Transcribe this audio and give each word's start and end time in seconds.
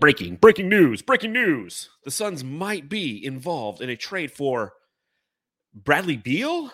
Breaking, 0.00 0.36
breaking 0.36 0.68
news, 0.68 1.02
breaking 1.02 1.32
news. 1.32 1.90
The 2.04 2.10
Suns 2.10 2.44
might 2.44 2.88
be 2.88 3.24
involved 3.24 3.80
in 3.80 3.90
a 3.90 3.96
trade 3.96 4.30
for 4.30 4.74
Bradley 5.74 6.16
Beal. 6.16 6.70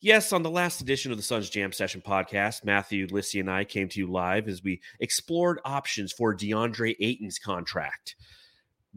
Yes, 0.00 0.32
on 0.32 0.42
the 0.42 0.50
last 0.50 0.80
edition 0.80 1.12
of 1.12 1.16
the 1.16 1.22
Suns 1.22 1.48
Jam 1.48 1.70
Session 1.72 2.02
podcast, 2.04 2.64
Matthew, 2.64 3.06
Lissy, 3.08 3.38
and 3.38 3.50
I 3.50 3.64
came 3.64 3.88
to 3.88 4.00
you 4.00 4.08
live 4.08 4.48
as 4.48 4.62
we 4.62 4.80
explored 4.98 5.60
options 5.64 6.12
for 6.12 6.34
DeAndre 6.34 6.96
Ayton's 6.98 7.38
contract. 7.38 8.16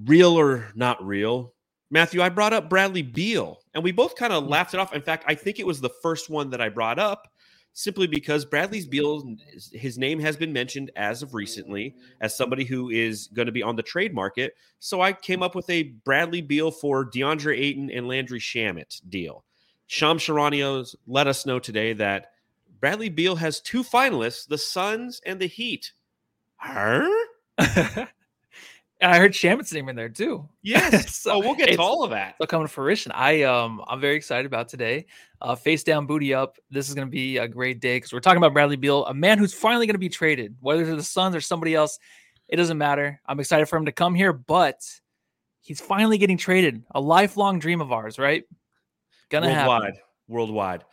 Real 0.04 0.38
or 0.38 0.72
not 0.76 1.06
real? 1.06 1.54
Matthew, 1.92 2.22
I 2.22 2.30
brought 2.30 2.54
up 2.54 2.70
Bradley 2.70 3.04
Beal, 3.04 3.60
and 3.74 3.84
we 3.84 3.92
both 3.92 4.16
kind 4.16 4.34
of 4.34 4.48
laughed 4.48 4.74
it 4.74 4.80
off. 4.80 4.94
In 4.94 5.02
fact, 5.04 5.26
I 5.28 5.36
think 5.36 5.60
it 5.60 5.68
was 5.68 5.80
the 5.80 5.92
first 6.02 6.30
one 6.30 6.50
that 6.50 6.60
I 6.60 6.70
brought 6.70 6.98
up 6.98 7.28
simply 7.78 8.08
because 8.08 8.46
Bradley's 8.46 8.88
Beal, 8.88 9.36
his 9.74 9.98
name 9.98 10.18
has 10.22 10.38
been 10.38 10.54
mentioned 10.54 10.92
as 10.96 11.22
of 11.22 11.34
recently 11.34 11.94
as 12.22 12.36
somebody 12.36 12.64
who 12.64 12.90
is 12.90 13.28
going 13.28 13.48
to 13.48 13.52
be 13.52 13.62
on 13.62 13.76
the 13.76 13.84
trade 13.84 14.14
market. 14.14 14.56
So 14.80 15.02
I 15.02 15.12
came 15.12 15.44
up 15.44 15.56
with 15.56 15.70
a 15.70 15.84
Bradley 15.84 16.42
Beal 16.42 16.72
for 16.72 17.06
DeAndre 17.06 17.60
Ayton 17.60 17.92
and 17.92 18.08
Landry 18.08 18.40
Shamet 18.40 19.02
deal. 19.10 19.44
Shams 19.88 20.24
Charania's 20.24 20.96
let 21.06 21.28
us 21.28 21.46
know 21.46 21.60
today 21.60 21.92
that 21.92 22.32
Bradley 22.80 23.10
Beal 23.10 23.36
has 23.36 23.60
two 23.60 23.84
finalists, 23.84 24.48
the 24.48 24.58
Suns 24.58 25.20
and 25.26 25.38
the 25.38 25.48
Heat. 25.48 25.92
Her? 26.56 27.10
I 29.02 29.18
heard 29.18 29.34
Shamet's 29.34 29.74
name 29.74 29.90
in 29.90 29.96
there 29.96 30.10
too. 30.10 30.48
Yes. 30.62 31.16
So 31.26 31.34
oh, 31.34 31.40
we'll 31.40 31.56
get 31.56 31.72
to 31.72 31.82
all 31.82 32.04
of 32.04 32.12
that. 32.12 32.36
They'll 32.38 32.48
come 32.48 32.62
to 32.62 32.68
fruition. 32.68 33.12
I 33.12 33.44
um 33.44 33.84
I'm 33.88 34.00
very 34.00 34.16
excited 34.16 34.46
about 34.46 34.70
today. 34.70 35.08
Uh, 35.42 35.56
face 35.56 35.84
down, 35.84 36.06
booty 36.06 36.34
up. 36.34 36.58
This 36.70 36.88
is 36.88 36.96
going 36.96 37.08
to 37.08 37.12
be 37.12 37.38
a 37.38 37.48
great 37.48 37.80
day 37.80 37.98
because 37.98 38.14
we're 38.14 38.20
talking 38.20 38.38
about 38.38 38.54
Bradley 38.54 38.76
Beal, 38.76 39.06
a 39.06 39.14
man 39.14 39.38
who's 39.38 39.54
finally 39.54 39.88
going 39.88 39.96
to 39.96 40.00
be 40.00 40.10
traded, 40.10 40.56
whether 40.60 40.84
it's 40.84 40.92
the 40.92 41.04
Suns 41.04 41.36
or 41.36 41.42
somebody 41.42 41.74
else. 41.74 42.00
It 42.48 42.58
doesn't 42.58 42.78
matter. 42.78 43.20
I'm 43.26 43.40
excited 43.40 43.66
for 43.68 43.78
him 43.78 43.86
to 43.86 43.92
come 43.92 44.14
here, 44.14 44.32
but 44.32 44.82
he's 45.62 45.82
finally 45.82 46.18
getting 46.20 46.38
traded. 46.38 46.84
A 46.94 47.02
lifelong 47.02 47.60
dream 47.60 47.82
of 47.82 47.92
ours, 47.92 48.20
right? 48.20 48.44
Gonna 49.30 49.48
worldwide, 49.48 49.84
happen. 49.84 50.00
worldwide. 50.28 50.84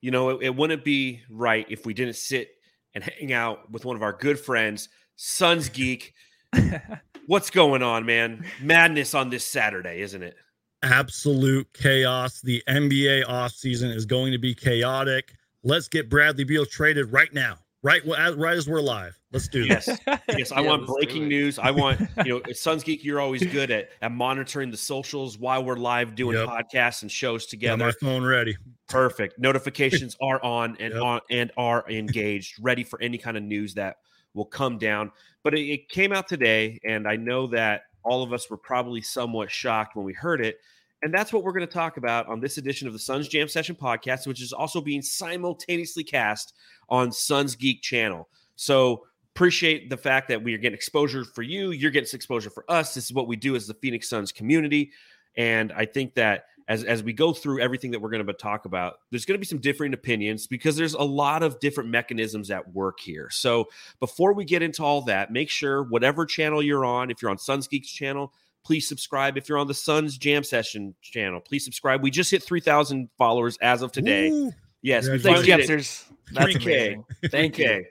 You 0.00 0.10
know, 0.10 0.30
it, 0.30 0.42
it 0.42 0.56
wouldn't 0.56 0.84
be 0.84 1.20
right 1.30 1.66
if 1.68 1.84
we 1.84 1.92
didn't 1.92 2.16
sit 2.16 2.48
and 2.94 3.04
hang 3.04 3.32
out 3.32 3.70
with 3.70 3.84
one 3.84 3.96
of 3.96 4.02
our 4.02 4.12
good 4.12 4.40
friends, 4.40 4.88
Suns 5.16 5.68
Geek. 5.68 6.14
What's 7.26 7.50
going 7.50 7.82
on, 7.82 8.04
man? 8.04 8.44
Madness 8.60 9.14
on 9.14 9.30
this 9.30 9.44
Saturday, 9.44 10.00
isn't 10.00 10.22
it? 10.22 10.36
absolute 10.84 11.72
chaos. 11.72 12.40
The 12.40 12.60
NBA 12.68 13.24
offseason 13.26 13.94
is 13.94 14.04
going 14.04 14.32
to 14.32 14.38
be 14.38 14.52
chaotic. 14.52 15.32
Let's 15.62 15.86
get 15.86 16.10
Bradley 16.10 16.42
Beal 16.42 16.66
traded 16.66 17.12
right 17.12 17.32
now. 17.32 17.58
Right, 17.84 18.04
as- 18.18 18.34
right 18.34 18.56
as 18.56 18.68
we're 18.68 18.80
live. 18.80 19.16
Let's 19.32 19.46
do 19.46 19.64
this. 19.66 19.86
Yes. 20.06 20.20
Yes, 20.36 20.50
I 20.52 20.60
Yeah, 20.60 20.68
want 20.68 20.86
breaking 20.88 21.28
news. 21.28 21.60
I 21.60 21.70
want, 21.70 22.00
you 22.24 22.40
know, 22.44 22.52
Suns 22.52 22.82
Geek, 22.82 23.04
you're 23.04 23.20
always 23.20 23.44
good 23.46 23.70
at, 23.70 23.90
at 24.02 24.10
monitoring 24.10 24.72
the 24.72 24.76
socials 24.76 25.38
while 25.38 25.64
we're 25.64 25.76
live 25.76 26.16
doing 26.16 26.36
Yep. 26.36 26.48
podcasts 26.48 27.02
and 27.02 27.10
shows 27.10 27.44
Got 27.44 27.50
together. 27.50 27.84
my 27.86 27.92
phone 28.00 28.24
ready. 28.24 28.56
Perfect. 28.88 29.38
Notifications 29.38 30.16
are 30.20 30.42
on 30.44 30.76
and 30.80 30.94
Yep. 30.94 31.02
on 31.02 31.20
and 31.30 31.52
are 31.56 31.84
engaged, 31.88 32.56
ready 32.60 32.82
for 32.82 33.00
any 33.00 33.18
kind 33.18 33.36
of 33.36 33.44
news 33.44 33.74
that 33.74 33.98
will 34.34 34.46
come 34.46 34.78
down. 34.78 35.12
But 35.44 35.54
it, 35.54 35.62
it 35.62 35.88
came 35.88 36.12
out 36.12 36.28
today, 36.28 36.80
and 36.84 37.08
I 37.08 37.16
know 37.16 37.46
that 37.48 37.82
all 38.04 38.22
of 38.22 38.32
us 38.32 38.50
were 38.50 38.56
probably 38.56 39.00
somewhat 39.00 39.50
shocked 39.50 39.96
when 39.96 40.04
we 40.04 40.12
heard 40.12 40.44
it. 40.44 40.58
And 41.02 41.12
that's 41.12 41.32
what 41.32 41.42
we're 41.42 41.52
going 41.52 41.66
to 41.66 41.72
talk 41.72 41.96
about 41.96 42.28
on 42.28 42.40
this 42.40 42.58
edition 42.58 42.86
of 42.86 42.92
the 42.92 42.98
Suns 42.98 43.26
Jam 43.26 43.48
Session 43.48 43.74
podcast, 43.74 44.26
which 44.26 44.40
is 44.40 44.52
also 44.52 44.80
being 44.80 45.02
simultaneously 45.02 46.04
cast 46.04 46.54
on 46.88 47.10
Suns 47.10 47.56
Geek 47.56 47.82
channel. 47.82 48.28
So 48.54 49.04
appreciate 49.34 49.90
the 49.90 49.96
fact 49.96 50.28
that 50.28 50.42
we 50.42 50.54
are 50.54 50.58
getting 50.58 50.76
exposure 50.76 51.24
for 51.24 51.42
you. 51.42 51.72
You're 51.72 51.90
getting 51.90 52.08
exposure 52.12 52.50
for 52.50 52.64
us. 52.68 52.94
This 52.94 53.06
is 53.06 53.12
what 53.12 53.26
we 53.26 53.34
do 53.34 53.56
as 53.56 53.66
the 53.66 53.74
Phoenix 53.74 54.08
Suns 54.08 54.30
community. 54.30 54.92
And 55.36 55.72
I 55.72 55.86
think 55.86 56.14
that 56.14 56.44
as, 56.68 56.84
as 56.84 57.02
we 57.02 57.12
go 57.12 57.32
through 57.32 57.60
everything 57.60 57.90
that 57.90 58.00
we're 58.00 58.10
going 58.10 58.24
to 58.24 58.32
talk 58.32 58.64
about, 58.64 58.94
there's 59.10 59.24
going 59.24 59.34
to 59.34 59.40
be 59.40 59.46
some 59.46 59.58
differing 59.58 59.94
opinions 59.94 60.46
because 60.46 60.76
there's 60.76 60.94
a 60.94 61.02
lot 61.02 61.42
of 61.42 61.58
different 61.60 61.90
mechanisms 61.90 62.50
at 62.50 62.72
work 62.72 63.00
here. 63.00 63.28
So 63.30 63.66
before 64.00 64.32
we 64.32 64.44
get 64.44 64.62
into 64.62 64.82
all 64.82 65.02
that, 65.02 65.32
make 65.32 65.50
sure 65.50 65.82
whatever 65.82 66.26
channel 66.26 66.62
you're 66.62 66.84
on, 66.84 67.10
if 67.10 67.20
you're 67.20 67.30
on 67.30 67.38
Suns 67.38 67.68
Geeks 67.68 67.90
channel, 67.90 68.32
please 68.64 68.88
subscribe. 68.88 69.36
If 69.36 69.48
you're 69.48 69.58
on 69.58 69.66
the 69.66 69.74
Suns 69.74 70.16
Jam 70.18 70.44
Session 70.44 70.94
channel, 71.02 71.40
please 71.40 71.64
subscribe. 71.64 72.02
We 72.02 72.10
just 72.10 72.30
hit 72.30 72.42
3,000 72.42 73.08
followers 73.18 73.58
as 73.60 73.82
of 73.82 73.92
today. 73.92 74.30
Woo. 74.30 74.52
Yes, 74.82 75.08
we 75.08 75.18
Thanks, 75.18 75.46
finally. 75.46 75.46
Jepsters. 75.46 76.04
3K. 76.32 76.62
amazing. 76.62 77.04
Thank 77.30 77.58
you. 77.58 77.66
3K. 77.66 77.84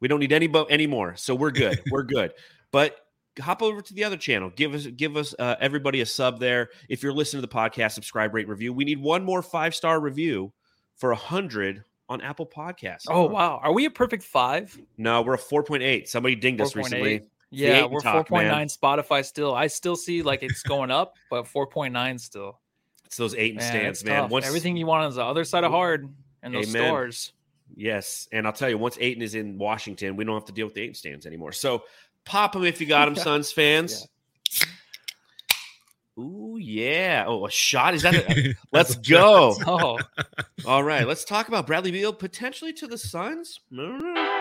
We 0.00 0.08
don't 0.08 0.20
need 0.20 0.32
any 0.32 0.48
bo- 0.48 0.66
anymore, 0.66 1.14
so 1.16 1.34
we're 1.34 1.50
good. 1.50 1.80
we're 1.90 2.02
good. 2.02 2.32
But 2.72 2.96
hop 3.40 3.62
over 3.62 3.80
to 3.80 3.94
the 3.94 4.04
other 4.04 4.16
channel. 4.16 4.50
Give 4.54 4.74
us 4.74 4.86
give 4.86 5.16
us 5.16 5.34
uh, 5.38 5.56
everybody 5.60 6.00
a 6.00 6.06
sub 6.06 6.38
there. 6.40 6.70
If 6.88 7.02
you're 7.02 7.12
listening 7.12 7.42
to 7.42 7.48
the 7.48 7.54
podcast, 7.54 7.92
subscribe, 7.92 8.34
rate, 8.34 8.48
review. 8.48 8.72
We 8.72 8.84
need 8.84 9.00
one 9.00 9.24
more 9.24 9.42
five 9.42 9.74
star 9.74 10.00
review 10.00 10.52
for 10.96 11.12
a 11.12 11.16
hundred 11.16 11.84
on 12.08 12.20
Apple 12.20 12.46
Podcasts. 12.46 13.04
Oh 13.08 13.26
wow, 13.26 13.60
are 13.62 13.72
we 13.72 13.86
a 13.86 13.90
perfect 13.90 14.22
five? 14.24 14.78
no, 14.98 15.22
we're 15.22 15.34
a 15.34 15.38
four 15.38 15.62
point 15.62 15.82
eight. 15.82 16.08
Somebody 16.08 16.34
dinged 16.34 16.60
us 16.60 16.72
4.8. 16.72 16.76
recently. 16.76 17.22
Yeah, 17.50 17.84
we're 17.84 18.00
four 18.00 18.24
point 18.24 18.48
nine 18.48 18.68
Spotify 18.68 19.24
still. 19.24 19.54
I 19.54 19.66
still 19.66 19.96
see 19.96 20.22
like 20.22 20.42
it's 20.42 20.62
going 20.62 20.90
up, 20.90 21.14
but 21.30 21.46
four 21.46 21.66
point 21.66 21.92
nine 21.92 22.18
still. 22.18 22.60
It's 23.04 23.16
those 23.16 23.34
eight 23.34 23.50
and 23.52 23.60
Man, 23.60 23.70
stands, 23.70 24.04
man. 24.04 24.22
tough. 24.22 24.30
Once 24.30 24.46
Everything 24.46 24.76
you 24.76 24.86
want 24.86 25.08
is 25.08 25.16
the 25.16 25.24
other 25.24 25.44
side 25.44 25.64
of 25.64 25.70
hard 25.70 26.14
and 26.42 26.54
those 26.54 26.74
Amen. 26.74 26.88
stores. 26.88 27.32
Yes, 27.74 28.28
and 28.32 28.46
I'll 28.46 28.52
tell 28.52 28.68
you, 28.68 28.78
once 28.78 28.98
Ayton 29.00 29.22
is 29.22 29.34
in 29.34 29.58
Washington, 29.58 30.16
we 30.16 30.24
don't 30.24 30.34
have 30.34 30.46
to 30.46 30.52
deal 30.52 30.66
with 30.66 30.74
the 30.74 30.82
Ayton 30.82 30.94
stands 30.94 31.26
anymore. 31.26 31.52
So 31.52 31.84
pop 32.24 32.52
them 32.52 32.64
if 32.64 32.80
you 32.80 32.86
got 32.86 33.06
them, 33.06 33.16
Suns 33.16 33.52
fans. 33.52 34.06
Ooh 36.18 36.58
yeah! 36.60 37.24
Oh, 37.26 37.46
a 37.46 37.50
shot 37.50 37.94
is 37.94 38.02
that? 38.02 38.14
A, 38.14 38.54
let's 38.72 38.96
go! 38.96 39.56
Oh, 39.66 39.98
All 40.66 40.84
right, 40.84 41.06
let's 41.06 41.24
talk 41.24 41.48
about 41.48 41.66
Bradley 41.66 41.90
Beal 41.90 42.12
potentially 42.12 42.72
to 42.74 42.86
the 42.86 42.98
Suns. 42.98 43.60
Mm-hmm. 43.72 44.31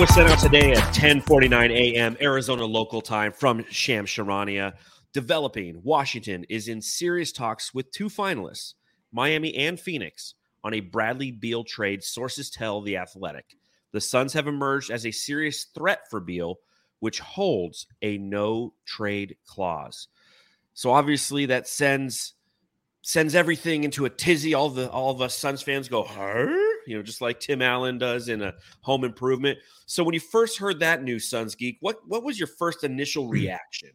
Was 0.00 0.12
sent 0.12 0.28
out 0.28 0.40
today 0.40 0.72
at 0.72 0.92
10:49 0.92 1.70
a.m. 1.70 2.16
Arizona 2.20 2.64
local 2.64 3.00
time 3.00 3.30
from 3.30 3.64
Shams 3.70 4.10
Charania. 4.10 4.72
Developing 5.12 5.80
Washington 5.84 6.44
is 6.48 6.66
in 6.66 6.82
serious 6.82 7.30
talks 7.30 7.72
with 7.72 7.92
two 7.92 8.08
finalists, 8.08 8.74
Miami 9.12 9.54
and 9.54 9.78
Phoenix, 9.78 10.34
on 10.64 10.74
a 10.74 10.80
Bradley 10.80 11.30
Beal 11.30 11.62
trade. 11.62 12.02
Sources 12.02 12.50
tell 12.50 12.80
the 12.80 12.96
Athletic. 12.96 13.56
The 13.92 14.00
Suns 14.00 14.32
have 14.32 14.48
emerged 14.48 14.90
as 14.90 15.06
a 15.06 15.12
serious 15.12 15.66
threat 15.72 16.10
for 16.10 16.18
Beal, 16.18 16.58
which 16.98 17.20
holds 17.20 17.86
a 18.02 18.18
no 18.18 18.74
trade 18.84 19.36
clause. 19.46 20.08
So 20.74 20.90
obviously 20.90 21.46
that 21.46 21.68
sends 21.68 22.34
sends 23.02 23.36
everything 23.36 23.84
into 23.84 24.06
a 24.06 24.10
tizzy. 24.10 24.54
All 24.54 24.70
the 24.70 24.90
all 24.90 25.12
of 25.12 25.22
us 25.22 25.36
Suns 25.36 25.62
fans 25.62 25.88
go, 25.88 26.02
huh? 26.02 26.73
You 26.86 26.96
know, 26.96 27.02
just 27.02 27.20
like 27.20 27.40
Tim 27.40 27.62
Allen 27.62 27.98
does 27.98 28.28
in 28.28 28.42
a 28.42 28.54
home 28.80 29.04
improvement. 29.04 29.58
So 29.86 30.04
when 30.04 30.14
you 30.14 30.20
first 30.20 30.58
heard 30.58 30.80
that 30.80 31.02
news, 31.02 31.28
Suns 31.28 31.54
Geek, 31.54 31.78
what 31.80 31.98
what 32.06 32.22
was 32.22 32.38
your 32.38 32.48
first 32.48 32.84
initial 32.84 33.24
hmm. 33.24 33.32
reaction? 33.32 33.90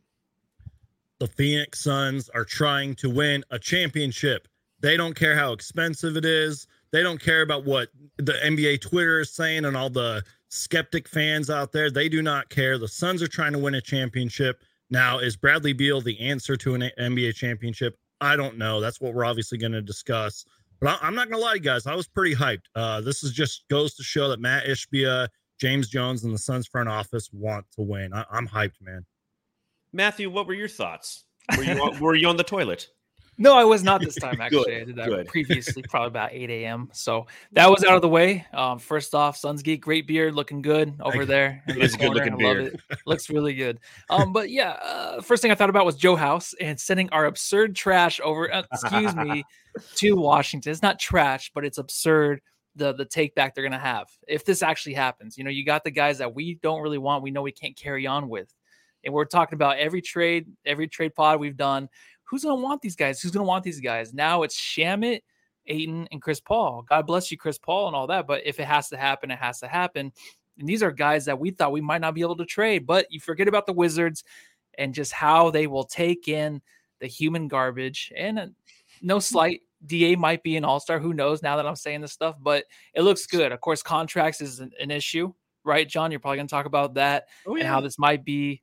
the 1.20 1.28
Phoenix 1.28 1.82
Suns 1.82 2.30
are 2.30 2.46
trying 2.46 2.96
to 2.96 3.10
win 3.10 3.44
a 3.52 3.60
championship. 3.60 4.48
They 4.80 4.96
don't 4.96 5.16
care 5.16 5.36
how 5.36 5.52
expensive 5.52 6.16
it 6.16 6.26
is. 6.26 6.66
They 6.92 7.04
don't 7.04 7.22
care 7.22 7.42
about 7.42 7.66
what 7.66 7.90
the 8.18 8.34
NBA 8.34 8.82
Twitter 8.82 9.20
is 9.20 9.34
saying 9.34 9.66
and 9.66 9.76
all 9.76 9.90
the 9.90 10.24
skeptic 10.48 11.08
fans 11.08 11.50
out 11.50 11.72
there. 11.72 11.92
They 11.92 12.10
do 12.10 12.22
not 12.22 12.50
care. 12.50 12.78
The 12.78 12.88
Suns 12.88 13.22
are 13.22 13.28
trying 13.28 13.54
to 13.54 13.60
win 13.60 13.76
a 13.76 13.82
championship. 13.82 14.64
Now, 14.90 15.20
is 15.20 15.36
Bradley 15.36 15.74
Beal 15.74 16.02
the 16.02 16.20
answer 16.20 16.56
to 16.56 16.74
an 16.74 16.90
NBA 16.98 17.36
championship? 17.36 18.00
I 18.22 18.36
don't 18.36 18.58
know. 18.58 18.82
That's 18.82 19.00
what 19.00 19.14
we're 19.14 19.26
obviously 19.26 19.58
going 19.58 19.74
to 19.74 19.82
discuss. 19.82 20.46
But 20.80 21.00
I, 21.02 21.08
am 21.08 21.16
not 21.16 21.30
going 21.30 21.40
to 21.40 21.46
lie, 21.46 21.58
guys. 21.58 21.86
I 21.86 21.96
was 21.96 22.08
pretty 22.08 22.36
hyped. 22.36 22.66
Uh, 22.76 23.02
this 23.02 23.24
is 23.24 23.32
just 23.32 23.66
goes 23.70 23.96
to 23.96 24.04
show 24.04 24.30
that 24.30 24.40
Matt 24.40 24.66
Ishbia, 24.66 25.28
James 25.60 25.90
Jones, 25.90 26.24
and 26.24 26.34
the 26.34 26.40
Suns 26.40 26.68
front 26.68 26.88
office 26.88 27.30
want 27.34 27.66
to 27.76 27.82
win. 27.82 28.14
I, 28.14 28.26
I'm 28.32 28.48
hyped, 28.48 28.82
man. 28.82 29.06
Matthew, 29.92 30.30
what 30.30 30.48
were 30.48 30.54
your 30.54 30.68
thoughts? 30.68 31.26
Were 31.58 31.64
you 31.64 31.92
were 32.00 32.16
you 32.16 32.28
on 32.28 32.38
the 32.38 32.44
toilet? 32.44 32.88
No, 33.40 33.56
I 33.56 33.64
was 33.64 33.84
not 33.84 34.02
this 34.02 34.16
time. 34.20 34.40
Actually, 34.42 34.66
good, 34.66 34.82
I 34.82 34.86
did 34.86 34.96
that 34.98 35.08
good. 35.08 35.28
previously, 35.28 35.82
probably 35.84 36.08
about 36.10 36.34
8 36.34 36.50
a.m. 36.50 36.90
So 36.92 37.26
that 37.54 37.70
was 37.70 37.84
out 37.86 37.96
of 37.96 38.02
the 38.02 38.10
way. 38.10 38.46
Um, 38.54 38.78
first 38.78 39.16
off, 39.16 39.38
Suns 39.38 39.64
Geek, 39.64 39.82
great 39.82 40.06
beard, 40.06 40.36
looking 40.36 40.62
good 40.62 40.94
over 41.00 41.26
there. 41.26 41.64
It 41.68 41.78
is 41.78 41.96
a 41.96 41.98
good 41.98 42.14
looking 42.14 42.38
beard. 42.38 42.80
It. 42.90 43.00
Looks 43.06 43.30
really 43.30 43.56
good. 43.56 43.80
Um, 44.10 44.34
but 44.34 44.50
yeah, 44.50 44.72
uh, 44.72 45.22
first 45.22 45.42
thing 45.42 45.52
I 45.52 45.56
thought 45.56 45.70
about 45.70 45.86
was 45.86 45.96
Joe 45.96 46.18
House 46.18 46.54
and 46.60 46.78
sending 46.78 47.10
our 47.12 47.26
absurd 47.26 47.76
trash 47.76 48.20
over. 48.22 48.54
Uh, 48.54 48.64
excuse 48.74 49.16
me, 49.16 49.46
to 49.96 50.16
Washington. 50.18 50.72
It's 50.72 50.82
not 50.82 51.00
trash, 51.00 51.52
but 51.56 51.64
it's 51.64 51.78
absurd. 51.78 52.42
The 52.76 52.94
the 52.94 53.04
take 53.04 53.34
back 53.36 53.56
they're 53.56 53.64
gonna 53.64 53.80
have 53.80 54.08
if 54.28 54.46
this 54.46 54.62
actually 54.62 54.94
happens. 54.94 55.38
You 55.38 55.44
know, 55.44 55.50
you 55.50 55.66
got 55.66 55.84
the 55.84 55.92
guys 55.92 56.20
that 56.20 56.36
we 56.36 56.60
don't 56.62 56.82
really 56.82 57.00
want. 57.00 57.24
We 57.24 57.32
know 57.32 57.42
we 57.42 57.52
can't 57.52 57.76
carry 57.76 58.06
on 58.06 58.30
with 58.30 58.54
and 59.04 59.14
we're 59.14 59.26
talking 59.26 59.56
about 59.56 59.78
every 59.78 60.02
trade, 60.02 60.48
every 60.66 60.88
trade 60.88 61.16
pod 61.16 61.40
we've 61.40 61.58
done 61.58 61.90
who's 62.30 62.44
going 62.44 62.58
to 62.58 62.64
want 62.64 62.82
these 62.82 62.96
guys? 62.96 63.22
Who's 63.22 63.32
going 63.32 63.44
to 63.44 63.48
want 63.48 63.64
these 63.64 63.80
guys? 63.80 64.14
Now 64.14 64.44
it's 64.44 64.60
Shamet, 64.60 65.22
Ayton, 65.68 66.08
and 66.12 66.22
Chris 66.22 66.40
Paul. 66.40 66.84
God 66.88 67.08
bless 67.08 67.32
you, 67.32 67.38
Chris 67.38 67.58
Paul, 67.58 67.88
and 67.88 67.96
all 67.96 68.08
that. 68.08 68.28
But 68.28 68.46
if 68.46 68.60
it 68.60 68.66
has 68.66 68.90
to 68.90 68.98
happen, 68.98 69.32
it 69.32 69.40
has 69.40 69.60
to 69.60 69.68
happen. 69.68 70.12
And 70.58 70.68
these 70.68 70.84
are 70.84 70.92
guys 70.92 71.26
that 71.26 71.40
we 71.40 71.52
thought 71.52 71.72
we 71.72 71.82
might 71.82 72.02
not 72.02 72.14
be 72.14 72.22
able 72.22 72.38
to 72.38 72.46
trade. 72.46 72.86
But 72.86 73.08
you 73.10 73.20
forget 73.20 73.48
about 73.48 73.66
the 73.66 73.74
Wizards 73.74 74.24
and 74.78 74.94
just 74.94 75.12
how 75.12 75.50
they 75.50 75.68
will 75.68 75.86
take 75.86 76.28
in 76.28 76.62
the 77.00 77.08
human 77.08 77.48
garbage. 77.48 78.12
And 78.16 78.40
uh, 78.40 78.48
no 79.02 79.18
mm. 79.18 79.24
slight, 79.24 79.62
Da 79.86 80.16
might 80.16 80.44
be 80.44 80.58
an 80.58 80.66
all 80.66 80.80
star. 80.80 81.00
Who 81.00 81.14
knows 81.14 81.42
now 81.42 81.56
that 81.56 81.66
I'm 81.66 81.76
saying 81.76 82.02
this 82.02 82.12
stuff, 82.12 82.36
but 82.40 82.66
it 82.94 83.02
looks 83.02 83.26
good. 83.26 83.52
Of 83.52 83.62
course, 83.62 83.82
contracts 83.82 84.42
is 84.42 84.60
an, 84.60 84.72
an 84.80 84.92
issue, 84.92 85.34
right, 85.64 85.88
John? 85.88 86.12
You're 86.12 86.20
probably 86.20 86.38
going 86.38 86.48
to 86.48 86.52
talk 86.52 86.66
about 86.66 86.96
that 86.96 87.28
oh, 87.48 87.56
yeah. 87.56 87.62
and 87.62 87.70
how 87.70 87.80
this 87.80 87.98
might 87.98 88.26
be 88.26 88.62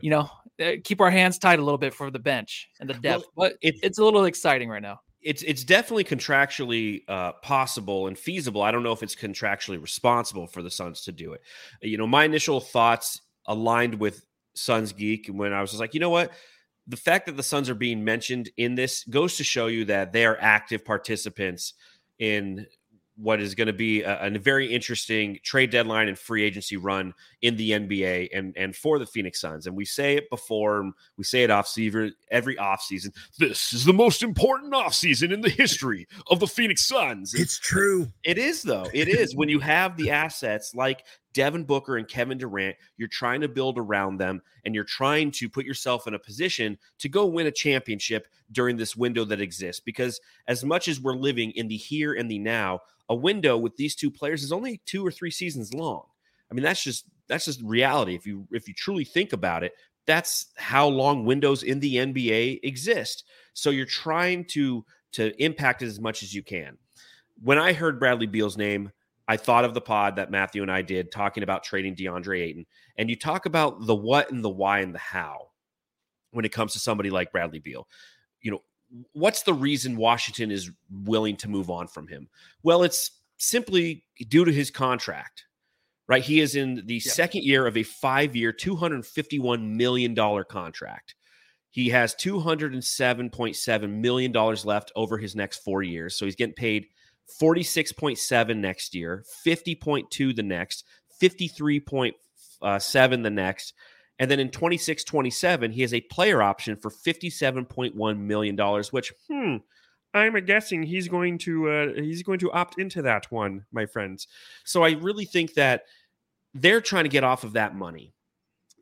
you 0.00 0.10
know, 0.10 0.28
eh, 0.58 0.76
keep 0.82 1.00
our 1.00 1.10
hands 1.10 1.38
tight 1.38 1.58
a 1.58 1.62
little 1.62 1.78
bit 1.78 1.94
for 1.94 2.10
the 2.10 2.18
bench 2.18 2.68
and 2.80 2.88
the 2.88 2.94
depth. 2.94 3.24
Well, 3.34 3.50
but 3.50 3.58
it's 3.62 3.80
it's 3.82 3.98
a 3.98 4.04
little 4.04 4.24
exciting 4.24 4.68
right 4.68 4.82
now. 4.82 5.00
It's 5.22 5.42
it's 5.42 5.64
definitely 5.64 6.04
contractually 6.04 7.02
uh, 7.08 7.32
possible 7.42 8.06
and 8.06 8.18
feasible. 8.18 8.62
I 8.62 8.70
don't 8.70 8.82
know 8.82 8.92
if 8.92 9.02
it's 9.02 9.14
contractually 9.14 9.80
responsible 9.80 10.46
for 10.46 10.62
the 10.62 10.70
Suns 10.70 11.02
to 11.02 11.12
do 11.12 11.32
it. 11.32 11.40
You 11.82 11.98
know, 11.98 12.06
my 12.06 12.24
initial 12.24 12.60
thoughts 12.60 13.20
aligned 13.46 13.98
with 13.98 14.24
Suns 14.54 14.92
Geek 14.92 15.28
when 15.28 15.52
I 15.52 15.60
was 15.60 15.70
just 15.70 15.80
like, 15.80 15.94
you 15.94 16.00
know 16.00 16.10
what, 16.10 16.32
the 16.86 16.96
fact 16.96 17.26
that 17.26 17.36
the 17.36 17.42
Suns 17.42 17.68
are 17.68 17.74
being 17.74 18.04
mentioned 18.04 18.50
in 18.56 18.74
this 18.74 19.04
goes 19.04 19.36
to 19.36 19.44
show 19.44 19.66
you 19.66 19.84
that 19.86 20.12
they 20.12 20.24
are 20.24 20.38
active 20.40 20.84
participants 20.84 21.74
in 22.18 22.66
what 23.16 23.40
is 23.40 23.54
going 23.54 23.66
to 23.66 23.72
be 23.72 24.02
a, 24.02 24.26
a, 24.26 24.38
very 24.38 24.72
interesting 24.72 25.38
trade 25.42 25.70
deadline 25.70 26.08
and 26.08 26.18
free 26.18 26.42
agency 26.42 26.76
run 26.76 27.14
in 27.40 27.56
the 27.56 27.70
NBA 27.70 28.28
and, 28.34 28.54
and 28.56 28.76
for 28.76 28.98
the 28.98 29.06
Phoenix 29.06 29.40
Suns. 29.40 29.66
And 29.66 29.74
we 29.74 29.86
say 29.86 30.16
it 30.16 30.28
before, 30.28 30.92
we 31.16 31.24
say 31.24 31.42
it 31.42 31.50
off 31.50 31.66
season 31.66 32.14
every 32.30 32.56
offseason. 32.56 33.14
This 33.38 33.72
is 33.72 33.84
the 33.84 33.92
most 33.92 34.22
important 34.22 34.74
offseason 34.74 35.32
in 35.32 35.40
the 35.40 35.48
history 35.48 36.06
of 36.26 36.40
the 36.40 36.46
Phoenix 36.46 36.86
Suns. 36.86 37.32
It's 37.32 37.58
true. 37.58 38.08
It 38.22 38.36
is, 38.36 38.62
though. 38.62 38.86
It 38.92 39.08
is. 39.08 39.34
when 39.34 39.48
you 39.48 39.60
have 39.60 39.96
the 39.96 40.10
assets 40.10 40.74
like 40.74 41.04
Devin 41.36 41.64
Booker 41.64 41.98
and 41.98 42.08
Kevin 42.08 42.38
Durant, 42.38 42.76
you're 42.96 43.08
trying 43.08 43.42
to 43.42 43.48
build 43.48 43.78
around 43.78 44.16
them 44.16 44.40
and 44.64 44.74
you're 44.74 44.84
trying 44.84 45.30
to 45.32 45.50
put 45.50 45.66
yourself 45.66 46.06
in 46.06 46.14
a 46.14 46.18
position 46.18 46.78
to 46.98 47.10
go 47.10 47.26
win 47.26 47.46
a 47.46 47.52
championship 47.52 48.26
during 48.50 48.78
this 48.78 48.96
window 48.96 49.22
that 49.26 49.42
exists. 49.42 49.82
Because 49.84 50.18
as 50.48 50.64
much 50.64 50.88
as 50.88 50.98
we're 50.98 51.14
living 51.14 51.50
in 51.50 51.68
the 51.68 51.76
here 51.76 52.14
and 52.14 52.30
the 52.30 52.38
now, 52.38 52.80
a 53.10 53.14
window 53.14 53.58
with 53.58 53.76
these 53.76 53.94
two 53.94 54.10
players 54.10 54.42
is 54.42 54.50
only 54.50 54.80
two 54.86 55.06
or 55.06 55.10
three 55.10 55.30
seasons 55.30 55.74
long. 55.74 56.06
I 56.50 56.54
mean, 56.54 56.64
that's 56.64 56.82
just 56.82 57.04
that's 57.28 57.44
just 57.44 57.60
reality. 57.60 58.14
If 58.14 58.26
you 58.26 58.48
if 58.50 58.66
you 58.66 58.72
truly 58.72 59.04
think 59.04 59.34
about 59.34 59.62
it, 59.62 59.72
that's 60.06 60.46
how 60.56 60.88
long 60.88 61.26
windows 61.26 61.62
in 61.62 61.80
the 61.80 61.96
NBA 61.96 62.60
exist. 62.62 63.24
So 63.52 63.68
you're 63.68 63.84
trying 63.84 64.46
to 64.46 64.86
to 65.12 65.34
impact 65.42 65.82
it 65.82 65.86
as 65.86 66.00
much 66.00 66.22
as 66.22 66.32
you 66.32 66.42
can. 66.42 66.78
When 67.42 67.58
I 67.58 67.74
heard 67.74 68.00
Bradley 68.00 68.26
Beal's 68.26 68.56
name, 68.56 68.90
I 69.28 69.36
thought 69.36 69.64
of 69.64 69.74
the 69.74 69.80
pod 69.80 70.16
that 70.16 70.30
Matthew 70.30 70.62
and 70.62 70.70
I 70.70 70.82
did 70.82 71.10
talking 71.10 71.42
about 71.42 71.64
trading 71.64 71.96
DeAndre 71.96 72.42
Ayton. 72.42 72.66
And 72.96 73.10
you 73.10 73.16
talk 73.16 73.46
about 73.46 73.84
the 73.86 73.94
what 73.94 74.30
and 74.30 74.44
the 74.44 74.50
why 74.50 74.80
and 74.80 74.94
the 74.94 75.00
how 75.00 75.48
when 76.30 76.44
it 76.44 76.52
comes 76.52 76.72
to 76.74 76.78
somebody 76.78 77.10
like 77.10 77.32
Bradley 77.32 77.58
Beal. 77.58 77.88
You 78.40 78.52
know, 78.52 78.62
what's 79.12 79.42
the 79.42 79.54
reason 79.54 79.96
Washington 79.96 80.50
is 80.50 80.70
willing 80.90 81.36
to 81.38 81.48
move 81.48 81.70
on 81.70 81.88
from 81.88 82.06
him? 82.06 82.28
Well, 82.62 82.82
it's 82.82 83.10
simply 83.38 84.04
due 84.28 84.44
to 84.44 84.52
his 84.52 84.70
contract, 84.70 85.44
right? 86.08 86.22
He 86.22 86.40
is 86.40 86.54
in 86.54 86.82
the 86.86 87.02
yeah. 87.04 87.12
second 87.12 87.42
year 87.42 87.66
of 87.66 87.76
a 87.76 87.82
five 87.82 88.36
year, 88.36 88.52
$251 88.52 89.62
million 89.62 90.14
contract. 90.44 91.14
He 91.70 91.90
has 91.90 92.14
$207.7 92.14 93.90
million 93.90 94.32
left 94.32 94.92
over 94.96 95.18
his 95.18 95.36
next 95.36 95.58
four 95.58 95.82
years. 95.82 96.16
So 96.16 96.24
he's 96.24 96.36
getting 96.36 96.54
paid 96.54 96.86
46.7 97.40 98.56
next 98.56 98.94
year, 98.94 99.24
50.2 99.46 100.34
the 100.34 100.42
next, 100.42 100.84
53.7 101.20 102.12
uh, 102.62 103.22
the 103.22 103.30
next, 103.30 103.74
and 104.18 104.30
then 104.30 104.40
in 104.40 104.50
26 104.50 105.04
27, 105.04 105.72
he 105.72 105.82
has 105.82 105.92
a 105.92 106.00
player 106.02 106.42
option 106.42 106.76
for 106.76 106.90
$57.1 106.90 108.18
million, 108.18 108.56
which, 108.90 109.12
hmm, 109.28 109.56
I'm 110.14 110.44
guessing 110.46 110.82
he's 110.82 111.08
going 111.08 111.38
to 111.38 111.68
uh, 111.68 111.92
he's 111.94 112.22
going 112.22 112.38
to 112.38 112.52
opt 112.52 112.78
into 112.78 113.02
that 113.02 113.30
one, 113.30 113.66
my 113.70 113.84
friends. 113.84 114.26
So 114.64 114.82
I 114.82 114.92
really 114.92 115.26
think 115.26 115.54
that 115.54 115.82
they're 116.54 116.80
trying 116.80 117.04
to 117.04 117.10
get 117.10 117.24
off 117.24 117.44
of 117.44 117.52
that 117.52 117.74
money. 117.74 118.14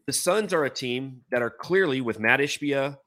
The 0.06 0.12
Suns 0.12 0.52
are 0.52 0.64
a 0.64 0.70
team 0.70 1.22
that 1.30 1.42
are 1.42 1.50
clearly 1.50 2.00
with 2.00 2.20
Matt 2.20 2.38
Ishbia 2.38 2.98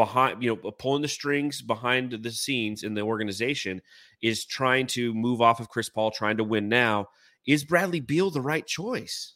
behind, 0.00 0.42
you 0.42 0.48
know, 0.48 0.70
pulling 0.70 1.02
the 1.02 1.08
strings 1.08 1.60
behind 1.60 2.10
the 2.10 2.30
scenes 2.30 2.84
in 2.84 2.94
the 2.94 3.02
organization, 3.02 3.82
is 4.22 4.46
trying 4.46 4.86
to 4.86 5.12
move 5.12 5.42
off 5.42 5.60
of 5.60 5.68
Chris 5.68 5.90
Paul, 5.90 6.10
trying 6.10 6.38
to 6.38 6.44
win 6.44 6.70
now. 6.70 7.10
Is 7.46 7.64
Bradley 7.64 8.00
Beal 8.00 8.30
the 8.30 8.40
right 8.40 8.66
choice? 8.66 9.34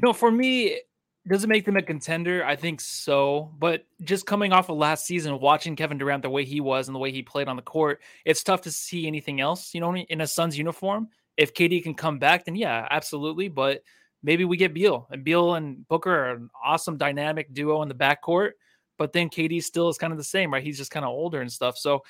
No, 0.00 0.12
for 0.12 0.30
me, 0.30 0.80
does 1.26 1.42
it 1.42 1.48
make 1.48 1.64
them 1.64 1.76
a 1.76 1.82
contender? 1.82 2.44
I 2.44 2.54
think 2.54 2.80
so. 2.80 3.52
But 3.58 3.86
just 4.02 4.24
coming 4.24 4.52
off 4.52 4.68
of 4.68 4.76
last 4.76 5.04
season, 5.04 5.40
watching 5.40 5.74
Kevin 5.74 5.98
Durant 5.98 6.22
the 6.22 6.30
way 6.30 6.44
he 6.44 6.60
was 6.60 6.86
and 6.86 6.94
the 6.94 7.00
way 7.00 7.10
he 7.10 7.22
played 7.22 7.48
on 7.48 7.56
the 7.56 7.62
court, 7.62 8.00
it's 8.24 8.44
tough 8.44 8.60
to 8.62 8.70
see 8.70 9.08
anything 9.08 9.40
else, 9.40 9.74
you 9.74 9.80
know, 9.80 9.96
in 9.96 10.20
a 10.20 10.28
Suns 10.28 10.56
uniform. 10.56 11.08
If 11.36 11.54
KD 11.54 11.82
can 11.82 11.94
come 11.94 12.20
back, 12.20 12.44
then 12.44 12.54
yeah, 12.54 12.86
absolutely. 12.88 13.48
But 13.48 13.82
maybe 14.22 14.44
we 14.44 14.56
get 14.56 14.74
Beal. 14.74 15.08
And 15.10 15.24
Beal 15.24 15.56
and 15.56 15.86
Booker 15.88 16.14
are 16.14 16.30
an 16.34 16.50
awesome 16.64 16.98
dynamic 16.98 17.52
duo 17.52 17.82
in 17.82 17.88
the 17.88 17.94
backcourt. 17.96 18.52
But 18.98 19.12
then 19.12 19.28
KD 19.28 19.62
still 19.62 19.88
is 19.88 19.98
kind 19.98 20.12
of 20.12 20.18
the 20.18 20.24
same, 20.24 20.52
right? 20.52 20.62
He's 20.62 20.78
just 20.78 20.90
kind 20.90 21.04
of 21.04 21.10
older 21.10 21.40
and 21.40 21.52
stuff. 21.52 21.76
So 21.76 22.02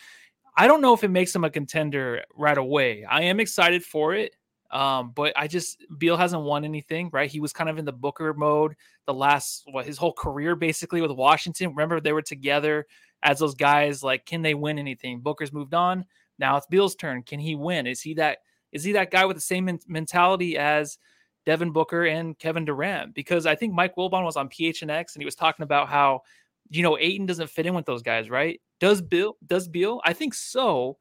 I 0.56 0.66
don't 0.66 0.80
know 0.80 0.94
if 0.94 1.04
it 1.04 1.10
makes 1.10 1.34
him 1.34 1.44
a 1.44 1.50
contender 1.50 2.22
right 2.34 2.56
away. 2.56 3.04
I 3.04 3.22
am 3.22 3.40
excited 3.40 3.84
for 3.84 4.14
it. 4.14 4.34
Um, 4.70 5.12
but 5.14 5.32
I 5.36 5.46
just 5.46 5.84
Beal 5.96 6.16
hasn't 6.16 6.42
won 6.42 6.64
anything, 6.64 7.10
right? 7.12 7.30
He 7.30 7.40
was 7.40 7.52
kind 7.52 7.70
of 7.70 7.78
in 7.78 7.84
the 7.84 7.92
Booker 7.92 8.34
mode 8.34 8.74
the 9.06 9.14
last 9.14 9.62
what 9.70 9.86
his 9.86 9.96
whole 9.96 10.12
career 10.12 10.56
basically 10.56 11.00
with 11.00 11.12
Washington. 11.12 11.70
Remember 11.70 12.00
they 12.00 12.12
were 12.12 12.22
together 12.22 12.86
as 13.22 13.38
those 13.38 13.54
guys. 13.54 14.02
Like, 14.02 14.26
can 14.26 14.42
they 14.42 14.54
win 14.54 14.78
anything? 14.78 15.20
Booker's 15.20 15.52
moved 15.52 15.74
on. 15.74 16.04
Now 16.38 16.56
it's 16.56 16.66
Beal's 16.66 16.96
turn. 16.96 17.22
Can 17.22 17.38
he 17.38 17.54
win? 17.54 17.86
Is 17.86 18.00
he 18.00 18.14
that? 18.14 18.38
Is 18.72 18.82
he 18.82 18.92
that 18.92 19.10
guy 19.10 19.24
with 19.24 19.36
the 19.36 19.42
same 19.42 19.66
men- 19.66 19.80
mentality 19.86 20.58
as 20.58 20.98
Devin 21.46 21.70
Booker 21.70 22.04
and 22.04 22.38
Kevin 22.38 22.64
Durant? 22.64 23.14
Because 23.14 23.46
I 23.46 23.54
think 23.54 23.72
Mike 23.72 23.94
Wilbon 23.96 24.24
was 24.24 24.36
on 24.36 24.48
PHNX 24.48 25.14
and 25.14 25.22
he 25.22 25.24
was 25.24 25.36
talking 25.36 25.62
about 25.62 25.88
how 25.88 26.22
you 26.70 26.82
know 26.82 26.98
Ayton 26.98 27.26
doesn't 27.26 27.50
fit 27.50 27.66
in 27.66 27.74
with 27.74 27.86
those 27.86 28.02
guys, 28.02 28.30
right? 28.30 28.60
Does 28.80 29.00
Bill? 29.00 29.36
Does 29.46 29.68
Beal? 29.68 30.00
I 30.04 30.12
think 30.12 30.34
so, 30.34 30.98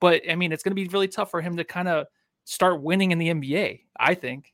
but 0.00 0.22
I 0.28 0.34
mean 0.34 0.52
it's 0.52 0.62
going 0.62 0.76
to 0.76 0.82
be 0.82 0.88
really 0.88 1.08
tough 1.08 1.30
for 1.30 1.40
him 1.40 1.56
to 1.56 1.64
kind 1.64 1.88
of 1.88 2.06
start 2.44 2.82
winning 2.82 3.10
in 3.10 3.18
the 3.18 3.28
NBA. 3.28 3.80
I 3.98 4.14
think. 4.14 4.52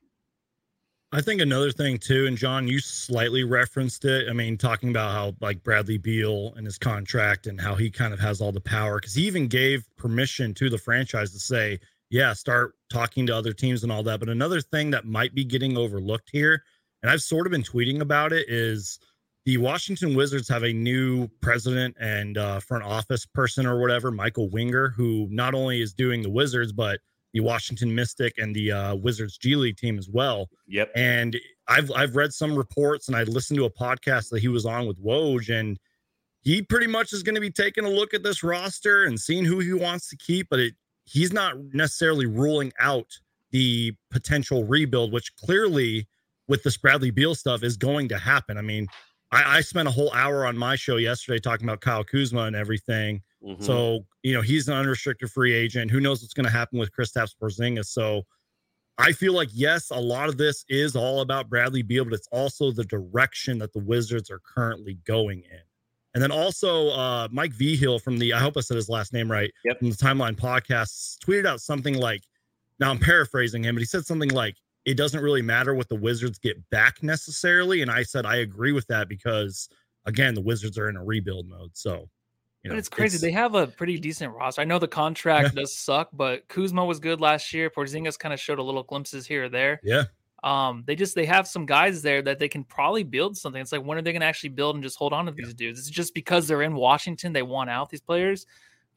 I 1.12 1.20
think 1.20 1.40
another 1.40 1.72
thing 1.72 1.98
too, 1.98 2.26
and 2.26 2.36
John, 2.36 2.68
you 2.68 2.78
slightly 2.78 3.42
referenced 3.42 4.04
it. 4.04 4.28
I 4.28 4.32
mean, 4.32 4.56
talking 4.56 4.90
about 4.90 5.10
how 5.10 5.34
like 5.40 5.62
Bradley 5.64 5.98
Beal 5.98 6.54
and 6.56 6.64
his 6.64 6.78
contract 6.78 7.48
and 7.48 7.60
how 7.60 7.74
he 7.74 7.90
kind 7.90 8.14
of 8.14 8.20
has 8.20 8.40
all 8.40 8.52
the 8.52 8.60
power 8.60 9.00
because 9.00 9.14
he 9.14 9.26
even 9.26 9.48
gave 9.48 9.84
permission 9.96 10.54
to 10.54 10.70
the 10.70 10.78
franchise 10.78 11.32
to 11.32 11.40
say, 11.40 11.80
yeah, 12.10 12.32
start 12.32 12.74
talking 12.90 13.26
to 13.26 13.34
other 13.34 13.52
teams 13.52 13.82
and 13.82 13.90
all 13.90 14.04
that. 14.04 14.20
But 14.20 14.28
another 14.28 14.60
thing 14.60 14.90
that 14.92 15.04
might 15.04 15.34
be 15.34 15.44
getting 15.44 15.76
overlooked 15.76 16.28
here, 16.30 16.62
and 17.02 17.10
I've 17.10 17.22
sort 17.22 17.46
of 17.46 17.50
been 17.50 17.64
tweeting 17.64 18.00
about 18.02 18.32
it, 18.32 18.48
is 18.48 19.00
the 19.46 19.56
Washington 19.56 20.14
Wizards 20.14 20.48
have 20.48 20.64
a 20.64 20.72
new 20.72 21.28
president 21.40 21.96
and 21.98 22.36
uh, 22.36 22.60
front 22.60 22.84
office 22.84 23.24
person 23.24 23.66
or 23.66 23.80
whatever, 23.80 24.10
Michael 24.10 24.50
Winger, 24.50 24.90
who 24.90 25.28
not 25.30 25.54
only 25.54 25.80
is 25.80 25.94
doing 25.94 26.22
the 26.22 26.30
Wizards, 26.30 26.72
but 26.72 27.00
the 27.32 27.40
Washington 27.40 27.94
Mystic 27.94 28.38
and 28.38 28.54
the 28.54 28.72
uh, 28.72 28.94
Wizards 28.96 29.38
G 29.38 29.56
League 29.56 29.76
team 29.76 29.98
as 29.98 30.08
well. 30.08 30.48
Yep. 30.66 30.90
And 30.94 31.36
I've 31.68 31.90
I've 31.92 32.16
read 32.16 32.32
some 32.32 32.54
reports 32.54 33.08
and 33.08 33.16
I 33.16 33.22
listened 33.22 33.58
to 33.58 33.64
a 33.64 33.70
podcast 33.70 34.30
that 34.30 34.40
he 34.40 34.48
was 34.48 34.66
on 34.66 34.86
with 34.86 35.02
Woj, 35.02 35.48
and 35.48 35.78
he 36.42 36.62
pretty 36.62 36.86
much 36.86 37.12
is 37.12 37.22
going 37.22 37.34
to 37.34 37.40
be 37.40 37.50
taking 37.50 37.84
a 37.84 37.90
look 37.90 38.14
at 38.14 38.22
this 38.22 38.42
roster 38.42 39.04
and 39.04 39.18
seeing 39.18 39.44
who 39.44 39.60
he 39.60 39.72
wants 39.72 40.08
to 40.10 40.16
keep, 40.16 40.48
but 40.50 40.58
it 40.58 40.74
he's 41.04 41.32
not 41.32 41.56
necessarily 41.72 42.26
ruling 42.26 42.72
out 42.78 43.06
the 43.52 43.92
potential 44.10 44.64
rebuild, 44.64 45.12
which 45.12 45.34
clearly 45.36 46.06
with 46.46 46.62
this 46.62 46.76
Bradley 46.76 47.10
Beal 47.10 47.34
stuff 47.34 47.62
is 47.62 47.76
going 47.76 48.08
to 48.08 48.18
happen. 48.18 48.58
I 48.58 48.62
mean, 48.62 48.86
I, 49.32 49.58
I 49.58 49.60
spent 49.60 49.88
a 49.88 49.90
whole 49.90 50.12
hour 50.12 50.46
on 50.46 50.56
my 50.56 50.76
show 50.76 50.96
yesterday 50.96 51.38
talking 51.38 51.66
about 51.66 51.80
Kyle 51.80 52.04
Kuzma 52.04 52.42
and 52.42 52.56
everything. 52.56 53.22
Mm-hmm. 53.44 53.62
So, 53.62 54.06
you 54.22 54.34
know, 54.34 54.42
he's 54.42 54.68
an 54.68 54.74
unrestricted 54.74 55.30
free 55.30 55.54
agent. 55.54 55.90
Who 55.90 56.00
knows 56.00 56.22
what's 56.22 56.34
going 56.34 56.44
to 56.44 56.52
happen 56.52 56.78
with 56.78 56.90
Kristaps 56.92 57.34
Porzingis? 57.40 57.86
So 57.86 58.22
I 58.98 59.12
feel 59.12 59.32
like, 59.32 59.48
yes, 59.52 59.90
a 59.90 60.00
lot 60.00 60.28
of 60.28 60.36
this 60.36 60.64
is 60.68 60.94
all 60.94 61.20
about 61.20 61.48
Bradley 61.48 61.82
Beal, 61.82 62.04
but 62.04 62.12
it's 62.12 62.28
also 62.32 62.70
the 62.70 62.84
direction 62.84 63.58
that 63.58 63.72
the 63.72 63.78
Wizards 63.78 64.30
are 64.30 64.40
currently 64.40 64.98
going 65.06 65.42
in. 65.50 65.60
And 66.12 66.22
then 66.22 66.32
also 66.32 66.88
uh, 66.90 67.28
Mike 67.30 67.52
Vigil 67.52 67.98
from 67.98 68.18
the 68.18 68.32
I 68.32 68.40
hope 68.40 68.56
I 68.56 68.60
said 68.60 68.76
his 68.76 68.88
last 68.88 69.12
name 69.12 69.30
right 69.30 69.50
yep. 69.64 69.78
from 69.78 69.90
the 69.90 69.96
Timeline 69.96 70.36
podcast 70.36 71.18
tweeted 71.18 71.46
out 71.46 71.60
something 71.60 71.94
like 71.94 72.22
now 72.80 72.90
I'm 72.90 72.98
paraphrasing 72.98 73.64
him, 73.64 73.76
but 73.76 73.80
he 73.80 73.86
said 73.86 74.04
something 74.04 74.30
like 74.30 74.56
it 74.84 74.96
doesn't 74.96 75.20
really 75.20 75.42
matter 75.42 75.74
what 75.74 75.88
the 75.88 75.96
Wizards 75.96 76.38
get 76.38 76.68
back 76.70 77.02
necessarily. 77.02 77.82
And 77.82 77.90
I 77.90 78.02
said 78.02 78.26
I 78.26 78.36
agree 78.36 78.72
with 78.72 78.86
that 78.86 79.08
because 79.08 79.68
again, 80.06 80.34
the 80.34 80.40
Wizards 80.40 80.78
are 80.78 80.88
in 80.88 80.96
a 80.96 81.04
rebuild 81.04 81.48
mode. 81.48 81.70
So 81.74 82.08
you 82.62 82.70
know, 82.70 82.76
it's 82.76 82.88
crazy. 82.88 83.14
It's, 83.14 83.22
they 83.22 83.30
have 83.32 83.54
a 83.54 83.66
pretty 83.66 83.98
decent 83.98 84.34
roster. 84.34 84.60
I 84.60 84.64
know 84.64 84.78
the 84.78 84.88
contract 84.88 85.54
yeah. 85.54 85.62
does 85.62 85.74
suck, 85.74 86.10
but 86.12 86.46
Kuzma 86.48 86.84
was 86.84 87.00
good 87.00 87.20
last 87.20 87.54
year. 87.54 87.70
Porzingis 87.70 88.18
kind 88.18 88.34
of 88.34 88.40
showed 88.40 88.58
a 88.58 88.62
little 88.62 88.82
glimpses 88.82 89.26
here 89.26 89.44
or 89.44 89.48
there. 89.48 89.80
Yeah. 89.82 90.04
Um, 90.42 90.84
they 90.86 90.94
just 90.94 91.14
they 91.14 91.26
have 91.26 91.46
some 91.46 91.66
guys 91.66 92.02
there 92.02 92.22
that 92.22 92.38
they 92.38 92.48
can 92.48 92.64
probably 92.64 93.02
build 93.02 93.36
something. 93.36 93.60
It's 93.60 93.72
like 93.72 93.84
when 93.84 93.98
are 93.98 94.02
they 94.02 94.12
going 94.12 94.20
to 94.20 94.26
actually 94.26 94.50
build 94.50 94.76
and 94.76 94.82
just 94.82 94.96
hold 94.96 95.12
on 95.12 95.26
to 95.26 95.32
these 95.32 95.48
yeah. 95.48 95.54
dudes? 95.56 95.80
It's 95.80 95.90
just 95.90 96.14
because 96.14 96.48
they're 96.48 96.62
in 96.62 96.74
Washington, 96.74 97.32
they 97.32 97.42
want 97.42 97.70
out 97.70 97.90
these 97.90 98.00
players. 98.00 98.46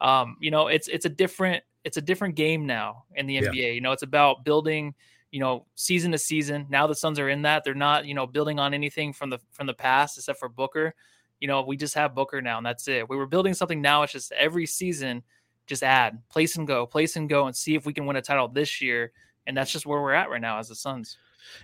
Um, 0.02 0.38
you 0.40 0.52
know, 0.52 0.68
it's 0.68 0.88
it's 0.88 1.06
a 1.06 1.10
different 1.10 1.64
it's 1.84 1.98
a 1.98 2.02
different 2.02 2.36
game 2.36 2.66
now 2.66 3.06
in 3.16 3.28
the 3.28 3.38
NBA. 3.38 3.56
Yeah. 3.56 3.72
You 3.72 3.82
know, 3.82 3.92
it's 3.92 4.04
about 4.04 4.44
building, 4.44 4.94
you 5.34 5.40
know, 5.40 5.66
season 5.74 6.12
to 6.12 6.18
season. 6.20 6.68
Now 6.70 6.86
the 6.86 6.94
Suns 6.94 7.18
are 7.18 7.28
in 7.28 7.42
that. 7.42 7.64
They're 7.64 7.74
not, 7.74 8.06
you 8.06 8.14
know, 8.14 8.28
building 8.28 8.60
on 8.60 8.72
anything 8.72 9.12
from 9.12 9.32
the 9.32 9.40
from 9.52 9.66
the 9.66 9.74
past 9.74 10.16
except 10.16 10.38
for 10.38 10.48
Booker. 10.48 10.94
You 11.40 11.48
know, 11.48 11.64
we 11.64 11.76
just 11.76 11.96
have 11.96 12.14
Booker 12.14 12.40
now 12.40 12.58
and 12.58 12.66
that's 12.66 12.88
it. 12.88 13.10
We 13.10 13.18
were 13.18 13.26
building 13.26 13.56
something 13.56 13.82
now. 13.82 14.04
It's 14.04 14.14
just 14.14 14.32
every 14.34 14.68
season, 14.68 15.24
just 15.66 15.82
add, 15.82 16.22
place 16.30 16.56
and 16.56 16.68
go, 16.68 16.86
place 16.86 17.16
and 17.16 17.28
go, 17.28 17.48
and 17.48 17.56
see 17.56 17.74
if 17.74 17.84
we 17.84 17.94
can 17.94 18.06
win 18.06 18.16
a 18.16 18.22
title 18.22 18.48
this 18.48 18.80
year. 18.80 19.12
And 19.48 19.58
that's 19.58 19.72
just 19.72 19.88
where 19.88 20.00
we're 20.00 20.14
at 20.14 20.30
right 20.30 20.40
now 20.40 20.60
as 20.60 20.68
the 20.68 20.76
Suns. 20.76 21.18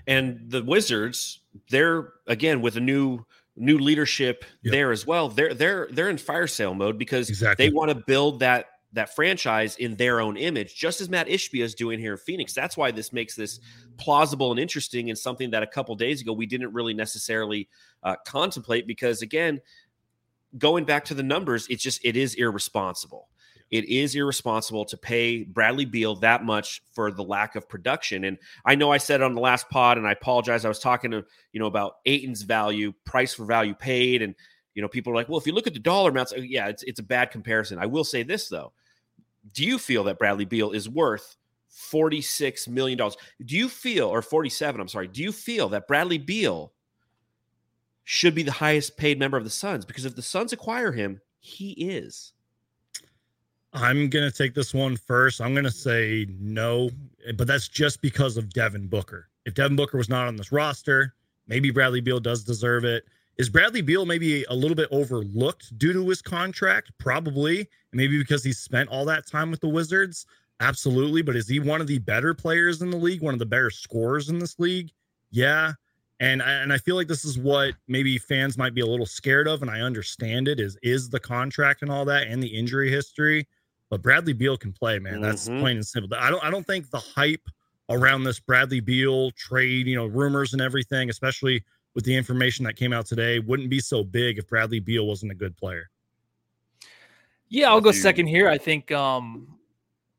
And 0.07 0.49
the 0.49 0.63
Wizards, 0.63 1.41
they're 1.69 2.13
again 2.25 2.61
with 2.61 2.75
a 2.75 2.81
new 2.81 3.23
new 3.55 3.77
leadership 3.77 4.45
yep. 4.63 4.71
there 4.71 4.91
as 4.91 5.05
well. 5.05 5.29
They're 5.29 5.53
they're 5.53 5.87
they're 5.91 6.09
in 6.09 6.17
fire 6.17 6.47
sale 6.47 6.73
mode 6.73 6.97
because 6.97 7.29
exactly. 7.29 7.67
they 7.67 7.71
want 7.71 7.89
to 7.89 7.95
build 7.95 8.39
that 8.39 8.65
that 8.93 9.15
franchise 9.15 9.75
in 9.75 9.95
their 9.95 10.19
own 10.19 10.35
image, 10.35 10.75
just 10.75 10.99
as 11.01 11.09
Matt 11.09 11.27
Ishbia 11.27 11.63
is 11.63 11.75
doing 11.75 11.99
here 11.99 12.13
in 12.13 12.17
Phoenix. 12.17 12.53
That's 12.53 12.75
why 12.75 12.91
this 12.91 13.13
makes 13.13 13.35
this 13.35 13.59
plausible 13.97 14.51
and 14.51 14.59
interesting 14.59 15.09
and 15.09 15.17
something 15.17 15.51
that 15.51 15.61
a 15.61 15.67
couple 15.67 15.95
days 15.95 16.21
ago 16.21 16.33
we 16.33 16.45
didn't 16.45 16.73
really 16.73 16.93
necessarily 16.93 17.69
uh, 18.03 18.15
contemplate 18.25 18.87
because 18.87 19.21
again, 19.21 19.61
going 20.57 20.85
back 20.85 21.05
to 21.05 21.13
the 21.13 21.23
numbers, 21.23 21.67
it's 21.69 21.83
just 21.83 22.03
it 22.03 22.17
is 22.17 22.33
irresponsible 22.35 23.29
it 23.71 23.85
is 23.85 24.15
irresponsible 24.15 24.85
to 24.85 24.97
pay 24.97 25.43
Bradley 25.43 25.85
Beal 25.85 26.15
that 26.17 26.43
much 26.43 26.81
for 26.91 27.11
the 27.11 27.23
lack 27.23 27.55
of 27.55 27.69
production. 27.69 28.23
And 28.23 28.37
I 28.65 28.75
know 28.75 28.91
I 28.91 28.97
said 28.97 29.21
it 29.21 29.23
on 29.23 29.35
the 29.35 29.41
last 29.41 29.69
pod, 29.69 29.97
and 29.97 30.07
I 30.07 30.13
apologize. 30.13 30.65
I 30.65 30.69
was 30.69 30.79
talking 30.79 31.11
to 31.11 31.23
you 31.53 31.59
know 31.59 31.67
about 31.67 31.97
Ayton's 32.05 32.41
value, 32.41 32.93
price 33.05 33.33
for 33.33 33.45
value 33.45 33.75
paid, 33.75 34.21
and 34.21 34.33
you 34.73 34.81
know 34.81 34.87
people 34.87 35.13
are 35.13 35.15
like, 35.15 35.29
well, 35.29 35.39
if 35.39 35.45
you 35.45 35.53
look 35.53 35.67
at 35.67 35.73
the 35.73 35.79
dollar 35.79 36.09
amounts, 36.09 36.33
uh, 36.33 36.37
yeah, 36.37 36.67
it's 36.67 36.83
it's 36.83 36.99
a 36.99 37.03
bad 37.03 37.31
comparison. 37.31 37.77
I 37.79 37.85
will 37.85 38.03
say 38.03 38.23
this 38.23 38.49
though: 38.49 38.73
Do 39.53 39.65
you 39.65 39.77
feel 39.77 40.03
that 40.05 40.19
Bradley 40.19 40.45
Beal 40.45 40.71
is 40.71 40.89
worth? 40.89 41.35
$46 41.71 42.67
million. 42.67 42.97
Do 42.97 43.55
you 43.55 43.69
feel, 43.69 44.07
or 44.07 44.21
47, 44.21 44.81
I'm 44.81 44.87
sorry, 44.87 45.07
do 45.07 45.21
you 45.21 45.31
feel 45.31 45.69
that 45.69 45.87
Bradley 45.87 46.17
Beal 46.17 46.73
should 48.03 48.35
be 48.35 48.43
the 48.43 48.51
highest 48.51 48.97
paid 48.97 49.19
member 49.19 49.37
of 49.37 49.43
the 49.43 49.49
Suns? 49.49 49.85
Because 49.85 50.05
if 50.05 50.15
the 50.15 50.21
Suns 50.21 50.51
acquire 50.51 50.91
him, 50.91 51.21
he 51.39 51.71
is. 51.71 52.33
I'm 53.71 54.09
going 54.09 54.29
to 54.29 54.35
take 54.35 54.55
this 54.55 54.73
one 54.73 54.97
first. 54.97 55.41
I'm 55.41 55.53
going 55.53 55.63
to 55.63 55.71
say 55.71 56.27
no, 56.39 56.89
eh, 57.27 57.33
but 57.33 57.47
that's 57.47 57.67
just 57.67 58.01
because 58.01 58.35
of 58.35 58.51
Devin 58.51 58.87
Booker. 58.87 59.29
If 59.45 59.53
Devin 59.53 59.75
Booker 59.75 59.97
was 59.97 60.09
not 60.09 60.27
on 60.27 60.35
this 60.35 60.51
roster, 60.51 61.13
maybe 61.47 61.69
Bradley 61.69 62.01
Beal 62.01 62.19
does 62.19 62.43
deserve 62.43 62.83
it. 62.83 63.05
Is 63.39 63.49
Bradley 63.49 63.81
Beal 63.81 64.05
maybe 64.05 64.43
a 64.49 64.53
little 64.53 64.75
bit 64.75 64.89
overlooked 64.91 65.77
due 65.79 65.93
to 65.93 66.09
his 66.09 66.21
contract? 66.21 66.91
Probably. 66.97 67.69
Maybe 67.93 68.19
because 68.19 68.43
he 68.43 68.51
spent 68.51 68.89
all 68.89 69.05
that 69.05 69.25
time 69.27 69.49
with 69.49 69.61
the 69.61 69.69
Wizards? 69.69 70.25
Absolutely. 70.59 71.21
But 71.21 71.37
is 71.37 71.47
he 71.47 71.61
one 71.61 71.79
of 71.79 71.87
the 71.87 71.99
better 71.99 72.33
players 72.33 72.81
in 72.81 72.89
the 72.89 72.97
league? 72.97 73.21
One 73.21 73.33
of 73.33 73.39
the 73.39 73.45
better 73.45 73.69
scorers 73.69 74.27
in 74.27 74.39
this 74.39 74.59
league? 74.59 74.91
Yeah. 75.31 75.71
And 76.19 76.41
and 76.41 76.73
I 76.73 76.77
feel 76.77 76.97
like 76.97 77.07
this 77.07 77.23
is 77.23 77.39
what 77.39 77.75
maybe 77.87 78.17
fans 78.17 78.57
might 78.57 78.75
be 78.75 78.81
a 78.81 78.85
little 78.85 79.05
scared 79.05 79.47
of, 79.47 79.61
and 79.61 79.71
I 79.71 79.79
understand 79.79 80.49
it 80.49 80.59
is 80.59 80.77
is 80.83 81.09
the 81.09 81.19
contract 81.19 81.81
and 81.81 81.89
all 81.89 82.03
that 82.05 82.27
and 82.27 82.43
the 82.43 82.47
injury 82.47 82.91
history. 82.91 83.47
But 83.89 84.01
Bradley 84.01 84.33
Beal 84.33 84.57
can 84.57 84.73
play, 84.73 84.99
man. 84.99 85.21
That's 85.21 85.47
mm-hmm. 85.47 85.61
plain 85.61 85.77
and 85.77 85.87
simple. 85.87 86.17
I 86.19 86.29
don't 86.29 86.43
I 86.43 86.51
don't 86.51 86.67
think 86.67 86.89
the 86.89 86.99
hype 86.99 87.47
around 87.89 88.25
this 88.25 88.41
Bradley 88.41 88.81
Beal 88.81 89.31
trade, 89.31 89.87
you 89.87 89.95
know, 89.95 90.07
rumors 90.07 90.51
and 90.51 90.61
everything, 90.61 91.09
especially 91.09 91.63
with 91.95 92.05
the 92.05 92.15
information 92.15 92.65
that 92.65 92.75
came 92.75 92.93
out 92.93 93.05
today, 93.05 93.39
wouldn't 93.39 93.69
be 93.69 93.79
so 93.79 94.03
big 94.03 94.37
if 94.37 94.47
Bradley 94.47 94.79
Beal 94.79 95.05
wasn't 95.05 95.31
a 95.31 95.35
good 95.35 95.55
player. 95.57 95.89
Yeah, 97.49 97.69
I'll 97.69 97.81
go 97.81 97.91
second 97.91 98.27
here. 98.27 98.47
I 98.47 98.57
think 98.57 98.91
um 98.91 99.59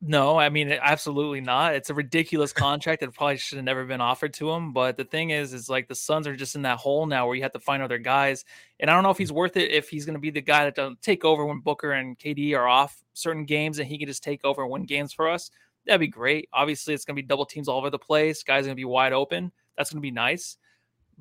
no, 0.03 0.37
I 0.37 0.49
mean 0.49 0.71
absolutely 0.71 1.41
not. 1.41 1.75
It's 1.75 1.91
a 1.91 1.93
ridiculous 1.93 2.51
contract 2.51 3.01
that 3.01 3.13
probably 3.13 3.37
should 3.37 3.57
have 3.57 3.65
never 3.65 3.85
been 3.85 4.01
offered 4.01 4.33
to 4.35 4.49
him. 4.49 4.73
But 4.73 4.97
the 4.97 5.03
thing 5.03 5.29
is, 5.29 5.53
is 5.53 5.69
like 5.69 5.87
the 5.87 5.95
Suns 5.95 6.25
are 6.25 6.35
just 6.35 6.55
in 6.55 6.63
that 6.63 6.79
hole 6.79 7.05
now 7.05 7.27
where 7.27 7.35
you 7.35 7.43
have 7.43 7.51
to 7.51 7.59
find 7.59 7.83
other 7.83 7.99
guys. 7.99 8.43
And 8.79 8.89
I 8.89 8.95
don't 8.95 9.03
know 9.03 9.11
if 9.11 9.19
he's 9.19 9.31
worth 9.31 9.57
it 9.57 9.71
if 9.71 9.89
he's 9.89 10.05
going 10.05 10.15
to 10.15 10.19
be 10.19 10.31
the 10.31 10.41
guy 10.41 10.65
that 10.65 10.75
doesn't 10.75 11.03
take 11.03 11.23
over 11.23 11.45
when 11.45 11.59
Booker 11.59 11.91
and 11.91 12.17
KD 12.17 12.57
are 12.57 12.67
off 12.67 13.03
certain 13.13 13.45
games 13.45 13.77
and 13.77 13.87
he 13.87 13.99
can 13.99 14.07
just 14.07 14.23
take 14.23 14.43
over 14.43 14.63
and 14.63 14.71
win 14.71 14.85
games 14.85 15.13
for 15.13 15.29
us. 15.29 15.51
That'd 15.85 15.99
be 15.99 16.07
great. 16.07 16.49
Obviously, 16.51 16.95
it's 16.95 17.05
going 17.05 17.15
to 17.15 17.21
be 17.21 17.27
double 17.27 17.45
teams 17.45 17.67
all 17.67 17.77
over 17.77 17.91
the 17.91 17.99
place. 17.99 18.41
Guys 18.41 18.61
are 18.61 18.69
going 18.69 18.71
to 18.71 18.75
be 18.75 18.85
wide 18.85 19.13
open. 19.13 19.51
That's 19.77 19.91
going 19.91 19.99
to 19.99 20.01
be 20.01 20.11
nice. 20.11 20.57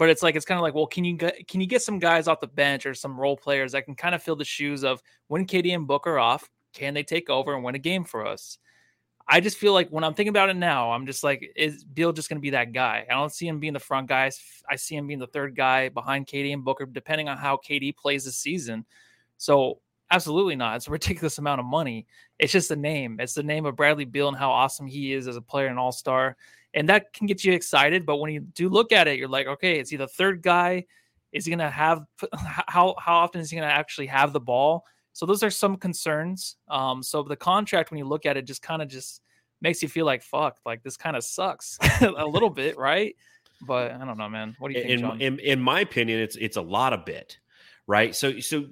But 0.01 0.09
it's 0.09 0.23
like 0.23 0.35
it's 0.35 0.47
kind 0.47 0.59
of 0.59 0.63
like, 0.63 0.75
well, 0.75 0.87
can 0.87 1.05
you 1.05 1.15
get 1.15 1.47
can 1.47 1.61
you 1.61 1.67
get 1.67 1.83
some 1.83 1.99
guys 1.99 2.27
off 2.27 2.41
the 2.41 2.47
bench 2.47 2.87
or 2.87 2.95
some 2.95 3.21
role 3.21 3.37
players 3.37 3.73
that 3.73 3.85
can 3.85 3.95
kind 3.95 4.15
of 4.15 4.23
fill 4.23 4.35
the 4.35 4.47
shoes 4.47 4.83
of 4.83 5.03
when 5.29 5.45
KD 5.45 5.75
and 5.75 5.87
Booker 5.87 6.19
off? 6.19 6.49
Can 6.73 6.95
they 6.95 7.03
take 7.03 7.29
over 7.29 7.55
and 7.55 7.63
win 7.63 7.75
a 7.75 7.79
game 7.79 8.05
for 8.05 8.27
us? 8.27 8.57
I 9.29 9.41
just 9.41 9.59
feel 9.59 9.75
like 9.75 9.91
when 9.91 10.03
I'm 10.03 10.15
thinking 10.15 10.31
about 10.31 10.49
it 10.49 10.57
now, 10.57 10.93
I'm 10.93 11.05
just 11.05 11.23
like, 11.23 11.53
is 11.55 11.85
Beal 11.85 12.15
just 12.15 12.31
going 12.31 12.39
to 12.39 12.41
be 12.43 12.51
that 12.51 12.73
guy? 12.73 13.05
I 13.11 13.13
don't 13.13 13.31
see 13.31 13.47
him 13.47 13.61
being 13.61 13.75
the 13.75 13.79
front 13.79 14.09
guy. 14.09 14.31
I 14.71 14.77
see 14.77 14.97
him 14.97 15.07
being 15.07 15.21
the 15.21 15.27
third 15.27 15.55
guy 15.55 15.91
behind 15.91 16.27
KD 16.27 16.55
and 16.55 16.65
Booker, 16.65 16.87
depending 16.87 17.29
on 17.29 17.37
how 17.37 17.59
KD 17.59 17.95
plays 17.95 18.25
this 18.25 18.39
season. 18.39 18.87
So, 19.37 19.81
absolutely 20.11 20.57
not. 20.57 20.77
It's 20.77 20.89
a 20.89 20.93
ridiculous 20.93 21.37
amount 21.37 21.61
of 21.61 21.67
money. 21.67 22.07
It's 22.39 22.53
just 22.55 22.71
a 22.71 22.77
name. 22.77 23.21
It's 23.21 23.35
the 23.35 23.43
name 23.43 23.67
of 23.67 23.77
Bradley 23.77 24.07
Beal 24.07 24.29
and 24.29 24.37
how 24.37 24.51
awesome 24.51 24.87
he 24.87 25.13
is 25.13 25.29
as 25.29 25.37
a 25.37 25.43
player 25.43 25.67
and 25.67 25.79
all 25.79 25.93
star. 25.93 26.39
And 26.75 26.89
that 26.89 27.13
can 27.13 27.27
get 27.27 27.45
you 27.45 27.53
excited. 27.53 28.07
But 28.07 28.17
when 28.17 28.33
you 28.33 28.41
do 28.41 28.69
look 28.69 28.93
at 28.93 29.09
it, 29.09 29.19
you're 29.19 29.29
like, 29.29 29.47
okay, 29.47 29.81
is 29.81 29.91
he 29.91 29.97
the 29.97 30.09
third 30.09 30.43
guy? 30.43 30.87
Is 31.33 31.45
he 31.45 31.51
going 31.51 31.59
to 31.59 31.71
have, 31.71 32.05
how, 32.67 32.95
how 32.99 33.17
often 33.17 33.41
is 33.41 33.51
he 33.51 33.57
going 33.57 33.69
to 33.69 33.75
actually 33.75 34.07
have 34.07 34.33
the 34.33 34.41
ball? 34.41 34.85
So 35.13 35.27
those 35.27 35.43
are 35.43 35.51
some 35.51 35.77
concerns. 35.77 36.57
Um, 36.69 37.03
so 37.03 37.23
the 37.23 37.37
contract, 37.37 37.91
when 37.91 37.99
you 37.99 38.05
look 38.05 38.27
at 38.27 38.37
it, 38.37 38.43
just 38.43 38.63
kind 38.63 38.81
of 38.83 38.89
just 38.89 39.23
makes 39.61 39.83
you 39.83 39.89
feel 39.89 40.07
like 40.07 40.23
fuck, 40.23 40.59
like 40.65 40.83
this 40.83 40.97
kind 40.97 41.17
of 41.17 41.25
sucks 41.25 41.79
a 42.01 42.27
little 42.27 42.51
bit, 42.51 42.79
right? 42.79 43.15
But 43.67 43.93
I 43.93 44.05
don't 44.05 44.17
know, 44.17 44.29
man. 44.29 44.57
What 44.59 44.73
do 44.73 44.79
you 44.79 44.85
think? 44.85 45.21
In, 45.21 45.21
in, 45.21 45.39
in 45.41 45.61
my 45.61 45.81
opinion, 45.81 46.21
it's 46.21 46.37
it's 46.37 46.57
a 46.57 46.63
lot 46.63 46.93
of 46.93 47.05
bit, 47.05 47.39
right? 47.87 48.15
So 48.15 48.41
so 48.41 48.67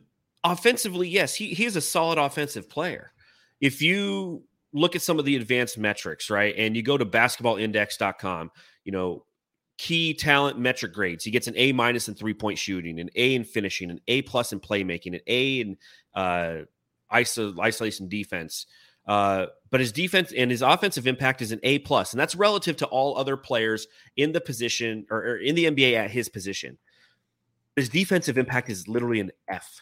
offensively, 0.45 1.09
yes, 1.09 1.35
he 1.35 1.49
he 1.49 1.67
is 1.67 1.77
a 1.77 1.81
solid 1.81 2.19
offensive 2.19 2.71
player. 2.71 3.13
If 3.61 3.83
you 3.83 4.45
look 4.73 4.97
at 4.97 5.03
some 5.03 5.19
of 5.19 5.25
the 5.25 5.37
advanced 5.37 5.79
metrics, 5.79 6.31
right, 6.31 6.55
and 6.57 6.77
you 6.77 6.83
go 6.83 6.99
to 6.99 7.07
basketballindex.com, 7.07 8.51
you 8.85 8.93
know, 8.93 9.25
key 9.79 10.13
talent 10.13 10.59
metric 10.59 10.93
grades. 10.93 11.25
He 11.25 11.31
gets 11.31 11.47
an 11.47 11.55
A 11.57 11.73
minus 11.73 12.09
in 12.09 12.15
three 12.15 12.35
point 12.35 12.59
shooting, 12.59 13.01
an 13.01 13.11
A 13.15 13.35
in 13.35 13.45
finishing, 13.45 13.91
an 13.91 14.01
A 14.09 14.23
plus 14.23 14.53
in 14.53 14.61
playmaking, 14.61 15.15
an 15.15 15.21
A 15.27 15.61
in 15.61 15.77
uh, 16.15 16.57
iso- 17.13 17.59
isolation 17.59 18.09
defense. 18.09 18.67
Uh, 19.07 19.47
but 19.71 19.81
his 19.81 19.91
defense 19.91 20.35
and 20.37 20.51
his 20.51 20.61
offensive 20.61 21.07
impact 21.07 21.41
is 21.41 21.51
an 21.51 21.61
A 21.63 21.79
plus, 21.79 22.13
and 22.13 22.21
that's 22.21 22.35
relative 22.35 22.77
to 22.77 22.87
all 22.87 23.17
other 23.17 23.39
players 23.39 23.87
in 24.17 24.33
the 24.33 24.41
position 24.41 25.07
or, 25.11 25.19
or 25.19 25.37
in 25.39 25.55
the 25.55 25.65
NBA 25.65 25.95
at 25.95 26.11
his 26.11 26.29
position. 26.29 26.77
His 27.75 27.89
defensive 27.89 28.37
impact 28.37 28.69
is 28.69 28.87
literally 28.87 29.21
an 29.21 29.31
F 29.49 29.81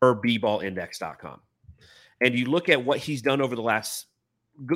per 0.00 0.14
bballindex.com. 0.14 1.40
And 2.24 2.34
you 2.34 2.46
look 2.46 2.70
at 2.70 2.82
what 2.82 2.98
he's 2.98 3.20
done 3.20 3.42
over 3.42 3.54
the 3.54 3.62
last 3.62 4.06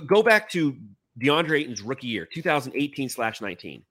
go, 0.07 0.23
back 0.23 0.50
to 0.50 0.76
DeAndre 1.19 1.61
Ayton's 1.61 1.83
rookie 1.83 2.07
year, 2.07 2.28
2018 2.33 3.09
slash 3.09 3.40
19. 3.40 3.83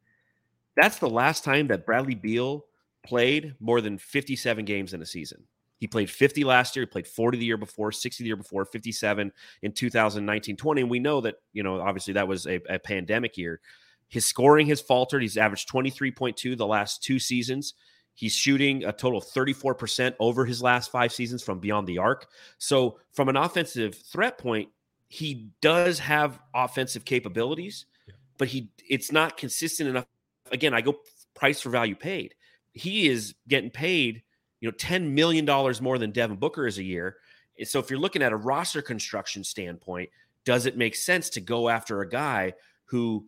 That's 0.75 0.99
the 0.99 1.09
last 1.09 1.43
time 1.43 1.67
that 1.67 1.85
Bradley 1.85 2.13
Beal 2.13 2.65
played 3.03 3.55
more 3.59 3.81
than 3.81 3.97
57 3.97 4.63
games 4.63 4.93
in 4.93 5.01
a 5.01 5.05
season. 5.05 5.43
He 5.79 5.87
played 5.87 6.09
50 6.09 6.43
last 6.43 6.75
year, 6.75 6.83
he 6.83 6.87
played 6.87 7.07
40 7.07 7.39
the 7.39 7.45
year 7.45 7.57
before, 7.57 7.91
60 7.91 8.23
the 8.23 8.27
year 8.27 8.35
before, 8.35 8.63
57 8.63 9.31
in 9.63 9.71
2019 9.71 10.55
20. 10.55 10.81
And 10.81 10.89
we 10.89 10.99
know 10.99 11.21
that, 11.21 11.35
you 11.51 11.63
know, 11.63 11.81
obviously 11.81 12.13
that 12.13 12.27
was 12.27 12.45
a, 12.45 12.59
a 12.69 12.77
pandemic 12.77 13.37
year. 13.37 13.59
His 14.07 14.25
scoring 14.25 14.67
has 14.67 14.81
faltered. 14.81 15.23
He's 15.23 15.37
averaged 15.37 15.69
23.2 15.69 16.55
the 16.57 16.67
last 16.67 17.03
two 17.03 17.17
seasons. 17.17 17.73
He's 18.17 18.33
shooting 18.33 18.83
a 18.83 18.91
total 18.91 19.19
of 19.19 19.25
34% 19.25 20.15
over 20.19 20.43
his 20.43 20.59
last 20.59 20.89
five 20.89 21.13
seasons 21.13 21.43
from 21.43 21.59
beyond 21.59 21.85
the 21.85 21.99
arc. 21.99 22.27
So, 22.57 22.97
from 23.11 23.29
an 23.29 23.37
offensive 23.37 23.93
threat 23.93 24.39
point, 24.39 24.69
he 25.07 25.51
does 25.61 25.99
have 25.99 26.39
offensive 26.55 27.05
capabilities, 27.05 27.85
yeah. 28.07 28.15
but 28.39 28.47
he 28.47 28.71
it's 28.89 29.11
not 29.11 29.37
consistent 29.37 29.91
enough. 29.91 30.07
Again, 30.51 30.73
I 30.73 30.81
go 30.81 30.95
price 31.35 31.61
for 31.61 31.69
value 31.69 31.95
paid. 31.95 32.33
He 32.73 33.07
is 33.07 33.35
getting 33.47 33.69
paid, 33.69 34.23
you 34.61 34.67
know, 34.67 34.75
$10 34.75 35.11
million 35.11 35.45
more 35.83 35.99
than 35.99 36.09
Devin 36.09 36.37
Booker 36.37 36.65
is 36.65 36.79
a 36.79 36.83
year. 36.83 37.17
So 37.65 37.77
if 37.77 37.91
you're 37.91 37.99
looking 37.99 38.23
at 38.23 38.31
a 38.31 38.35
roster 38.35 38.81
construction 38.81 39.43
standpoint, 39.43 40.09
does 40.43 40.65
it 40.65 40.75
make 40.75 40.95
sense 40.95 41.29
to 41.31 41.39
go 41.39 41.69
after 41.69 42.01
a 42.01 42.09
guy 42.09 42.53
who 42.85 43.27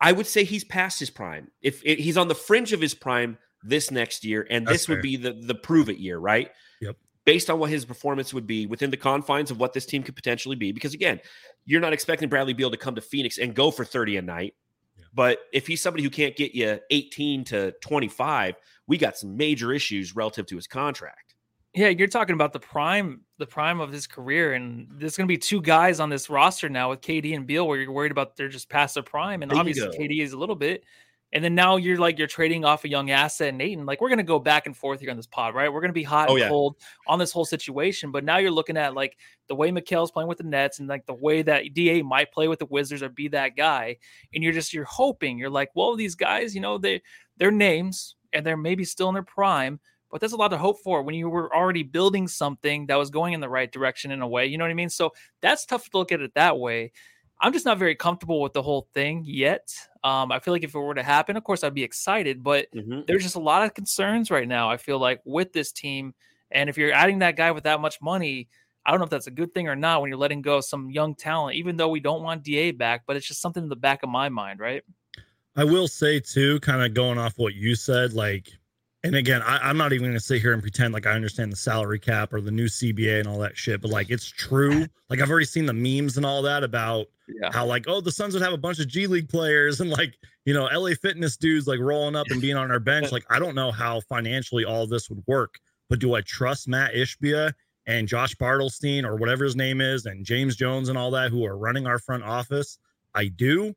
I 0.00 0.12
would 0.12 0.26
say 0.26 0.44
he's 0.44 0.64
past 0.64 1.00
his 1.00 1.10
prime. 1.10 1.50
If 1.62 1.82
it, 1.84 1.98
he's 1.98 2.16
on 2.16 2.28
the 2.28 2.34
fringe 2.34 2.72
of 2.72 2.80
his 2.80 2.94
prime 2.94 3.38
this 3.62 3.90
next 3.90 4.24
year, 4.24 4.46
and 4.48 4.66
That's 4.66 4.74
this 4.74 4.86
fair. 4.86 4.96
would 4.96 5.02
be 5.02 5.16
the 5.16 5.32
the 5.32 5.54
prove 5.54 5.88
it 5.88 5.98
year, 5.98 6.18
right? 6.18 6.50
Yep. 6.80 6.96
Based 7.24 7.50
on 7.50 7.58
what 7.58 7.70
his 7.70 7.84
performance 7.84 8.32
would 8.32 8.46
be 8.46 8.66
within 8.66 8.90
the 8.90 8.96
confines 8.96 9.50
of 9.50 9.58
what 9.58 9.72
this 9.72 9.86
team 9.86 10.02
could 10.02 10.16
potentially 10.16 10.56
be, 10.56 10.72
because 10.72 10.94
again, 10.94 11.20
you're 11.64 11.80
not 11.80 11.92
expecting 11.92 12.28
Bradley 12.28 12.54
Beal 12.54 12.70
to 12.70 12.76
come 12.76 12.94
to 12.94 13.00
Phoenix 13.00 13.38
and 13.38 13.54
go 13.54 13.70
for 13.70 13.84
30 13.84 14.16
a 14.16 14.22
night. 14.22 14.54
Yeah. 14.96 15.04
But 15.12 15.38
if 15.52 15.66
he's 15.66 15.82
somebody 15.82 16.02
who 16.02 16.10
can't 16.10 16.36
get 16.36 16.54
you 16.54 16.78
18 16.90 17.44
to 17.44 17.72
25, 17.82 18.54
we 18.86 18.96
got 18.96 19.18
some 19.18 19.36
major 19.36 19.72
issues 19.72 20.16
relative 20.16 20.46
to 20.46 20.56
his 20.56 20.66
contract. 20.66 21.27
Yeah, 21.78 21.90
you're 21.90 22.08
talking 22.08 22.34
about 22.34 22.52
the 22.52 22.58
prime, 22.58 23.20
the 23.38 23.46
prime 23.46 23.78
of 23.78 23.92
his 23.92 24.08
career, 24.08 24.54
and 24.54 24.88
there's 24.90 25.16
going 25.16 25.28
to 25.28 25.32
be 25.32 25.38
two 25.38 25.62
guys 25.62 26.00
on 26.00 26.10
this 26.10 26.28
roster 26.28 26.68
now 26.68 26.90
with 26.90 27.02
KD 27.02 27.36
and 27.36 27.46
Beal, 27.46 27.68
where 27.68 27.78
you're 27.78 27.92
worried 27.92 28.10
about 28.10 28.36
they're 28.36 28.48
just 28.48 28.68
past 28.68 28.94
their 28.94 29.04
prime, 29.04 29.44
and 29.44 29.52
obviously 29.52 29.86
KD 29.86 30.20
is 30.20 30.32
a 30.32 30.36
little 30.36 30.56
bit, 30.56 30.82
and 31.32 31.44
then 31.44 31.54
now 31.54 31.76
you're 31.76 31.96
like 31.96 32.18
you're 32.18 32.26
trading 32.26 32.64
off 32.64 32.84
a 32.84 32.88
young 32.88 33.12
asset 33.12 33.50
and 33.50 33.62
Ayton. 33.62 33.86
Like 33.86 34.00
we're 34.00 34.08
going 34.08 34.18
to 34.18 34.24
go 34.24 34.40
back 34.40 34.66
and 34.66 34.76
forth 34.76 34.98
here 34.98 35.12
on 35.12 35.16
this 35.16 35.28
pod, 35.28 35.54
right? 35.54 35.72
We're 35.72 35.80
going 35.80 35.90
to 35.90 35.94
be 35.94 36.02
hot 36.02 36.30
oh, 36.30 36.32
and 36.32 36.40
yeah. 36.40 36.48
cold 36.48 36.74
on 37.06 37.20
this 37.20 37.30
whole 37.30 37.44
situation, 37.44 38.10
but 38.10 38.24
now 38.24 38.38
you're 38.38 38.50
looking 38.50 38.76
at 38.76 38.94
like 38.94 39.16
the 39.46 39.54
way 39.54 39.70
Mikal's 39.70 40.10
playing 40.10 40.28
with 40.28 40.38
the 40.38 40.44
Nets 40.44 40.80
and 40.80 40.88
like 40.88 41.06
the 41.06 41.14
way 41.14 41.42
that 41.42 41.74
Da 41.74 42.02
might 42.02 42.32
play 42.32 42.48
with 42.48 42.58
the 42.58 42.66
Wizards 42.66 43.04
or 43.04 43.08
be 43.08 43.28
that 43.28 43.54
guy, 43.56 43.98
and 44.34 44.42
you're 44.42 44.52
just 44.52 44.72
you're 44.72 44.82
hoping 44.82 45.38
you're 45.38 45.48
like, 45.48 45.70
well, 45.76 45.94
these 45.94 46.16
guys, 46.16 46.56
you 46.56 46.60
know, 46.60 46.76
they 46.76 47.02
they're 47.36 47.52
names 47.52 48.16
and 48.32 48.44
they're 48.44 48.56
maybe 48.56 48.84
still 48.84 49.06
in 49.06 49.14
their 49.14 49.22
prime 49.22 49.78
but 50.10 50.20
that's 50.20 50.32
a 50.32 50.36
lot 50.36 50.48
to 50.48 50.58
hope 50.58 50.80
for 50.80 51.02
when 51.02 51.14
you 51.14 51.28
were 51.28 51.54
already 51.54 51.82
building 51.82 52.28
something 52.28 52.86
that 52.86 52.96
was 52.96 53.10
going 53.10 53.32
in 53.32 53.40
the 53.40 53.48
right 53.48 53.70
direction 53.70 54.10
in 54.10 54.22
a 54.22 54.28
way. 54.28 54.46
You 54.46 54.58
know 54.58 54.64
what 54.64 54.70
I 54.70 54.74
mean? 54.74 54.90
So 54.90 55.12
that's 55.40 55.66
tough 55.66 55.88
to 55.90 55.98
look 55.98 56.12
at 56.12 56.20
it 56.20 56.34
that 56.34 56.58
way. 56.58 56.92
I'm 57.40 57.52
just 57.52 57.64
not 57.64 57.78
very 57.78 57.94
comfortable 57.94 58.40
with 58.40 58.52
the 58.52 58.62
whole 58.62 58.88
thing 58.94 59.22
yet. 59.24 59.72
Um, 60.02 60.32
I 60.32 60.40
feel 60.40 60.52
like 60.52 60.64
if 60.64 60.74
it 60.74 60.78
were 60.78 60.94
to 60.94 61.02
happen, 61.02 61.36
of 61.36 61.44
course, 61.44 61.62
I'd 61.62 61.74
be 61.74 61.84
excited, 61.84 62.42
but 62.42 62.66
mm-hmm. 62.74 63.02
there's 63.06 63.22
just 63.22 63.36
a 63.36 63.40
lot 63.40 63.64
of 63.64 63.74
concerns 63.74 64.30
right 64.30 64.48
now. 64.48 64.68
I 64.68 64.76
feel 64.76 64.98
like 64.98 65.20
with 65.24 65.52
this 65.52 65.70
team, 65.70 66.14
and 66.50 66.68
if 66.68 66.76
you're 66.76 66.92
adding 66.92 67.20
that 67.20 67.36
guy 67.36 67.52
with 67.52 67.64
that 67.64 67.80
much 67.80 68.00
money, 68.00 68.48
I 68.84 68.90
don't 68.90 69.00
know 69.00 69.04
if 69.04 69.10
that's 69.10 69.26
a 69.26 69.32
good 69.32 69.52
thing 69.54 69.68
or 69.68 69.76
not 69.76 70.00
when 70.00 70.08
you're 70.08 70.18
letting 70.18 70.42
go 70.42 70.56
of 70.56 70.64
some 70.64 70.90
young 70.90 71.14
talent, 71.14 71.56
even 71.56 71.76
though 71.76 71.90
we 71.90 72.00
don't 72.00 72.22
want 72.22 72.42
DA 72.42 72.72
back, 72.72 73.02
but 73.06 73.16
it's 73.16 73.26
just 73.26 73.40
something 73.40 73.62
in 73.62 73.68
the 73.68 73.76
back 73.76 74.02
of 74.02 74.08
my 74.08 74.28
mind, 74.28 74.60
right? 74.60 74.82
I 75.56 75.64
will 75.64 75.88
say 75.88 76.20
too, 76.20 76.58
kind 76.60 76.82
of 76.82 76.94
going 76.94 77.18
off 77.18 77.34
what 77.36 77.54
you 77.54 77.74
said, 77.74 78.14
like 78.14 78.48
and 79.04 79.14
again, 79.14 79.42
I, 79.42 79.70
am 79.70 79.76
not 79.76 79.92
even 79.92 80.06
going 80.06 80.14
to 80.14 80.20
sit 80.20 80.40
here 80.42 80.52
and 80.52 80.60
pretend 80.60 80.92
like 80.92 81.06
I 81.06 81.12
understand 81.12 81.52
the 81.52 81.56
salary 81.56 82.00
cap 82.00 82.32
or 82.32 82.40
the 82.40 82.50
new 82.50 82.66
CBA 82.66 83.20
and 83.20 83.28
all 83.28 83.38
that 83.38 83.56
shit, 83.56 83.80
but 83.80 83.90
like 83.90 84.10
it's 84.10 84.26
true. 84.26 84.86
Like 85.10 85.22
I've 85.22 85.30
already 85.30 85.46
seen 85.46 85.64
the 85.64 85.72
memes 85.72 86.18
and 86.18 86.26
all 86.26 86.42
that 86.42 86.62
about 86.62 87.06
yeah. 87.28 87.50
how 87.50 87.64
like 87.64 87.86
oh 87.88 88.02
the 88.02 88.12
Suns 88.12 88.34
would 88.34 88.42
have 88.42 88.52
a 88.52 88.58
bunch 88.58 88.78
of 88.78 88.88
G 88.88 89.06
League 89.06 89.30
players 89.30 89.80
and 89.80 89.88
like 89.88 90.12
you 90.44 90.52
know 90.52 90.64
LA 90.64 90.90
Fitness 91.00 91.38
dudes 91.38 91.66
like 91.66 91.80
rolling 91.80 92.14
up 92.14 92.26
and 92.28 92.42
being 92.42 92.58
on 92.58 92.70
our 92.70 92.78
bench. 92.78 93.10
Like 93.10 93.24
I 93.30 93.38
don't 93.38 93.54
know 93.54 93.72
how 93.72 94.00
financially 94.00 94.66
all 94.66 94.86
this 94.86 95.08
would 95.08 95.22
work, 95.26 95.54
but 95.88 95.98
do 95.98 96.14
I 96.14 96.20
trust 96.20 96.68
Matt 96.68 96.92
Ishbia 96.92 97.54
and 97.86 98.06
Josh 98.06 98.34
Bartelstein 98.34 99.04
or 99.04 99.16
whatever 99.16 99.44
his 99.44 99.56
name 99.56 99.80
is 99.80 100.04
and 100.04 100.26
James 100.26 100.56
Jones 100.56 100.90
and 100.90 100.98
all 100.98 101.10
that 101.12 101.30
who 101.30 101.46
are 101.46 101.56
running 101.56 101.86
our 101.86 101.98
front 101.98 102.22
office? 102.22 102.78
I 103.14 103.28
do. 103.28 103.74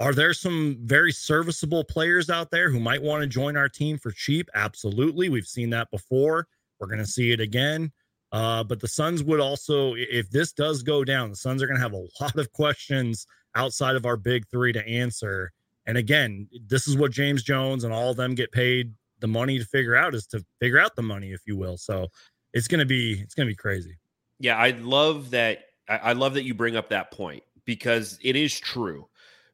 Are 0.00 0.14
there 0.14 0.32
some 0.32 0.78
very 0.82 1.12
serviceable 1.12 1.82
players 1.82 2.30
out 2.30 2.50
there 2.50 2.70
who 2.70 2.78
might 2.78 3.02
want 3.02 3.22
to 3.22 3.26
join 3.26 3.56
our 3.56 3.68
team 3.68 3.98
for 3.98 4.12
cheap? 4.12 4.48
Absolutely. 4.54 5.28
We've 5.28 5.46
seen 5.46 5.70
that 5.70 5.90
before. 5.90 6.46
We're 6.78 6.86
going 6.86 7.00
to 7.00 7.06
see 7.06 7.32
it 7.32 7.40
again. 7.40 7.90
Uh, 8.30 8.62
but 8.62 8.78
the 8.80 8.86
Suns 8.86 9.24
would 9.24 9.40
also, 9.40 9.94
if 9.96 10.30
this 10.30 10.52
does 10.52 10.82
go 10.82 11.02
down, 11.02 11.30
the 11.30 11.36
Suns 11.36 11.62
are 11.62 11.66
going 11.66 11.78
to 11.78 11.82
have 11.82 11.94
a 11.94 12.06
lot 12.20 12.36
of 12.36 12.52
questions 12.52 13.26
outside 13.56 13.96
of 13.96 14.06
our 14.06 14.16
big 14.16 14.46
three 14.48 14.72
to 14.72 14.86
answer. 14.86 15.52
And 15.86 15.98
again, 15.98 16.48
this 16.66 16.86
is 16.86 16.96
what 16.96 17.10
James 17.10 17.42
Jones 17.42 17.82
and 17.82 17.92
all 17.92 18.10
of 18.10 18.16
them 18.16 18.34
get 18.34 18.52
paid 18.52 18.92
the 19.20 19.26
money 19.26 19.58
to 19.58 19.64
figure 19.64 19.96
out 19.96 20.14
is 20.14 20.28
to 20.28 20.44
figure 20.60 20.78
out 20.78 20.94
the 20.94 21.02
money, 21.02 21.32
if 21.32 21.40
you 21.44 21.56
will. 21.56 21.76
So 21.76 22.06
it's 22.52 22.68
going 22.68 22.78
to 22.78 22.86
be, 22.86 23.20
it's 23.20 23.34
going 23.34 23.48
to 23.48 23.50
be 23.50 23.56
crazy. 23.56 23.98
Yeah. 24.38 24.56
I 24.56 24.70
love 24.70 25.30
that. 25.30 25.64
I 25.88 26.12
love 26.12 26.34
that 26.34 26.44
you 26.44 26.52
bring 26.52 26.76
up 26.76 26.90
that 26.90 27.10
point 27.10 27.42
because 27.64 28.18
it 28.22 28.36
is 28.36 28.60
true 28.60 29.08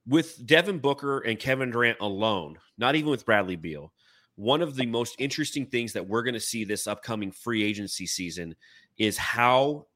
with 0.06 0.44
Devin 0.44 0.78
Booker 0.78 1.20
and 1.20 1.38
Kevin 1.38 1.70
Durant 1.70 1.98
alone, 2.00 2.58
not 2.76 2.94
even 2.94 3.10
with 3.10 3.24
Bradley 3.24 3.56
Beal, 3.56 3.92
one 4.36 4.62
of 4.62 4.76
the 4.76 4.86
most 4.86 5.16
interesting 5.18 5.66
things 5.66 5.92
that 5.92 6.06
we're 6.06 6.22
going 6.22 6.34
to 6.34 6.40
see 6.40 6.64
this 6.64 6.86
upcoming 6.86 7.30
free 7.30 7.62
agency 7.62 8.06
season 8.06 8.54
is 8.98 9.16
how 9.16 9.86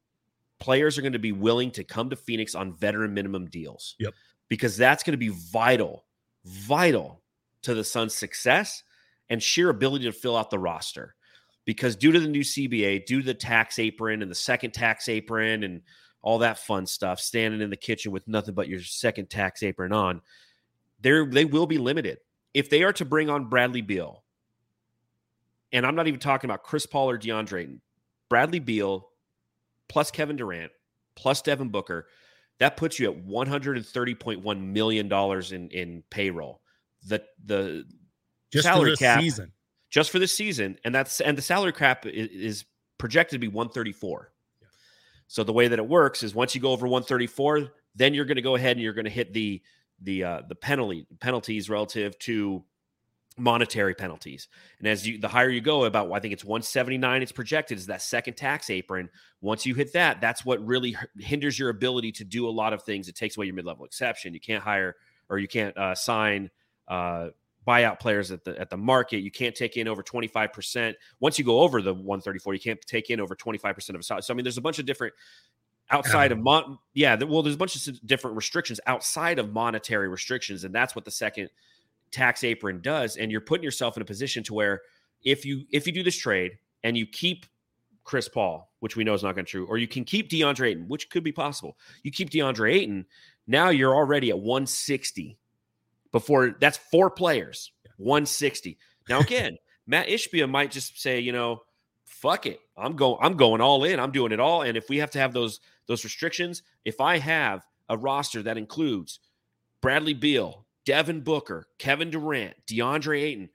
players 0.60 0.96
are 0.98 1.02
going 1.02 1.12
to 1.12 1.18
be 1.18 1.32
willing 1.32 1.70
to 1.72 1.84
come 1.84 2.10
to 2.10 2.16
Phoenix 2.16 2.54
on 2.54 2.72
veteran 2.72 3.14
minimum 3.14 3.46
deals. 3.46 3.96
Yep. 3.98 4.14
Because 4.48 4.76
that's 4.76 5.02
going 5.02 5.12
to 5.12 5.18
be 5.18 5.28
vital, 5.28 6.06
vital 6.44 7.22
to 7.62 7.74
the 7.74 7.84
Suns' 7.84 8.14
success 8.14 8.82
and 9.28 9.42
sheer 9.42 9.68
ability 9.68 10.06
to 10.06 10.12
fill 10.12 10.36
out 10.36 10.50
the 10.50 10.58
roster. 10.58 11.14
Because 11.66 11.96
due 11.96 12.12
to 12.12 12.20
the 12.20 12.28
new 12.28 12.40
CBA, 12.40 13.04
due 13.04 13.20
to 13.20 13.26
the 13.26 13.34
tax 13.34 13.78
apron 13.78 14.22
and 14.22 14.30
the 14.30 14.36
second 14.36 14.72
tax 14.72 15.08
apron 15.08 15.64
and 15.64 15.82
all 16.22 16.38
that 16.38 16.58
fun 16.58 16.86
stuff, 16.86 17.20
standing 17.20 17.60
in 17.60 17.70
the 17.70 17.76
kitchen 17.76 18.12
with 18.12 18.26
nothing 18.26 18.54
but 18.54 18.68
your 18.68 18.80
second 18.80 19.30
tax 19.30 19.62
apron 19.62 19.92
on, 19.92 20.20
they 21.00 21.24
they 21.26 21.44
will 21.44 21.66
be 21.66 21.78
limited. 21.78 22.18
If 22.54 22.70
they 22.70 22.82
are 22.82 22.92
to 22.94 23.04
bring 23.04 23.30
on 23.30 23.48
Bradley 23.48 23.82
Beal, 23.82 24.24
and 25.72 25.86
I'm 25.86 25.94
not 25.94 26.08
even 26.08 26.20
talking 26.20 26.48
about 26.48 26.62
Chris 26.62 26.86
Paul 26.86 27.10
or 27.10 27.18
DeAndre, 27.18 27.46
Drayton 27.46 27.80
Bradley 28.28 28.58
Beal 28.58 29.08
plus 29.88 30.10
Kevin 30.10 30.36
Durant 30.36 30.72
plus 31.14 31.42
Devin 31.42 31.68
Booker, 31.68 32.06
that 32.58 32.76
puts 32.76 32.98
you 32.98 33.10
at 33.10 33.26
130.1 33.26 34.60
million 34.60 35.08
dollars 35.08 35.52
in 35.52 35.68
in 35.70 36.02
payroll. 36.10 36.60
The 37.06 37.22
the 37.44 37.84
just 38.52 38.64
salary 38.64 38.96
cap 38.96 39.20
season. 39.20 39.52
just 39.90 40.10
for 40.10 40.18
this 40.18 40.34
season, 40.34 40.78
and 40.84 40.94
that's 40.94 41.20
and 41.20 41.38
the 41.38 41.42
salary 41.42 41.72
cap 41.72 42.06
is, 42.06 42.28
is 42.30 42.64
projected 42.98 43.36
to 43.36 43.38
be 43.38 43.48
134. 43.48 44.32
So 45.28 45.44
the 45.44 45.52
way 45.52 45.68
that 45.68 45.78
it 45.78 45.86
works 45.86 46.22
is 46.22 46.34
once 46.34 46.54
you 46.54 46.60
go 46.60 46.72
over 46.72 46.86
134, 46.86 47.68
then 47.94 48.14
you're 48.14 48.24
going 48.24 48.36
to 48.36 48.42
go 48.42 48.56
ahead 48.56 48.72
and 48.72 48.80
you're 48.82 48.94
going 48.94 49.04
to 49.04 49.10
hit 49.10 49.32
the 49.32 49.62
the 50.02 50.24
uh, 50.24 50.42
the 50.48 50.54
penalty 50.54 51.06
penalties 51.20 51.68
relative 51.68 52.18
to 52.20 52.64
monetary 53.36 53.94
penalties. 53.94 54.48
And 54.78 54.88
as 54.88 55.06
you 55.06 55.18
the 55.18 55.28
higher 55.28 55.50
you 55.50 55.60
go, 55.60 55.84
about 55.84 56.10
I 56.12 56.18
think 56.20 56.32
it's 56.32 56.44
179, 56.44 57.22
it's 57.22 57.32
projected 57.32 57.78
is 57.78 57.86
that 57.86 58.02
second 58.02 58.34
tax 58.34 58.70
apron. 58.70 59.10
Once 59.40 59.66
you 59.66 59.74
hit 59.74 59.92
that, 59.92 60.20
that's 60.20 60.44
what 60.44 60.64
really 60.66 60.96
hinders 61.18 61.58
your 61.58 61.68
ability 61.68 62.12
to 62.12 62.24
do 62.24 62.48
a 62.48 62.50
lot 62.50 62.72
of 62.72 62.82
things. 62.82 63.08
It 63.08 63.14
takes 63.14 63.36
away 63.36 63.46
your 63.46 63.54
mid 63.54 63.64
level 63.64 63.84
exception. 63.84 64.34
You 64.34 64.40
can't 64.40 64.62
hire 64.62 64.96
or 65.28 65.38
you 65.38 65.48
can't 65.48 65.76
uh, 65.76 65.94
sign 65.94 66.50
uh, 66.88 67.28
buyout 67.66 68.00
players 68.00 68.30
at 68.30 68.44
the 68.44 68.58
at 68.58 68.70
the 68.70 68.76
market. 68.76 69.18
You 69.18 69.30
can't 69.30 69.54
take 69.54 69.76
in 69.76 69.88
over 69.88 70.02
25%. 70.02 70.94
Once 71.20 71.38
you 71.38 71.44
go 71.44 71.60
over 71.60 71.82
the 71.82 71.94
134, 71.94 72.54
you 72.54 72.60
can't 72.60 72.80
take 72.82 73.10
in 73.10 73.20
over 73.20 73.34
25% 73.34 73.90
of 73.90 73.96
a 73.96 74.02
salary. 74.02 74.22
So 74.22 74.32
I 74.32 74.36
mean, 74.36 74.44
there's 74.44 74.58
a 74.58 74.62
bunch 74.62 74.78
of 74.78 74.86
different 74.86 75.14
outside 75.90 76.32
of 76.32 76.38
mon 76.38 76.78
yeah, 76.94 77.16
well, 77.22 77.42
there's 77.42 77.54
a 77.54 77.58
bunch 77.58 77.88
of 77.88 78.06
different 78.06 78.36
restrictions 78.36 78.80
outside 78.86 79.38
of 79.38 79.52
monetary 79.52 80.08
restrictions, 80.08 80.64
and 80.64 80.74
that's 80.74 80.94
what 80.94 81.04
the 81.04 81.10
second 81.10 81.50
tax 82.10 82.44
apron 82.44 82.80
does. 82.80 83.16
And 83.16 83.30
you're 83.30 83.40
putting 83.40 83.64
yourself 83.64 83.96
in 83.96 84.02
a 84.02 84.06
position 84.06 84.42
to 84.44 84.54
where 84.54 84.82
if 85.24 85.44
you 85.44 85.64
if 85.70 85.86
you 85.86 85.92
do 85.92 86.02
this 86.02 86.16
trade 86.16 86.58
and 86.84 86.96
you 86.96 87.06
keep 87.06 87.46
Chris 88.04 88.28
Paul, 88.28 88.72
which 88.80 88.96
we 88.96 89.04
know 89.04 89.14
is 89.14 89.22
not 89.22 89.34
going 89.34 89.44
to 89.44 89.50
true, 89.50 89.66
or 89.66 89.76
you 89.76 89.88
can 89.88 90.04
keep 90.04 90.30
DeAndre 90.30 90.68
Ayton, 90.68 90.88
which 90.88 91.10
could 91.10 91.24
be 91.24 91.32
possible. 91.32 91.76
You 92.02 92.10
keep 92.10 92.30
DeAndre 92.30 92.72
Ayton, 92.72 93.06
now 93.46 93.68
you're 93.68 93.94
already 93.94 94.30
at 94.30 94.38
160 94.38 95.38
before 96.12 96.56
that's 96.60 96.78
four 96.78 97.10
players, 97.10 97.72
160. 97.96 98.78
Now 99.08 99.20
again, 99.20 99.56
Matt 99.86 100.08
Ishbia 100.08 100.48
might 100.48 100.70
just 100.70 101.00
say, 101.00 101.20
you 101.20 101.32
know, 101.32 101.62
fuck 102.04 102.46
it. 102.46 102.60
I'm 102.76 102.96
going 102.96 103.18
I'm 103.20 103.36
going 103.36 103.60
all 103.60 103.84
in. 103.84 104.00
I'm 104.00 104.12
doing 104.12 104.32
it 104.32 104.40
all 104.40 104.62
and 104.62 104.76
if 104.76 104.88
we 104.88 104.98
have 104.98 105.10
to 105.12 105.18
have 105.18 105.32
those 105.32 105.60
those 105.86 106.04
restrictions, 106.04 106.62
if 106.84 107.00
I 107.00 107.18
have 107.18 107.64
a 107.88 107.96
roster 107.96 108.42
that 108.42 108.58
includes 108.58 109.20
Bradley 109.80 110.14
Beal, 110.14 110.66
Devin 110.84 111.20
Booker, 111.20 111.68
Kevin 111.78 112.10
Durant, 112.10 112.54
DeAndre 112.66 113.22
Ayton. 113.22 113.50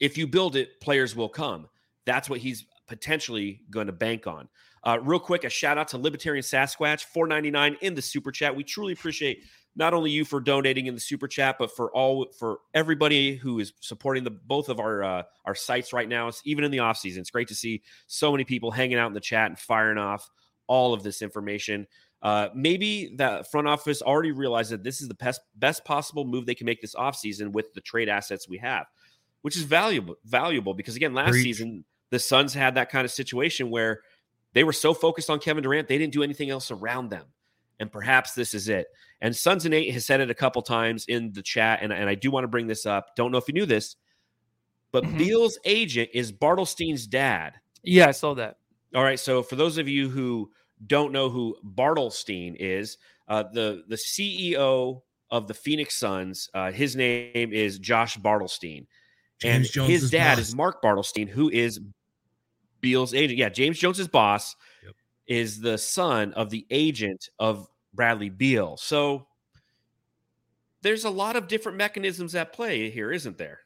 If 0.00 0.18
you 0.18 0.26
build 0.26 0.56
it, 0.56 0.80
players 0.80 1.14
will 1.14 1.28
come. 1.28 1.68
That's 2.06 2.28
what 2.28 2.40
he's 2.40 2.66
potentially 2.88 3.60
going 3.70 3.86
to 3.86 3.92
bank 3.92 4.26
on. 4.26 4.48
Uh, 4.84 4.98
real 5.00 5.20
quick, 5.20 5.44
a 5.44 5.50
shout 5.50 5.78
out 5.78 5.88
to 5.88 5.98
Libertarian 5.98 6.42
Sasquatch, 6.42 7.04
499 7.04 7.76
in 7.82 7.94
the 7.94 8.02
super 8.02 8.32
chat. 8.32 8.56
We 8.56 8.64
truly 8.64 8.94
appreciate 8.94 9.44
not 9.74 9.94
only 9.94 10.10
you 10.10 10.24
for 10.24 10.40
donating 10.40 10.86
in 10.86 10.94
the 10.94 11.00
super 11.00 11.26
chat, 11.26 11.56
but 11.58 11.74
for 11.74 11.90
all 11.92 12.26
for 12.38 12.58
everybody 12.74 13.36
who 13.36 13.58
is 13.58 13.72
supporting 13.80 14.24
the 14.24 14.30
both 14.30 14.68
of 14.68 14.80
our 14.80 15.02
uh, 15.02 15.22
our 15.44 15.54
sites 15.54 15.92
right 15.92 16.08
now. 16.08 16.28
It's 16.28 16.42
even 16.44 16.64
in 16.64 16.70
the 16.70 16.80
off 16.80 16.98
season. 16.98 17.20
It's 17.20 17.30
great 17.30 17.48
to 17.48 17.54
see 17.54 17.82
so 18.06 18.30
many 18.30 18.44
people 18.44 18.70
hanging 18.70 18.98
out 18.98 19.06
in 19.08 19.14
the 19.14 19.20
chat 19.20 19.48
and 19.48 19.58
firing 19.58 19.98
off 19.98 20.28
all 20.66 20.94
of 20.94 21.02
this 21.02 21.22
information. 21.22 21.86
Uh, 22.22 22.48
maybe 22.54 23.14
the 23.16 23.44
front 23.50 23.66
office 23.66 24.00
already 24.00 24.30
realized 24.30 24.70
that 24.70 24.84
this 24.84 25.00
is 25.00 25.08
the 25.08 25.14
best 25.14 25.40
best 25.56 25.84
possible 25.84 26.24
move 26.24 26.46
they 26.46 26.54
can 26.54 26.66
make 26.66 26.80
this 26.80 26.94
off 26.94 27.16
season 27.16 27.50
with 27.50 27.72
the 27.74 27.80
trade 27.80 28.08
assets 28.08 28.48
we 28.48 28.58
have, 28.58 28.86
which 29.40 29.56
is 29.56 29.62
valuable 29.62 30.16
valuable 30.24 30.74
because 30.74 30.96
again, 30.96 31.14
last 31.14 31.30
Preach. 31.30 31.44
season 31.44 31.84
the 32.10 32.18
Suns 32.18 32.52
had 32.52 32.74
that 32.74 32.90
kind 32.90 33.04
of 33.04 33.10
situation 33.10 33.70
where 33.70 34.02
they 34.52 34.64
were 34.64 34.72
so 34.72 34.92
focused 34.92 35.30
on 35.30 35.38
Kevin 35.38 35.62
Durant, 35.62 35.88
they 35.88 35.96
didn't 35.96 36.12
do 36.12 36.22
anything 36.22 36.50
else 36.50 36.70
around 36.70 37.08
them. 37.08 37.24
And 37.82 37.90
perhaps 37.90 38.32
this 38.32 38.54
is 38.54 38.68
it. 38.68 38.86
And 39.20 39.34
Sons 39.34 39.64
and 39.64 39.74
Eight 39.74 39.90
has 39.92 40.06
said 40.06 40.20
it 40.20 40.30
a 40.30 40.34
couple 40.34 40.62
times 40.62 41.04
in 41.08 41.32
the 41.32 41.42
chat, 41.42 41.80
and, 41.82 41.92
and 41.92 42.08
I 42.08 42.14
do 42.14 42.30
want 42.30 42.44
to 42.44 42.48
bring 42.48 42.68
this 42.68 42.86
up. 42.86 43.14
Don't 43.16 43.32
know 43.32 43.38
if 43.38 43.48
you 43.48 43.54
knew 43.54 43.66
this, 43.66 43.96
but 44.92 45.02
mm-hmm. 45.04 45.18
Beal's 45.18 45.58
agent 45.64 46.10
is 46.14 46.32
Bartelstein's 46.32 47.06
dad. 47.06 47.54
Yeah, 47.82 48.06
I 48.06 48.12
saw 48.12 48.34
that. 48.34 48.58
All 48.94 49.02
right. 49.02 49.18
So 49.18 49.42
for 49.42 49.56
those 49.56 49.78
of 49.78 49.88
you 49.88 50.08
who 50.08 50.50
don't 50.86 51.12
know 51.12 51.28
who 51.28 51.56
Bartelstein 51.64 52.56
is, 52.58 52.98
uh, 53.26 53.44
the 53.52 53.82
the 53.88 53.96
CEO 53.96 55.02
of 55.30 55.48
the 55.48 55.54
Phoenix 55.54 55.96
Suns, 55.96 56.48
uh, 56.54 56.70
his 56.70 56.94
name 56.94 57.52
is 57.52 57.78
Josh 57.78 58.18
Bartelstein, 58.18 58.86
and 59.42 59.64
Jones 59.64 59.90
his 59.90 60.10
dad 60.10 60.36
boss. 60.36 60.48
is 60.48 60.54
Mark 60.54 60.82
Bartelstein, 60.82 61.28
who 61.28 61.50
is 61.50 61.80
Beal's 62.80 63.14
agent. 63.14 63.38
Yeah, 63.38 63.48
James 63.48 63.78
Jones's 63.78 64.08
boss 64.08 64.54
yep. 64.84 64.94
is 65.26 65.60
the 65.60 65.78
son 65.78 66.32
of 66.34 66.50
the 66.50 66.66
agent 66.70 67.28
of 67.38 67.68
Bradley 67.94 68.30
Beal. 68.30 68.76
So 68.76 69.26
there's 70.82 71.04
a 71.04 71.10
lot 71.10 71.36
of 71.36 71.48
different 71.48 71.78
mechanisms 71.78 72.34
at 72.34 72.52
play 72.52 72.90
here, 72.90 73.12
isn't 73.12 73.38
there? 73.38 73.60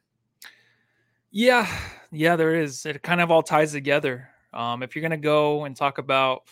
Yeah, 1.30 1.66
yeah, 2.12 2.36
there 2.36 2.54
is. 2.54 2.86
It 2.86 3.02
kind 3.02 3.20
of 3.20 3.30
all 3.30 3.42
ties 3.42 3.72
together. 3.72 4.28
Um, 4.52 4.82
if 4.82 4.94
you're 4.94 5.02
gonna 5.02 5.16
go 5.16 5.64
and 5.64 5.76
talk 5.76 5.98
about 5.98 6.42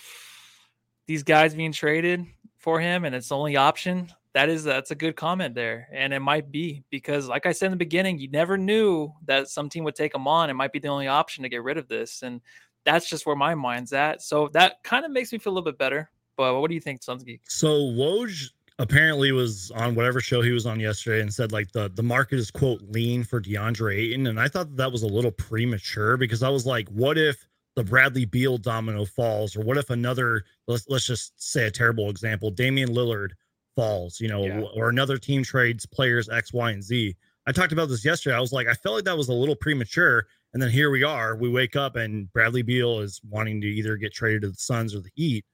these 1.06 1.22
guys 1.22 1.54
being 1.54 1.72
traded 1.72 2.24
for 2.58 2.80
him 2.80 3.04
and 3.04 3.14
it's 3.14 3.28
the 3.28 3.36
only 3.36 3.56
option, 3.56 4.10
that 4.34 4.48
is 4.48 4.64
that's 4.64 4.90
a 4.90 4.96
good 4.96 5.16
comment 5.16 5.54
there 5.54 5.88
and 5.92 6.12
it 6.12 6.18
might 6.18 6.50
be 6.50 6.84
because 6.90 7.28
like 7.28 7.46
i 7.46 7.52
said 7.52 7.66
in 7.66 7.72
the 7.72 7.76
beginning 7.76 8.18
you 8.18 8.28
never 8.28 8.58
knew 8.58 9.10
that 9.24 9.48
some 9.48 9.68
team 9.68 9.84
would 9.84 9.94
take 9.94 10.14
him 10.14 10.28
on 10.28 10.50
it 10.50 10.54
might 10.54 10.72
be 10.72 10.78
the 10.78 10.88
only 10.88 11.08
option 11.08 11.42
to 11.42 11.48
get 11.48 11.62
rid 11.62 11.78
of 11.78 11.88
this 11.88 12.22
and 12.22 12.40
that's 12.84 13.08
just 13.08 13.24
where 13.24 13.36
my 13.36 13.54
mind's 13.54 13.92
at 13.92 14.20
so 14.20 14.48
that 14.52 14.82
kind 14.82 15.04
of 15.04 15.10
makes 15.10 15.32
me 15.32 15.38
feel 15.38 15.52
a 15.52 15.54
little 15.54 15.64
bit 15.64 15.78
better 15.78 16.10
but 16.36 16.60
what 16.60 16.68
do 16.68 16.74
you 16.74 16.80
think 16.80 17.02
Suns 17.02 17.24
geek 17.24 17.40
so 17.48 17.68
woj 17.68 18.50
apparently 18.78 19.30
was 19.30 19.70
on 19.72 19.94
whatever 19.94 20.20
show 20.20 20.42
he 20.42 20.50
was 20.50 20.66
on 20.66 20.80
yesterday 20.80 21.20
and 21.20 21.32
said 21.32 21.52
like 21.52 21.70
the 21.72 21.90
the 21.94 22.02
market 22.02 22.38
is 22.38 22.50
quote 22.50 22.82
lean 22.88 23.22
for 23.22 23.40
deandre 23.40 23.96
ayton 23.96 24.26
and 24.26 24.40
i 24.40 24.48
thought 24.48 24.68
that, 24.70 24.76
that 24.76 24.92
was 24.92 25.04
a 25.04 25.06
little 25.06 25.30
premature 25.30 26.16
because 26.16 26.42
i 26.42 26.48
was 26.48 26.66
like 26.66 26.88
what 26.88 27.16
if 27.16 27.46
the 27.76 27.84
Bradley 27.84 28.24
Beal 28.24 28.56
domino 28.58 29.04
falls, 29.04 29.56
or 29.56 29.62
what 29.62 29.76
if 29.76 29.90
another 29.90 30.44
let's 30.68 30.88
let's 30.88 31.06
just 31.06 31.32
say 31.36 31.66
a 31.66 31.70
terrible 31.70 32.10
example, 32.10 32.50
Damian 32.50 32.90
Lillard 32.90 33.30
falls, 33.74 34.20
you 34.20 34.28
know, 34.28 34.44
yeah. 34.44 34.60
or 34.74 34.88
another 34.88 35.18
team 35.18 35.42
trades 35.42 35.84
players 35.86 36.28
X, 36.28 36.52
Y, 36.52 36.70
and 36.70 36.82
Z. 36.82 37.16
I 37.46 37.52
talked 37.52 37.72
about 37.72 37.88
this 37.88 38.04
yesterday. 38.04 38.36
I 38.36 38.40
was 38.40 38.52
like, 38.52 38.68
I 38.68 38.74
felt 38.74 38.94
like 38.94 39.04
that 39.04 39.16
was 39.16 39.28
a 39.28 39.34
little 39.34 39.56
premature. 39.56 40.26
And 40.54 40.62
then 40.62 40.70
here 40.70 40.90
we 40.90 41.02
are. 41.02 41.36
We 41.36 41.50
wake 41.50 41.76
up 41.76 41.96
and 41.96 42.32
Bradley 42.32 42.62
Beal 42.62 43.00
is 43.00 43.20
wanting 43.28 43.60
to 43.60 43.66
either 43.66 43.96
get 43.96 44.14
traded 44.14 44.42
to 44.42 44.48
the 44.50 44.56
Suns 44.56 44.94
or 44.94 45.00
the 45.00 45.10
Heat. 45.14 45.44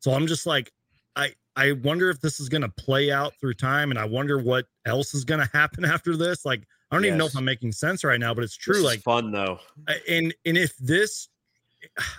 So 0.00 0.12
I'm 0.12 0.26
just 0.26 0.46
like, 0.46 0.72
I 1.16 1.32
I 1.56 1.72
wonder 1.72 2.10
if 2.10 2.20
this 2.20 2.40
is 2.40 2.48
going 2.48 2.62
to 2.62 2.68
play 2.68 3.12
out 3.12 3.34
through 3.40 3.54
time, 3.54 3.90
and 3.90 3.98
I 3.98 4.04
wonder 4.04 4.38
what 4.38 4.66
else 4.86 5.14
is 5.14 5.24
going 5.24 5.40
to 5.46 5.50
happen 5.52 5.84
after 5.84 6.16
this. 6.16 6.44
Like, 6.44 6.64
I 6.90 6.96
don't 6.96 7.04
yes. 7.04 7.08
even 7.10 7.18
know 7.18 7.26
if 7.26 7.36
I'm 7.36 7.44
making 7.44 7.72
sense 7.72 8.02
right 8.02 8.20
now, 8.20 8.34
but 8.34 8.44
it's 8.44 8.56
true. 8.56 8.74
This 8.74 8.84
like 8.84 9.00
fun 9.00 9.30
though, 9.30 9.60
and 10.08 10.34
and 10.44 10.58
if 10.58 10.76
this, 10.78 11.28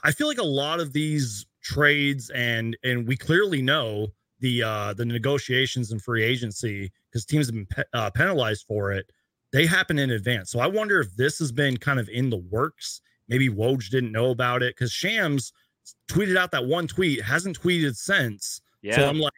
I 0.03 0.11
feel 0.11 0.27
like 0.27 0.37
a 0.37 0.43
lot 0.43 0.79
of 0.79 0.93
these 0.93 1.45
trades, 1.61 2.29
and 2.31 2.77
and 2.83 3.07
we 3.07 3.17
clearly 3.17 3.61
know 3.61 4.13
the 4.39 4.63
uh, 4.63 4.93
the 4.93 5.05
negotiations 5.05 5.91
and 5.91 6.01
free 6.01 6.23
agency 6.23 6.91
because 7.09 7.25
teams 7.25 7.47
have 7.47 7.55
been 7.55 7.65
pe- 7.67 7.83
uh, 7.93 8.09
penalized 8.11 8.65
for 8.67 8.91
it. 8.91 9.09
They 9.53 9.65
happen 9.65 9.99
in 9.99 10.11
advance. 10.11 10.49
So 10.49 10.59
I 10.59 10.67
wonder 10.67 10.99
if 10.99 11.15
this 11.15 11.39
has 11.39 11.51
been 11.51 11.77
kind 11.77 11.99
of 11.99 12.09
in 12.09 12.29
the 12.29 12.37
works. 12.37 13.01
Maybe 13.27 13.49
Woj 13.49 13.89
didn't 13.89 14.11
know 14.11 14.29
about 14.29 14.63
it 14.63 14.75
because 14.75 14.91
Shams 14.91 15.51
tweeted 16.07 16.37
out 16.37 16.51
that 16.51 16.65
one 16.65 16.87
tweet, 16.87 17.21
hasn't 17.21 17.61
tweeted 17.61 17.95
since. 17.95 18.61
Yeah. 18.81 18.95
So 18.95 19.07
I'm 19.07 19.19
like, 19.19 19.33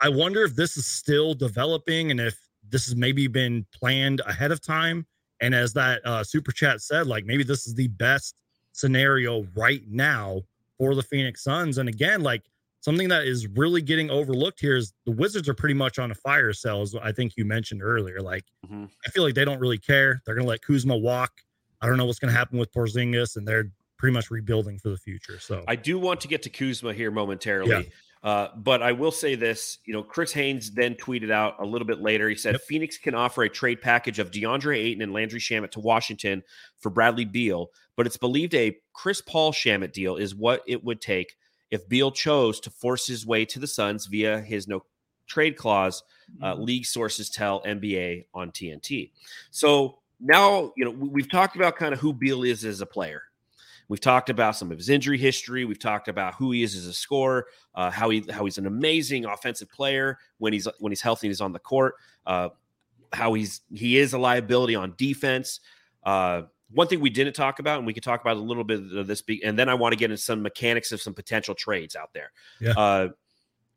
I 0.00 0.08
wonder 0.08 0.42
if 0.42 0.54
this 0.54 0.76
is 0.76 0.86
still 0.86 1.34
developing 1.34 2.10
and 2.10 2.20
if 2.20 2.38
this 2.68 2.86
has 2.86 2.96
maybe 2.96 3.26
been 3.26 3.66
planned 3.72 4.20
ahead 4.26 4.52
of 4.52 4.60
time. 4.60 5.06
And 5.40 5.54
as 5.54 5.72
that 5.74 6.00
uh, 6.06 6.24
super 6.24 6.52
chat 6.52 6.80
said, 6.80 7.06
like 7.06 7.24
maybe 7.24 7.44
this 7.44 7.66
is 7.66 7.74
the 7.74 7.88
best 7.88 8.40
scenario 8.72 9.46
right 9.54 9.82
now 9.88 10.42
for 10.78 10.94
the 10.94 11.02
Phoenix 11.02 11.42
Suns. 11.42 11.78
And 11.78 11.88
again, 11.88 12.22
like 12.22 12.42
something 12.80 13.08
that 13.08 13.24
is 13.24 13.46
really 13.48 13.80
getting 13.80 14.10
overlooked 14.10 14.60
here 14.60 14.76
is 14.76 14.92
the 15.06 15.12
Wizards 15.12 15.48
are 15.48 15.54
pretty 15.54 15.74
much 15.74 15.98
on 15.98 16.10
a 16.10 16.14
fire 16.14 16.52
sale, 16.52 16.82
as 16.82 16.94
I 16.94 17.12
think 17.12 17.34
you 17.36 17.44
mentioned 17.44 17.82
earlier. 17.82 18.20
Like, 18.20 18.44
mm-hmm. 18.66 18.84
I 19.06 19.10
feel 19.10 19.22
like 19.22 19.34
they 19.34 19.44
don't 19.44 19.58
really 19.58 19.78
care. 19.78 20.20
They're 20.24 20.34
going 20.34 20.44
to 20.44 20.50
let 20.50 20.62
Kuzma 20.62 20.96
walk. 20.96 21.32
I 21.80 21.86
don't 21.86 21.96
know 21.96 22.04
what's 22.04 22.18
going 22.18 22.32
to 22.32 22.38
happen 22.38 22.58
with 22.58 22.72
Porzingis, 22.72 23.36
and 23.36 23.46
they're 23.46 23.70
pretty 24.04 24.14
much 24.14 24.30
rebuilding 24.30 24.78
for 24.78 24.90
the 24.90 24.98
future. 24.98 25.38
So 25.40 25.64
I 25.66 25.76
do 25.76 25.98
want 25.98 26.20
to 26.20 26.28
get 26.28 26.42
to 26.42 26.50
Kuzma 26.50 26.92
here 26.92 27.10
momentarily. 27.10 27.70
Yeah. 27.70 28.28
Uh, 28.28 28.48
but 28.54 28.82
I 28.82 28.92
will 28.92 29.10
say 29.10 29.34
this, 29.34 29.78
you 29.86 29.94
know, 29.94 30.02
Chris 30.02 30.30
Haynes 30.32 30.70
then 30.70 30.94
tweeted 30.94 31.30
out 31.30 31.54
a 31.58 31.64
little 31.64 31.86
bit 31.86 32.02
later. 32.02 32.28
He 32.28 32.34
said 32.34 32.52
yep. 32.52 32.60
Phoenix 32.62 32.98
can 32.98 33.14
offer 33.14 33.44
a 33.44 33.48
trade 33.48 33.80
package 33.80 34.18
of 34.18 34.30
DeAndre 34.30 34.76
Ayton 34.76 35.00
and 35.00 35.14
Landry 35.14 35.40
Shamet 35.40 35.70
to 35.70 35.80
Washington 35.80 36.42
for 36.80 36.90
Bradley 36.90 37.24
Beal, 37.24 37.70
but 37.96 38.06
it's 38.06 38.18
believed 38.18 38.54
a 38.54 38.76
Chris 38.92 39.22
Paul 39.22 39.52
Shamet 39.52 39.92
deal 39.92 40.16
is 40.16 40.34
what 40.34 40.62
it 40.66 40.84
would 40.84 41.00
take 41.00 41.34
if 41.70 41.88
Beal 41.88 42.10
chose 42.10 42.60
to 42.60 42.70
force 42.70 43.06
his 43.06 43.26
way 43.26 43.46
to 43.46 43.58
the 43.58 43.66
Suns 43.66 44.04
via 44.04 44.38
his 44.38 44.68
no 44.68 44.84
trade 45.26 45.56
clause, 45.56 46.02
uh, 46.42 46.52
mm-hmm. 46.52 46.62
league 46.62 46.84
sources 46.84 47.30
tell 47.30 47.62
NBA 47.62 48.26
on 48.34 48.50
TNT. 48.50 49.12
So 49.50 49.98
now, 50.20 50.72
you 50.76 50.84
know, 50.84 50.90
we've 50.90 51.30
talked 51.30 51.56
about 51.56 51.76
kind 51.76 51.94
of 51.94 52.00
who 52.00 52.12
Beal 52.12 52.44
is 52.44 52.66
as 52.66 52.82
a 52.82 52.86
player. 52.86 53.22
We've 53.88 54.00
talked 54.00 54.30
about 54.30 54.56
some 54.56 54.70
of 54.70 54.78
his 54.78 54.88
injury 54.88 55.18
history. 55.18 55.64
We've 55.64 55.78
talked 55.78 56.08
about 56.08 56.34
who 56.34 56.52
he 56.52 56.62
is 56.62 56.74
as 56.74 56.86
a 56.86 56.92
scorer, 56.92 57.46
uh, 57.74 57.90
how 57.90 58.10
he 58.10 58.24
how 58.30 58.44
he's 58.44 58.58
an 58.58 58.66
amazing 58.66 59.24
offensive 59.24 59.70
player 59.70 60.18
when 60.38 60.52
he's 60.52 60.66
when 60.78 60.90
he's 60.90 61.02
healthy 61.02 61.26
and 61.26 61.30
he's 61.30 61.40
on 61.40 61.52
the 61.52 61.58
court. 61.58 61.94
Uh, 62.26 62.48
how 63.12 63.34
he's 63.34 63.60
he 63.72 63.98
is 63.98 64.12
a 64.12 64.18
liability 64.18 64.74
on 64.74 64.94
defense. 64.96 65.60
Uh, 66.02 66.42
one 66.70 66.88
thing 66.88 67.00
we 67.00 67.10
didn't 67.10 67.34
talk 67.34 67.58
about, 67.58 67.78
and 67.78 67.86
we 67.86 67.94
could 67.94 68.02
talk 68.02 68.20
about 68.20 68.36
a 68.36 68.40
little 68.40 68.64
bit 68.64 68.80
of 68.96 69.06
this, 69.06 69.22
and 69.44 69.58
then 69.58 69.68
I 69.68 69.74
want 69.74 69.92
to 69.92 69.96
get 69.96 70.10
into 70.10 70.22
some 70.22 70.42
mechanics 70.42 70.90
of 70.92 71.00
some 71.00 71.14
potential 71.14 71.54
trades 71.54 71.94
out 71.94 72.10
there. 72.14 72.32
Yeah. 72.60 72.72
Uh, 72.72 73.08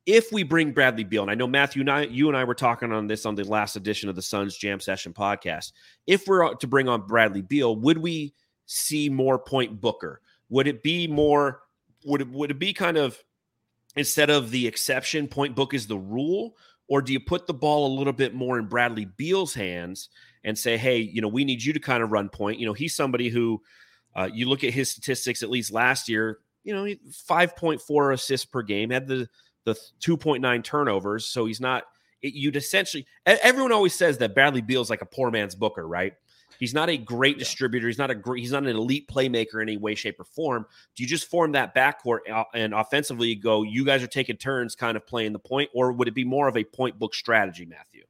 if 0.05 0.31
we 0.31 0.43
bring 0.43 0.71
Bradley 0.71 1.03
Beal, 1.03 1.21
and 1.21 1.29
I 1.29 1.35
know 1.35 1.47
Matthew 1.47 1.81
and 1.81 1.91
I, 1.91 2.03
you 2.03 2.29
and 2.29 2.37
I 2.37 2.45
were 2.45 2.55
talking 2.55 2.93
on 2.93 3.07
this 3.07 3.25
on 3.25 3.35
the 3.35 3.43
last 3.43 3.75
edition 3.75 4.07
of 4.07 4.15
the 4.15 4.21
Suns 4.21 4.57
Jam 4.57 4.79
Session 4.79 5.13
podcast. 5.13 5.73
If 6.07 6.27
we're 6.27 6.53
to 6.55 6.67
bring 6.67 6.87
on 6.87 7.05
Bradley 7.05 7.41
Beal, 7.41 7.75
would 7.75 7.97
we 7.97 8.33
see 8.67 9.09
more 9.09 9.39
point 9.39 9.81
Booker? 9.81 10.21
Would 10.49 10.67
it 10.67 10.83
be 10.83 11.07
more? 11.07 11.61
Would 12.05 12.21
it 12.21 12.29
would 12.29 12.51
it 12.51 12.59
be 12.59 12.73
kind 12.73 12.97
of 12.97 13.17
instead 13.95 14.29
of 14.29 14.51
the 14.51 14.67
exception, 14.67 15.27
point 15.27 15.55
book 15.55 15.73
is 15.73 15.87
the 15.87 15.97
rule, 15.97 16.55
or 16.87 17.01
do 17.01 17.11
you 17.11 17.19
put 17.19 17.47
the 17.47 17.53
ball 17.53 17.87
a 17.87 17.97
little 17.97 18.13
bit 18.13 18.33
more 18.33 18.59
in 18.59 18.67
Bradley 18.67 19.05
Beal's 19.05 19.55
hands 19.55 20.09
and 20.43 20.57
say, 20.57 20.77
hey, 20.77 20.99
you 20.99 21.19
know, 21.21 21.27
we 21.27 21.43
need 21.43 21.63
you 21.63 21.73
to 21.73 21.79
kind 21.79 22.03
of 22.03 22.11
run 22.11 22.29
point. 22.29 22.59
You 22.59 22.67
know, 22.67 22.73
he's 22.73 22.95
somebody 22.95 23.27
who 23.27 23.61
uh, 24.15 24.29
you 24.31 24.47
look 24.47 24.63
at 24.63 24.73
his 24.73 24.89
statistics 24.89 25.43
at 25.43 25.49
least 25.49 25.73
last 25.73 26.07
year, 26.07 26.39
you 26.63 26.73
know, 26.73 26.85
5.4 26.85 28.13
assists 28.13 28.45
per 28.45 28.61
game, 28.61 28.91
had 28.91 29.07
the 29.07 29.27
the 29.65 29.73
2.9 29.99 30.63
turnovers. 30.63 31.25
So 31.25 31.45
he's 31.45 31.59
not, 31.59 31.83
it, 32.21 32.33
you'd 32.33 32.55
essentially, 32.55 33.05
everyone 33.25 33.73
always 33.73 33.93
says 33.93 34.17
that 34.19 34.33
Bradley 34.33 34.61
Beal's 34.61 34.89
like 34.89 35.01
a 35.01 35.05
poor 35.05 35.29
man's 35.29 35.55
Booker, 35.55 35.85
right? 35.85 36.13
He's 36.59 36.73
not 36.73 36.89
a 36.89 36.97
great 36.97 37.35
yeah. 37.35 37.39
distributor. 37.39 37.87
He's 37.87 37.97
not 37.97 38.11
a 38.11 38.15
great, 38.15 38.41
he's 38.41 38.51
not 38.51 38.63
an 38.63 38.69
elite 38.69 39.07
playmaker 39.07 39.55
in 39.55 39.69
any 39.69 39.77
way, 39.77 39.95
shape, 39.95 40.19
or 40.19 40.25
form. 40.25 40.65
Do 40.95 41.03
you 41.03 41.09
just 41.09 41.29
form 41.29 41.51
that 41.53 41.75
backcourt 41.75 42.19
uh, 42.31 42.43
and 42.53 42.73
offensively 42.73 43.35
go, 43.35 43.63
you 43.63 43.85
guys 43.85 44.03
are 44.03 44.07
taking 44.07 44.37
turns 44.37 44.75
kind 44.75 44.97
of 44.97 45.05
playing 45.05 45.33
the 45.33 45.39
point, 45.39 45.69
or 45.73 45.91
would 45.91 46.07
it 46.07 46.13
be 46.15 46.25
more 46.25 46.47
of 46.47 46.57
a 46.57 46.63
point 46.63 46.97
book 46.99 47.13
strategy, 47.13 47.65
Matthew? 47.65 48.03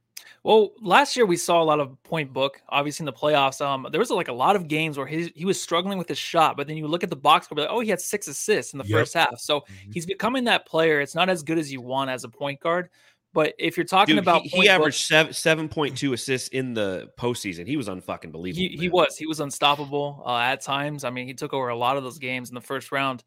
Well, 0.44 0.72
last 0.80 1.16
year 1.16 1.26
we 1.26 1.36
saw 1.36 1.62
a 1.62 1.64
lot 1.64 1.80
of 1.80 2.00
point 2.04 2.32
book. 2.32 2.62
Obviously, 2.68 3.02
in 3.02 3.06
the 3.06 3.12
playoffs, 3.12 3.60
um, 3.60 3.86
there 3.90 3.98
was 3.98 4.10
like 4.10 4.28
a 4.28 4.32
lot 4.32 4.56
of 4.56 4.68
games 4.68 4.96
where 4.96 5.06
he 5.06 5.32
he 5.34 5.44
was 5.44 5.60
struggling 5.60 5.98
with 5.98 6.08
his 6.08 6.18
shot, 6.18 6.56
but 6.56 6.66
then 6.66 6.76
you 6.76 6.86
look 6.86 7.02
at 7.02 7.10
the 7.10 7.16
box 7.16 7.46
score, 7.46 7.58
like, 7.58 7.68
oh, 7.70 7.80
he 7.80 7.90
had 7.90 8.00
six 8.00 8.28
assists 8.28 8.72
in 8.72 8.78
the 8.78 8.84
yep. 8.86 8.98
first 8.98 9.14
half. 9.14 9.38
So 9.40 9.60
mm-hmm. 9.60 9.90
he's 9.92 10.06
becoming 10.06 10.44
that 10.44 10.64
player. 10.64 11.00
It's 11.00 11.14
not 11.14 11.28
as 11.28 11.42
good 11.42 11.58
as 11.58 11.72
you 11.72 11.80
want 11.80 12.10
as 12.10 12.24
a 12.24 12.28
point 12.28 12.60
guard, 12.60 12.88
But 13.34 13.54
if 13.58 13.76
you're 13.76 13.84
talking 13.86 14.16
Dude, 14.16 14.24
about 14.24 14.42
he, 14.42 14.48
he 14.48 14.68
averaged 14.68 15.06
seven 15.06 15.32
seven 15.32 15.68
point 15.68 15.98
two 15.98 16.12
assists 16.12 16.48
in 16.48 16.74
the 16.74 17.10
postseason. 17.18 17.66
He 17.66 17.76
was 17.76 17.88
unfucking 17.88 18.32
believable. 18.32 18.62
he, 18.62 18.76
he 18.76 18.88
was 18.88 19.16
he 19.16 19.26
was 19.26 19.40
unstoppable 19.40 20.22
uh, 20.24 20.38
at 20.38 20.62
times. 20.62 21.04
I 21.04 21.10
mean, 21.10 21.26
he 21.26 21.34
took 21.34 21.52
over 21.52 21.68
a 21.68 21.76
lot 21.76 21.96
of 21.96 22.04
those 22.04 22.18
games 22.18 22.48
in 22.48 22.54
the 22.54 22.60
first 22.60 22.90
round. 22.90 23.22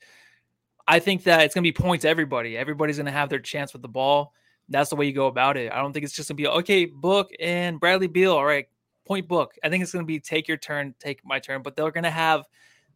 I 0.87 0.99
think 0.99 1.23
that 1.23 1.41
it's 1.41 1.53
going 1.53 1.63
to 1.63 1.67
be 1.67 1.71
points 1.71 2.05
everybody. 2.05 2.57
Everybody's 2.57 2.97
going 2.97 3.05
to 3.05 3.11
have 3.11 3.29
their 3.29 3.39
chance 3.39 3.73
with 3.73 3.83
the 3.83 3.87
ball. 3.87 4.33
That's 4.69 4.89
the 4.89 4.95
way 4.95 5.05
you 5.05 5.13
go 5.13 5.27
about 5.27 5.55
it. 5.55 5.71
I 5.71 5.77
don't 5.77 5.93
think 5.93 6.03
it's 6.03 6.15
just 6.15 6.29
going 6.29 6.37
to 6.37 6.43
be 6.43 6.47
okay. 6.47 6.85
Book 6.85 7.29
and 7.39 7.79
Bradley 7.79 8.07
Beal. 8.07 8.33
All 8.33 8.45
right, 8.45 8.67
point 9.05 9.27
book. 9.27 9.53
I 9.63 9.69
think 9.69 9.83
it's 9.83 9.91
going 9.91 10.03
to 10.03 10.07
be 10.07 10.19
take 10.19 10.47
your 10.47 10.57
turn, 10.57 10.95
take 10.99 11.23
my 11.23 11.39
turn. 11.39 11.61
But 11.61 11.75
they're 11.75 11.91
going 11.91 12.05
to 12.05 12.09
have 12.09 12.43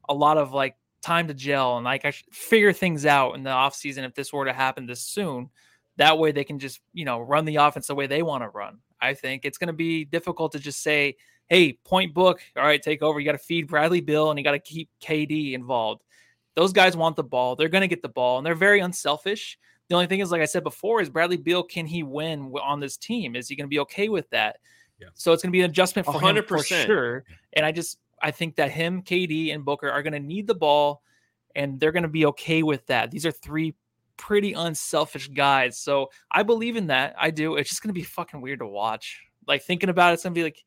a 0.09 0.13
lot 0.13 0.37
of 0.37 0.53
like 0.53 0.75
time 1.01 1.27
to 1.27 1.35
gel 1.35 1.77
and 1.77 1.85
like 1.85 2.03
I 2.03 2.11
figure 2.31 2.73
things 2.73 3.05
out 3.05 3.35
in 3.35 3.43
the 3.43 3.51
offseason 3.51 4.05
if 4.05 4.15
this 4.15 4.33
were 4.33 4.45
to 4.45 4.53
happen 4.53 4.87
this 4.87 5.01
soon. 5.01 5.49
That 5.97 6.17
way 6.17 6.31
they 6.31 6.43
can 6.43 6.59
just 6.59 6.81
you 6.93 7.05
know 7.05 7.19
run 7.19 7.45
the 7.45 7.57
offense 7.57 7.87
the 7.87 7.95
way 7.95 8.07
they 8.07 8.21
want 8.21 8.43
to 8.43 8.49
run. 8.49 8.79
I 9.01 9.13
think 9.13 9.45
it's 9.45 9.57
going 9.57 9.67
to 9.67 9.73
be 9.73 10.05
difficult 10.05 10.51
to 10.53 10.59
just 10.59 10.81
say, 10.81 11.15
"Hey, 11.47 11.73
point 11.73 12.13
book. 12.13 12.41
All 12.55 12.63
right, 12.63 12.81
take 12.81 13.01
over. 13.01 13.19
You 13.19 13.25
got 13.25 13.33
to 13.33 13.37
feed 13.37 13.67
Bradley 13.67 14.01
Bill 14.01 14.29
and 14.29 14.39
you 14.39 14.43
got 14.43 14.51
to 14.51 14.59
keep 14.59 14.89
KD 15.01 15.53
involved." 15.53 16.03
Those 16.55 16.71
guys 16.71 16.95
want 16.95 17.17
the 17.17 17.23
ball. 17.23 17.55
They're 17.55 17.69
going 17.69 17.81
to 17.81 17.87
get 17.87 18.01
the 18.01 18.09
ball, 18.09 18.37
and 18.37 18.45
they're 18.45 18.55
very 18.55 18.79
unselfish. 18.79 19.57
The 19.89 19.95
only 19.95 20.07
thing 20.07 20.21
is, 20.21 20.31
like 20.31 20.41
I 20.41 20.45
said 20.45 20.63
before, 20.63 21.01
is 21.01 21.09
Bradley 21.09 21.37
Beal. 21.37 21.63
Can 21.63 21.85
he 21.85 22.01
win 22.01 22.53
on 22.63 22.79
this 22.79 22.97
team? 22.97 23.35
Is 23.35 23.47
he 23.49 23.55
going 23.55 23.65
to 23.65 23.69
be 23.69 23.79
okay 23.79 24.09
with 24.09 24.29
that? 24.31 24.57
Yeah. 24.99 25.07
So 25.13 25.33
it's 25.33 25.43
going 25.43 25.51
to 25.51 25.55
be 25.55 25.61
an 25.61 25.69
adjustment 25.69 26.05
for 26.05 26.19
him 26.19 26.43
for 26.47 26.63
sure. 26.63 27.25
And 27.53 27.65
I 27.65 27.71
just 27.71 27.99
I 28.21 28.31
think 28.31 28.55
that 28.55 28.71
him, 28.71 29.03
KD, 29.03 29.53
and 29.53 29.65
Booker 29.65 29.89
are 29.89 30.01
going 30.01 30.13
to 30.13 30.19
need 30.19 30.47
the 30.47 30.55
ball, 30.55 31.03
and 31.55 31.79
they're 31.79 31.91
going 31.91 32.03
to 32.03 32.09
be 32.09 32.25
okay 32.27 32.63
with 32.63 32.85
that. 32.87 33.11
These 33.11 33.25
are 33.25 33.31
three 33.31 33.75
pretty 34.17 34.53
unselfish 34.53 35.27
guys. 35.29 35.77
So 35.77 36.09
I 36.31 36.43
believe 36.43 36.75
in 36.75 36.87
that. 36.87 37.15
I 37.17 37.31
do. 37.31 37.55
It's 37.55 37.69
just 37.69 37.81
going 37.81 37.89
to 37.89 37.99
be 37.99 38.03
fucking 38.03 38.41
weird 38.41 38.59
to 38.59 38.67
watch. 38.67 39.21
Like 39.47 39.63
thinking 39.63 39.89
about 39.89 40.11
it, 40.11 40.13
it's 40.15 40.23
going 40.23 40.33
to 40.33 40.39
be 40.39 40.43
like 40.43 40.63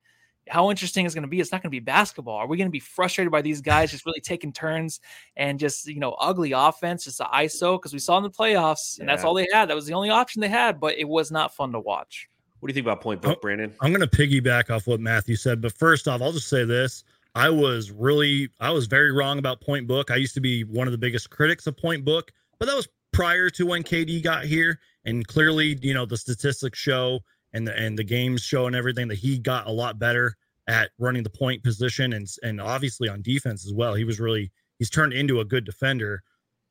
how 0.49 0.71
interesting 0.71 1.05
is 1.05 1.15
going 1.15 1.23
to 1.23 1.29
be. 1.29 1.41
It's 1.41 1.53
not 1.53 1.63
going 1.63 1.71
to 1.71 1.75
be 1.75 1.81
basketball. 1.81 2.37
Are 2.37 2.47
we 2.47 2.57
going 2.57 2.69
to 2.69 2.73
be 2.73 2.81
frustrated 2.81 3.31
by 3.31 3.43
these 3.43 3.61
guys 3.61 3.91
just 3.91 4.07
really 4.07 4.21
taking 4.21 4.53
turns 4.53 5.01
and 5.37 5.59
just 5.59 5.87
you 5.87 6.01
know 6.01 6.13
ugly 6.13 6.53
offense, 6.53 7.05
just 7.05 7.19
the 7.19 7.25
ISO? 7.25 7.79
Because 7.79 7.93
we 7.93 7.99
saw 7.99 8.17
in 8.19 8.23
the 8.23 8.31
playoffs, 8.31 8.99
and 8.99 9.09
that's 9.09 9.25
all 9.25 9.35
they 9.35 9.47
had. 9.53 9.69
That 9.69 9.75
was 9.75 9.87
the 9.87 9.95
only 9.95 10.11
option 10.11 10.41
they 10.41 10.49
had, 10.49 10.81
but 10.81 10.97
it 10.99 11.09
was 11.09 11.31
not 11.31 11.55
fun 11.55 11.73
to 11.73 11.81
watch. 11.81 12.29
What 12.61 12.69
do 12.69 12.71
you 12.73 12.75
think 12.75 12.87
about 12.87 13.01
point 13.01 13.23
book, 13.23 13.41
Brandon? 13.41 13.73
I'm 13.81 13.93
going 13.93 14.07
to 14.09 14.17
piggyback 14.17 14.71
off 14.71 14.87
what 14.87 15.01
Matthew 15.01 15.37
said, 15.37 15.61
but 15.61 15.73
first 15.73 16.09
off, 16.09 16.21
I'll 16.21 16.33
just 16.33 16.49
say 16.49 16.65
this. 16.65 17.05
I 17.35 17.51
was 17.51 17.93
really, 17.93 18.49
I 18.59 18.71
was 18.71 18.87
very 18.87 19.13
wrong 19.13 19.39
about 19.39 19.61
Point 19.61 19.87
Book. 19.87 20.11
I 20.11 20.17
used 20.17 20.35
to 20.35 20.41
be 20.41 20.65
one 20.65 20.89
of 20.89 20.93
the 20.93 20.99
biggest 20.99 21.31
critics 21.31 21.69
of 21.69 21.77
Point 21.77 22.05
Book, 22.05 22.33
but 22.59 22.67
that 22.67 22.75
was 22.75 22.89
prior 23.19 23.51
to 23.51 23.67
when 23.67 23.83
KD 23.83 24.23
got 24.23 24.45
here. 24.45 24.79
And 25.05 25.27
clearly, 25.27 25.77
you 25.83 25.93
know, 25.93 26.07
the 26.07 26.17
statistics 26.17 26.79
show 26.79 27.19
and 27.53 27.67
the 27.67 27.77
and 27.77 27.99
the 27.99 28.05
games 28.05 28.43
show 28.43 28.69
and 28.69 28.77
everything 28.77 29.09
that 29.09 29.19
he 29.19 29.41
got 29.41 29.67
a 29.67 29.73
lot 29.73 29.99
better 29.99 30.37
at 30.69 30.91
running 30.99 31.25
the 31.25 31.31
point 31.31 31.65
position 31.65 32.13
and 32.13 32.29
and 32.45 32.61
obviously 32.61 33.09
on 33.09 33.21
defense 33.23 33.67
as 33.67 33.75
well. 33.75 33.95
He 33.95 34.05
was 34.05 34.21
really 34.21 34.53
he's 34.79 34.89
turned 34.89 35.13
into 35.13 35.41
a 35.41 35.45
good 35.45 35.65
defender. 35.65 36.23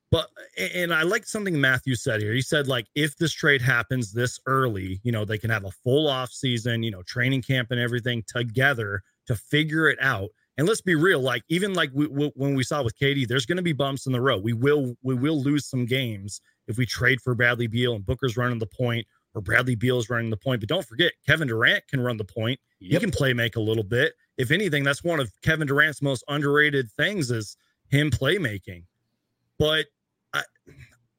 But 0.10 0.30
and 0.58 0.94
I 0.94 1.04
like 1.04 1.26
something 1.26 1.60
Matthew 1.60 1.96
said 1.96 2.22
here. 2.22 2.32
He 2.32 2.42
said 2.42 2.70
like 2.70 2.88
if 2.96 3.18
this 3.18 3.34
trade 3.34 3.62
happens 3.62 4.14
this 4.14 4.40
early, 4.46 5.02
you 5.04 5.12
know, 5.12 5.26
they 5.26 5.38
can 5.38 5.50
have 5.50 5.66
a 5.66 5.72
full 5.72 6.08
off 6.08 6.32
season, 6.32 6.82
you 6.82 6.92
know, 6.92 7.04
training 7.04 7.42
camp 7.42 7.72
and 7.72 7.80
everything 7.80 8.24
together 8.26 9.02
to 9.26 9.36
figure 9.36 9.90
it 9.90 10.00
out. 10.02 10.30
And 10.58 10.68
let's 10.68 10.82
be 10.82 10.96
real, 10.96 11.20
like 11.20 11.44
even 11.50 11.74
like 11.74 11.92
we, 11.94 12.08
we, 12.08 12.32
when 12.36 12.56
we 12.56 12.64
saw 12.64 12.82
with 12.82 12.98
KD, 12.98 13.28
there's 13.28 13.46
going 13.46 13.58
to 13.58 13.64
be 13.64 13.74
bumps 13.74 14.08
in 14.08 14.12
the 14.12 14.22
road. 14.22 14.44
We 14.44 14.54
will 14.54 14.96
we 15.04 15.14
will 15.14 15.42
lose 15.42 15.68
some 15.68 15.86
games 15.86 16.42
if 16.68 16.78
we 16.78 16.86
trade 16.86 17.22
for 17.22 17.36
Bradley 17.36 17.68
Beal 17.68 17.94
and 17.94 18.06
Booker's 18.06 18.38
running 18.38 18.58
the 18.58 18.66
point 18.66 19.06
or 19.36 19.42
Bradley 19.42 19.76
Beal's 19.76 20.10
running 20.10 20.32
the 20.32 20.38
point. 20.38 20.62
But 20.62 20.70
don't 20.70 20.86
forget, 20.86 21.14
Kevin 21.28 21.48
Durant 21.48 21.88
can 21.88 22.02
run 22.02 22.18
the 22.18 22.24
point. 22.24 22.60
He 22.80 22.98
can 22.98 23.12
play 23.12 23.34
make 23.34 23.56
a 23.56 23.60
little 23.62 23.84
bit. 23.84 24.14
If 24.38 24.50
anything, 24.50 24.84
that's 24.84 25.04
one 25.04 25.20
of 25.20 25.32
Kevin 25.44 25.68
Durant's 25.68 26.02
most 26.02 26.24
underrated 26.28 26.92
things 26.92 27.30
is 27.30 27.56
him 27.90 28.10
playmaking. 28.10 28.84
But 29.60 29.86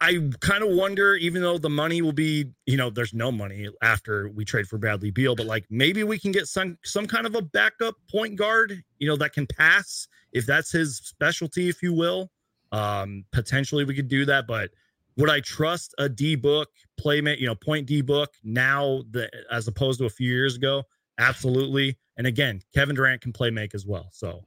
I 0.00 0.30
kind 0.40 0.62
of 0.62 0.70
wonder, 0.70 1.16
even 1.16 1.42
though 1.42 1.58
the 1.58 1.70
money 1.70 2.02
will 2.02 2.12
be, 2.12 2.46
you 2.66 2.76
know, 2.76 2.88
there's 2.88 3.12
no 3.12 3.32
money 3.32 3.68
after 3.82 4.28
we 4.28 4.44
trade 4.44 4.68
for 4.68 4.78
Bradley 4.78 5.11
Beal, 5.11 5.34
but 5.34 5.46
like 5.46 5.64
maybe 5.70 6.04
we 6.04 6.18
can 6.18 6.30
get 6.30 6.46
some 6.46 6.78
some 6.84 7.06
kind 7.06 7.26
of 7.26 7.34
a 7.34 7.42
backup 7.42 7.96
point 8.08 8.37
guard, 8.37 8.82
you 8.98 9.08
know, 9.08 9.16
that 9.16 9.32
can 9.32 9.46
pass 9.46 10.06
if 10.32 10.46
that's 10.46 10.70
his 10.70 10.98
specialty, 10.98 11.68
if 11.68 11.82
you 11.82 11.92
will. 11.92 12.30
Um, 12.70 13.24
potentially 13.32 13.84
we 13.84 13.94
could 13.94 14.08
do 14.08 14.24
that, 14.26 14.46
but 14.46 14.70
would 15.16 15.30
I 15.30 15.40
trust 15.40 15.94
a 15.98 16.08
D 16.08 16.37
book 16.37 16.68
playmate, 16.96 17.40
you 17.40 17.46
know, 17.46 17.56
point 17.56 17.87
D 17.87 18.00
book 18.00 18.30
now 18.44 19.02
that 19.11 19.30
as 19.50 19.66
opposed 19.66 19.98
to 19.98 20.06
a 20.06 20.11
few 20.11 20.30
years 20.30 20.54
ago? 20.54 20.84
Absolutely. 21.18 21.98
And 22.16 22.26
again, 22.26 22.61
Kevin 22.72 22.94
Durant 22.94 23.20
can 23.20 23.32
play 23.32 23.50
make 23.50 23.74
as 23.74 23.84
well. 23.84 24.11
So 24.12 24.44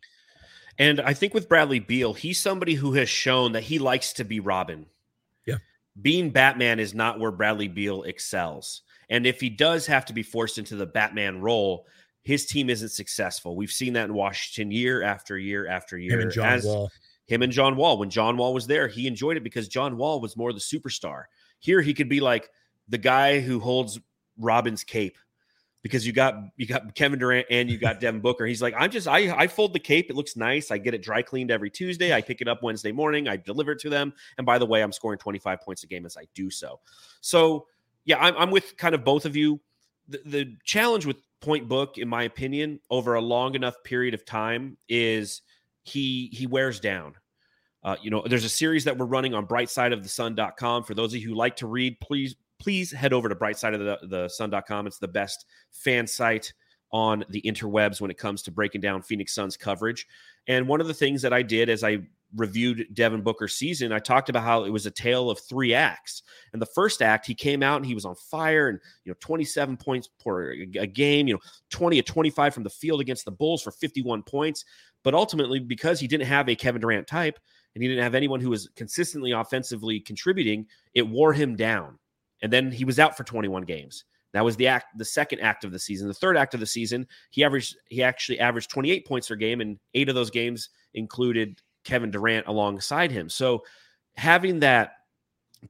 And 0.78 1.02
I 1.02 1.14
think 1.14 1.34
with 1.34 1.50
Bradley 1.50 1.80
Beal, 1.80 2.14
he's 2.14 2.40
somebody 2.40 2.76
who 2.76 2.94
has 2.94 3.10
shown 3.10 3.52
that 3.52 3.64
he 3.64 3.80
likes 3.80 4.14
to 4.14 4.24
be 4.24 4.40
Robin. 4.40 4.86
Being 6.00 6.30
Batman 6.30 6.80
is 6.80 6.94
not 6.94 7.20
where 7.20 7.32
Bradley 7.32 7.68
Beal 7.68 8.04
excels. 8.04 8.82
And 9.10 9.26
if 9.26 9.42
he 9.42 9.50
does 9.50 9.86
have 9.88 10.06
to 10.06 10.14
be 10.14 10.24
forced 10.24 10.58
into 10.58 10.76
the 10.76 10.86
Batman 10.86 11.42
role, 11.42 11.86
his 12.24 12.46
team 12.46 12.70
isn't 12.70 12.90
successful. 12.90 13.56
We've 13.56 13.72
seen 13.72 13.94
that 13.94 14.06
in 14.06 14.14
Washington 14.14 14.72
year 14.72 15.04
after 15.04 15.38
year 15.38 15.68
after 15.68 15.98
year. 15.98 16.14
him 16.14 16.22
and 16.22 16.32
John 16.32 16.46
As- 16.46 16.64
Wall. 16.66 16.92
him 17.28 17.42
and 17.42 17.52
John 17.52 17.76
Wall. 17.76 17.98
When 17.98 18.10
John 18.10 18.38
Wall 18.38 18.54
was 18.54 18.68
there, 18.68 18.88
he 18.88 19.08
enjoyed 19.08 19.38
it 19.38 19.44
because 19.44 19.68
John 19.68 19.98
Wall 19.98 20.22
was 20.22 20.38
more 20.38 20.54
the 20.54 20.60
superstar. 20.60 21.24
Here 21.60 21.82
he 21.82 21.94
could 21.94 22.10
be 22.10 22.20
like 22.22 22.50
the 22.88 22.98
guy 22.98 23.40
who 23.40 23.60
holds 23.60 24.00
Robin's 24.38 24.84
cape 24.84 25.18
because 25.84 26.06
you 26.06 26.14
got 26.14 26.36
you 26.58 26.66
got 26.66 26.94
Kevin 26.96 27.20
Durant 27.20 27.48
and 27.50 27.70
you 27.70 27.78
got 27.78 28.00
Devin 28.00 28.22
Booker. 28.22 28.46
He's 28.46 28.62
like, 28.62 28.74
I'm 28.78 28.92
just 28.92 29.08
I 29.08 29.36
I 29.36 29.48
fold 29.48 29.74
the 29.74 29.80
cape. 29.80 30.10
It 30.10 30.16
looks 30.16 30.36
nice. 30.36 30.72
I 30.72 30.78
get 30.78 30.94
it 30.94 31.02
dry 31.02 31.22
cleaned 31.22 31.52
every 31.52 31.70
Tuesday. 31.70 32.14
I 32.14 32.22
pick 32.22 32.42
it 32.42 32.48
up 32.48 32.62
Wednesday 32.64 32.92
morning. 32.92 33.28
I 33.28 33.38
deliver 33.38 33.72
it 33.72 33.80
to 33.80 33.90
them. 33.90 34.14
And 34.38 34.46
by 34.46 34.58
the 34.58 34.66
way, 34.66 34.84
I'm 34.84 34.92
scoring 34.92 35.20
25 35.20 35.62
points 35.62 35.84
a 35.84 35.88
game 35.88 36.06
as 36.06 36.18
I 36.18 36.28
do 36.36 36.50
so. 36.50 36.80
So 37.22 37.68
yeah, 38.06 38.18
I'm, 38.18 38.36
I'm 38.38 38.52
with 38.52 38.78
kind 38.78 38.96
of 38.96 39.04
both 39.04 39.26
of 39.26 39.36
you. 39.36 39.60
The, 40.08 40.22
the 40.26 40.58
challenge 40.64 41.06
with 41.06 41.18
Point 41.42 41.68
Book, 41.68 41.98
in 41.98 42.08
my 42.08 42.24
opinion, 42.24 42.80
over 42.90 43.16
a 43.16 43.22
long 43.22 43.56
enough 43.56 43.76
period 43.84 44.14
of 44.14 44.26
time 44.26 44.78
is 44.88 45.42
he 45.84 46.30
he 46.32 46.46
wears 46.46 46.80
down. 46.80 47.16
Uh, 47.84 47.96
you 48.02 48.12
know, 48.12 48.24
there's 48.28 48.44
a 48.44 48.50
series 48.50 48.84
that 48.84 48.98
we're 48.98 49.08
running 49.08 49.34
on 49.34 49.48
brightsideofthesun.com. 49.48 50.84
For 50.84 50.94
those 50.94 51.16
of 51.16 51.22
you 51.22 51.30
who 51.30 51.36
like 51.36 51.56
to 51.58 51.68
read, 51.68 52.00
please 52.00 52.36
please 52.62 52.92
head 52.92 53.12
over 53.12 53.28
to 53.28 53.36
brightsideofthesun.com. 53.36 54.88
It's 54.88 55.00
the 55.00 55.08
best 55.08 55.46
fan 55.72 56.06
site 56.06 56.54
on 56.92 57.26
the 57.30 57.42
interwebs 57.42 58.00
when 58.00 58.12
it 58.12 58.18
comes 58.18 58.44
to 58.44 58.52
breaking 58.52 58.82
down 58.82 59.02
Phoenix 59.02 59.34
Suns 59.34 59.58
coverage. 59.58 60.06
And 60.48 60.68
one 60.68 60.80
of 60.80 60.88
the 60.88 60.94
things 60.94 61.22
that 61.24 61.34
I 61.34 61.42
did 61.42 61.70
as 61.70 61.84
I 61.84 62.00
reviewed 62.36 62.88
Devin 62.94 63.22
Booker's 63.22 63.56
season, 63.56 63.92
I 63.92 64.00
talked 64.00 64.30
about 64.30 64.44
how 64.44 64.64
it 64.64 64.70
was 64.70 64.86
a 64.86 64.92
tale 64.92 65.30
of 65.30 65.40
three 65.40 65.74
acts. 65.74 66.22
And 66.54 66.62
the 66.62 66.68
first 66.68 67.02
act, 67.02 67.26
he 67.26 67.34
came 67.34 67.64
out 67.64 67.78
and 67.78 67.86
he 67.86 67.96
was 67.96 68.06
on 68.06 68.16
fire 68.16 68.70
and, 68.70 68.80
you 69.06 69.12
know, 69.12 69.18
27 69.22 69.78
points 69.78 70.10
per 70.24 70.52
a 70.52 70.88
game, 70.88 71.28
you 71.28 71.34
know, 71.34 71.40
20 71.72 72.02
to 72.02 72.04
25 72.04 72.54
from 72.54 72.64
the 72.64 72.70
field 72.70 73.02
against 73.02 73.26
the 73.26 73.32
Bulls 73.32 73.64
for 73.64 73.72
51 73.72 74.22
points. 74.24 74.66
But 75.04 75.16
ultimately, 75.16 75.60
because 75.60 76.00
he 76.00 76.08
didn't 76.08 76.28
have 76.28 76.48
a 76.48 76.56
Kevin 76.56 76.82
Durant 76.82 77.08
type 77.08 77.40
and 77.74 77.82
he 77.82 77.90
didn't 77.90 78.04
have 78.04 78.16
anyone 78.16 78.40
who 78.40 78.52
was 78.52 78.70
consistently 78.76 79.32
offensively 79.32 80.00
contributing, 80.00 80.68
it 80.94 81.08
wore 81.08 81.34
him 81.34 81.56
down. 81.56 81.98
And 82.42 82.52
then 82.52 82.72
he 82.72 82.86
was 82.86 83.00
out 83.00 83.16
for 83.16 83.24
21 83.24 83.64
games. 83.64 84.06
That 84.34 84.46
was 84.46 84.56
the 84.56 84.68
act, 84.68 84.98
the 84.98 85.06
second 85.06 85.42
act 85.42 85.64
of 85.64 85.72
the 85.72 85.80
season. 85.80 86.08
The 86.08 86.14
third 86.14 86.38
act 86.38 86.54
of 86.54 86.60
the 86.60 86.66
season, 86.66 87.06
he 87.32 87.44
averaged, 87.44 87.76
he 87.90 88.02
actually 88.02 88.40
averaged 88.40 88.70
28 88.70 89.06
points 89.06 89.28
per 89.28 89.36
game, 89.36 89.62
and 89.62 89.78
eight 89.94 90.10
of 90.10 90.16
those 90.16 90.32
games 90.32 90.70
included 90.94 91.62
Kevin 91.84 92.12
Durant 92.12 92.48
alongside 92.48 93.12
him. 93.12 93.30
So 93.30 93.64
having 94.16 94.60
that 94.62 94.94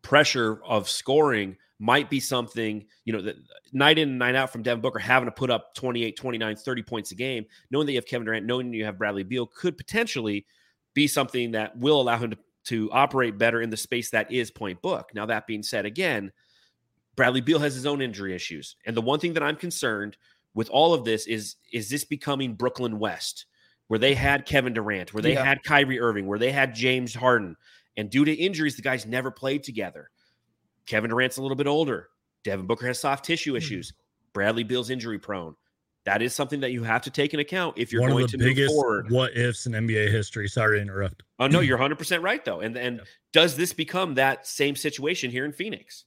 pressure 0.02 0.62
of 0.64 0.90
scoring 0.90 1.58
might 1.80 2.10
be 2.12 2.20
something, 2.20 2.86
you 3.06 3.14
know, 3.14 3.22
that 3.22 3.36
night 3.74 3.98
in 3.98 4.10
and 4.10 4.20
night 4.20 4.36
out 4.36 4.52
from 4.52 4.62
Devin 4.62 4.82
Booker 4.82 5.00
having 5.00 5.26
to 5.26 5.32
put 5.32 5.50
up 5.50 5.74
28, 5.74 6.16
29, 6.16 6.56
30 6.56 6.84
points 6.84 7.12
a 7.12 7.16
game, 7.16 7.46
knowing 7.72 7.88
that 7.88 7.94
you 7.94 7.98
have 7.98 8.06
Kevin 8.06 8.26
Durant, 8.26 8.46
knowing 8.46 8.72
you 8.72 8.86
have 8.86 9.00
Bradley 9.00 9.24
Beal 9.24 9.48
could 9.48 9.78
potentially 9.78 10.46
be 10.94 11.08
something 11.08 11.52
that 11.52 11.76
will 11.76 12.00
allow 12.00 12.18
him 12.18 12.32
to, 12.32 12.38
to 12.66 12.92
operate 12.92 13.40
better 13.40 13.62
in 13.62 13.72
the 13.72 13.78
space 13.78 14.12
that 14.12 14.32
is 14.32 14.52
point 14.52 14.80
book. 14.84 15.10
Now, 15.16 15.26
that 15.26 15.48
being 15.48 15.64
said, 15.64 15.88
again, 15.88 16.32
Bradley 17.16 17.42
Beal 17.42 17.60
has 17.60 17.76
his 17.76 17.86
own 17.86 18.02
injury 18.02 18.34
issues. 18.34 18.76
And 18.86 18.96
the 18.96 19.02
one 19.02 19.20
thing 19.20 19.34
that 19.34 19.44
I'm 19.44 19.56
concerned 19.56 20.18
with 20.54 20.70
all 20.70 20.94
of 20.94 21.06
this 21.06 21.28
is 21.28 21.56
is 21.72 21.90
this 21.90 22.04
becoming 22.04 22.56
Brooklyn 22.56 23.00
West, 23.00 23.46
where 23.88 24.00
they 24.00 24.14
had 24.14 24.46
Kevin 24.46 24.74
Durant, 24.74 25.14
where 25.14 25.22
they 25.22 25.34
Yeah. 25.34 25.44
had 25.46 25.64
Kyrie 25.64 26.00
Irving, 26.00 26.28
where 26.28 26.40
they 26.40 26.52
had 26.52 26.74
James 26.76 27.14
Harden, 27.14 27.56
and 27.98 28.10
due 28.10 28.26
to 28.26 28.34
injuries, 28.34 28.76
the 28.76 28.82
guys 28.82 29.06
never 29.06 29.32
played 29.32 29.64
together. 29.64 30.10
Kevin 30.86 31.10
Durant's 31.10 31.38
a 31.38 31.42
little 31.42 31.56
bit 31.58 31.68
older. 31.68 32.10
Devin 32.44 32.66
Booker 32.66 32.88
has 32.88 33.00
soft 33.00 33.26
tissue 33.26 33.52
hmm. 33.52 33.58
issues. 33.58 33.94
Bradley 34.34 34.64
Beal's 34.64 34.90
injury 34.90 35.20
prone. 35.20 35.56
That 36.06 36.22
is 36.24 36.34
something 36.34 36.62
that 36.62 36.72
you 36.72 36.84
have 36.84 37.04
to 37.04 37.12
take 37.12 37.34
into 37.34 37.42
account 37.42 37.78
if 37.78 37.92
you're 37.92 38.02
One 38.02 38.12
going 38.12 38.28
to 38.28 38.38
move 38.38 38.58
forward. 38.68 39.12
what 39.12 39.38
ifs 39.38 39.68
in 39.68 39.74
NBA 39.74 40.10
history. 40.10 40.48
Sorry 40.48 40.78
to 40.78 40.82
interrupt. 40.82 41.22
Oh 41.38 41.46
no, 41.48 41.60
you're 41.60 41.78
100 41.78 42.00
percent 42.00 42.24
right 42.24 42.44
though. 42.44 42.60
And 42.62 42.76
and 42.76 42.98
Yeah. 42.98 43.04
does 43.34 43.56
this 43.56 43.72
become 43.72 44.16
that 44.16 44.48
same 44.48 44.76
situation 44.76 45.30
here 45.30 45.46
in 45.46 45.52
Phoenix? 45.52 46.06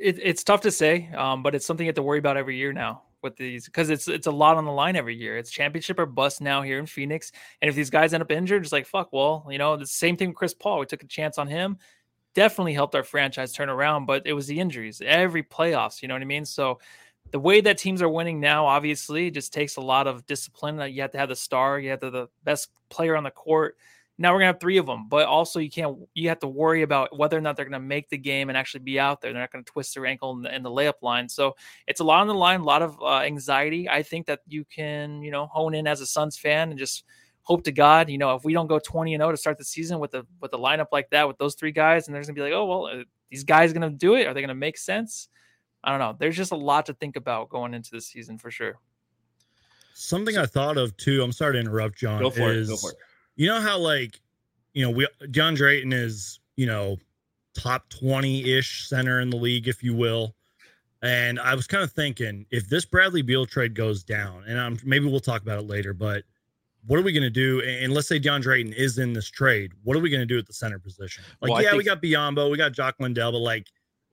It, 0.00 0.18
it's 0.22 0.42
tough 0.42 0.62
to 0.62 0.70
say, 0.70 1.10
um, 1.16 1.42
but 1.42 1.54
it's 1.54 1.66
something 1.66 1.84
you 1.84 1.90
have 1.90 1.96
to 1.96 2.02
worry 2.02 2.18
about 2.18 2.36
every 2.36 2.56
year 2.56 2.72
now 2.72 3.02
with 3.22 3.36
these 3.36 3.66
because 3.66 3.90
it's 3.90 4.08
it's 4.08 4.26
a 4.26 4.30
lot 4.30 4.56
on 4.56 4.64
the 4.64 4.72
line 4.72 4.96
every 4.96 5.14
year. 5.14 5.36
It's 5.36 5.50
championship 5.50 5.98
or 5.98 6.06
bust 6.06 6.40
now 6.40 6.62
here 6.62 6.78
in 6.78 6.86
Phoenix, 6.86 7.32
and 7.60 7.68
if 7.68 7.74
these 7.74 7.90
guys 7.90 8.14
end 8.14 8.22
up 8.22 8.30
injured, 8.30 8.62
it's 8.62 8.72
like 8.72 8.86
fuck. 8.86 9.12
Well, 9.12 9.46
you 9.50 9.58
know 9.58 9.76
the 9.76 9.86
same 9.86 10.16
thing 10.16 10.28
with 10.28 10.36
Chris 10.36 10.54
Paul. 10.54 10.78
We 10.78 10.86
took 10.86 11.02
a 11.02 11.06
chance 11.06 11.38
on 11.38 11.46
him, 11.48 11.78
definitely 12.34 12.74
helped 12.74 12.94
our 12.94 13.02
franchise 13.02 13.52
turn 13.52 13.68
around, 13.68 14.06
but 14.06 14.22
it 14.26 14.32
was 14.32 14.46
the 14.46 14.58
injuries 14.58 15.02
every 15.04 15.42
playoffs. 15.42 16.02
You 16.02 16.08
know 16.08 16.14
what 16.14 16.22
I 16.22 16.26
mean? 16.26 16.44
So 16.44 16.80
the 17.30 17.38
way 17.38 17.60
that 17.60 17.78
teams 17.78 18.02
are 18.02 18.08
winning 18.08 18.40
now, 18.40 18.66
obviously, 18.66 19.30
just 19.30 19.52
takes 19.52 19.76
a 19.76 19.80
lot 19.80 20.06
of 20.06 20.26
discipline. 20.26 20.76
That 20.76 20.92
you 20.92 21.02
have 21.02 21.12
to 21.12 21.18
have 21.18 21.28
the 21.28 21.36
star, 21.36 21.78
you 21.78 21.90
have 21.90 22.00
to 22.00 22.06
have 22.06 22.12
the 22.12 22.28
best 22.44 22.70
player 22.88 23.16
on 23.16 23.24
the 23.24 23.30
court. 23.30 23.76
Now 24.20 24.34
we're 24.34 24.40
gonna 24.40 24.48
have 24.48 24.60
three 24.60 24.76
of 24.76 24.84
them, 24.84 25.08
but 25.08 25.26
also 25.26 25.60
you 25.60 25.70
can't. 25.70 25.96
You 26.12 26.28
have 26.28 26.40
to 26.40 26.46
worry 26.46 26.82
about 26.82 27.16
whether 27.16 27.38
or 27.38 27.40
not 27.40 27.56
they're 27.56 27.64
gonna 27.64 27.80
make 27.80 28.10
the 28.10 28.18
game 28.18 28.50
and 28.50 28.58
actually 28.58 28.80
be 28.80 29.00
out 29.00 29.22
there. 29.22 29.32
They're 29.32 29.40
not 29.40 29.50
gonna 29.50 29.64
twist 29.64 29.94
their 29.94 30.04
ankle 30.04 30.32
in 30.32 30.42
the, 30.42 30.54
in 30.54 30.62
the 30.62 30.68
layup 30.68 31.00
line. 31.00 31.26
So 31.26 31.56
it's 31.86 32.00
a 32.00 32.04
lot 32.04 32.20
on 32.20 32.26
the 32.26 32.34
line, 32.34 32.60
a 32.60 32.64
lot 32.64 32.82
of 32.82 33.00
uh, 33.00 33.20
anxiety. 33.20 33.88
I 33.88 34.02
think 34.02 34.26
that 34.26 34.40
you 34.46 34.66
can, 34.66 35.22
you 35.22 35.30
know, 35.30 35.46
hone 35.46 35.74
in 35.74 35.86
as 35.86 36.02
a 36.02 36.06
Suns 36.06 36.36
fan 36.36 36.68
and 36.68 36.78
just 36.78 37.04
hope 37.40 37.64
to 37.64 37.72
God, 37.72 38.10
you 38.10 38.18
know, 38.18 38.34
if 38.34 38.44
we 38.44 38.52
don't 38.52 38.66
go 38.66 38.78
20 38.78 39.14
and 39.14 39.22
0 39.22 39.30
to 39.30 39.38
start 39.38 39.56
the 39.56 39.64
season 39.64 39.98
with 40.00 40.12
a 40.12 40.26
with 40.38 40.52
a 40.52 40.58
lineup 40.58 40.88
like 40.92 41.08
that 41.10 41.26
with 41.26 41.38
those 41.38 41.54
three 41.54 41.72
guys, 41.72 42.06
and 42.06 42.14
there's 42.14 42.26
gonna 42.26 42.34
be 42.34 42.42
like, 42.42 42.52
oh 42.52 42.66
well, 42.66 42.86
uh, 42.88 43.04
these 43.30 43.44
guys 43.44 43.72
gonna 43.72 43.88
do 43.88 44.16
it? 44.16 44.26
Are 44.26 44.34
they 44.34 44.42
gonna 44.42 44.54
make 44.54 44.76
sense? 44.76 45.28
I 45.82 45.92
don't 45.92 45.98
know. 45.98 46.14
There's 46.18 46.36
just 46.36 46.52
a 46.52 46.56
lot 46.56 46.84
to 46.86 46.92
think 46.92 47.16
about 47.16 47.48
going 47.48 47.72
into 47.72 47.92
the 47.92 48.02
season 48.02 48.36
for 48.36 48.50
sure. 48.50 48.78
Something 49.94 50.36
I 50.36 50.44
thought 50.44 50.76
of 50.76 50.94
too. 50.98 51.22
I'm 51.22 51.32
sorry 51.32 51.54
to 51.54 51.58
interrupt, 51.58 51.96
John. 51.96 52.20
Go 52.20 52.28
for 52.28 52.52
is, 52.52 52.68
it. 52.68 52.72
Go 52.72 52.76
for 52.76 52.90
it. 52.90 52.98
You 53.40 53.46
know 53.46 53.58
how 53.58 53.78
like, 53.78 54.20
you 54.74 54.84
know, 54.84 54.90
we 54.90 55.08
DeAndre 55.22 55.78
Ayton 55.78 55.94
is, 55.94 56.40
you 56.56 56.66
know, 56.66 56.98
top 57.54 57.88
20-ish 57.88 58.86
center 58.86 59.20
in 59.20 59.30
the 59.30 59.38
league, 59.38 59.66
if 59.66 59.82
you 59.82 59.94
will. 59.94 60.34
And 61.00 61.40
I 61.40 61.54
was 61.54 61.66
kind 61.66 61.82
of 61.82 61.90
thinking 61.90 62.44
if 62.50 62.68
this 62.68 62.84
Bradley 62.84 63.22
Beal 63.22 63.46
trade 63.46 63.74
goes 63.74 64.04
down, 64.04 64.44
and 64.46 64.60
I'm 64.60 64.78
maybe 64.84 65.06
we'll 65.06 65.20
talk 65.20 65.40
about 65.40 65.58
it 65.58 65.66
later, 65.66 65.94
but 65.94 66.24
what 66.84 66.98
are 66.98 67.02
we 67.02 67.12
going 67.12 67.22
to 67.22 67.30
do? 67.30 67.62
And 67.62 67.94
let's 67.94 68.08
say 68.08 68.20
DeAndre 68.20 68.58
Ayton 68.58 68.74
is 68.74 68.98
in 68.98 69.14
this 69.14 69.30
trade. 69.30 69.72
What 69.84 69.96
are 69.96 70.00
we 70.00 70.10
going 70.10 70.20
to 70.20 70.26
do 70.26 70.36
at 70.36 70.46
the 70.46 70.52
center 70.52 70.78
position? 70.78 71.24
Like, 71.40 71.50
Well, 71.50 71.62
yeah, 71.62 71.74
we 71.74 71.82
got 71.82 72.02
Biyombo, 72.02 72.50
we 72.50 72.58
got 72.58 72.72
Jock 72.72 72.96
Landale, 73.00 73.32
but 73.32 73.38
like, 73.38 73.68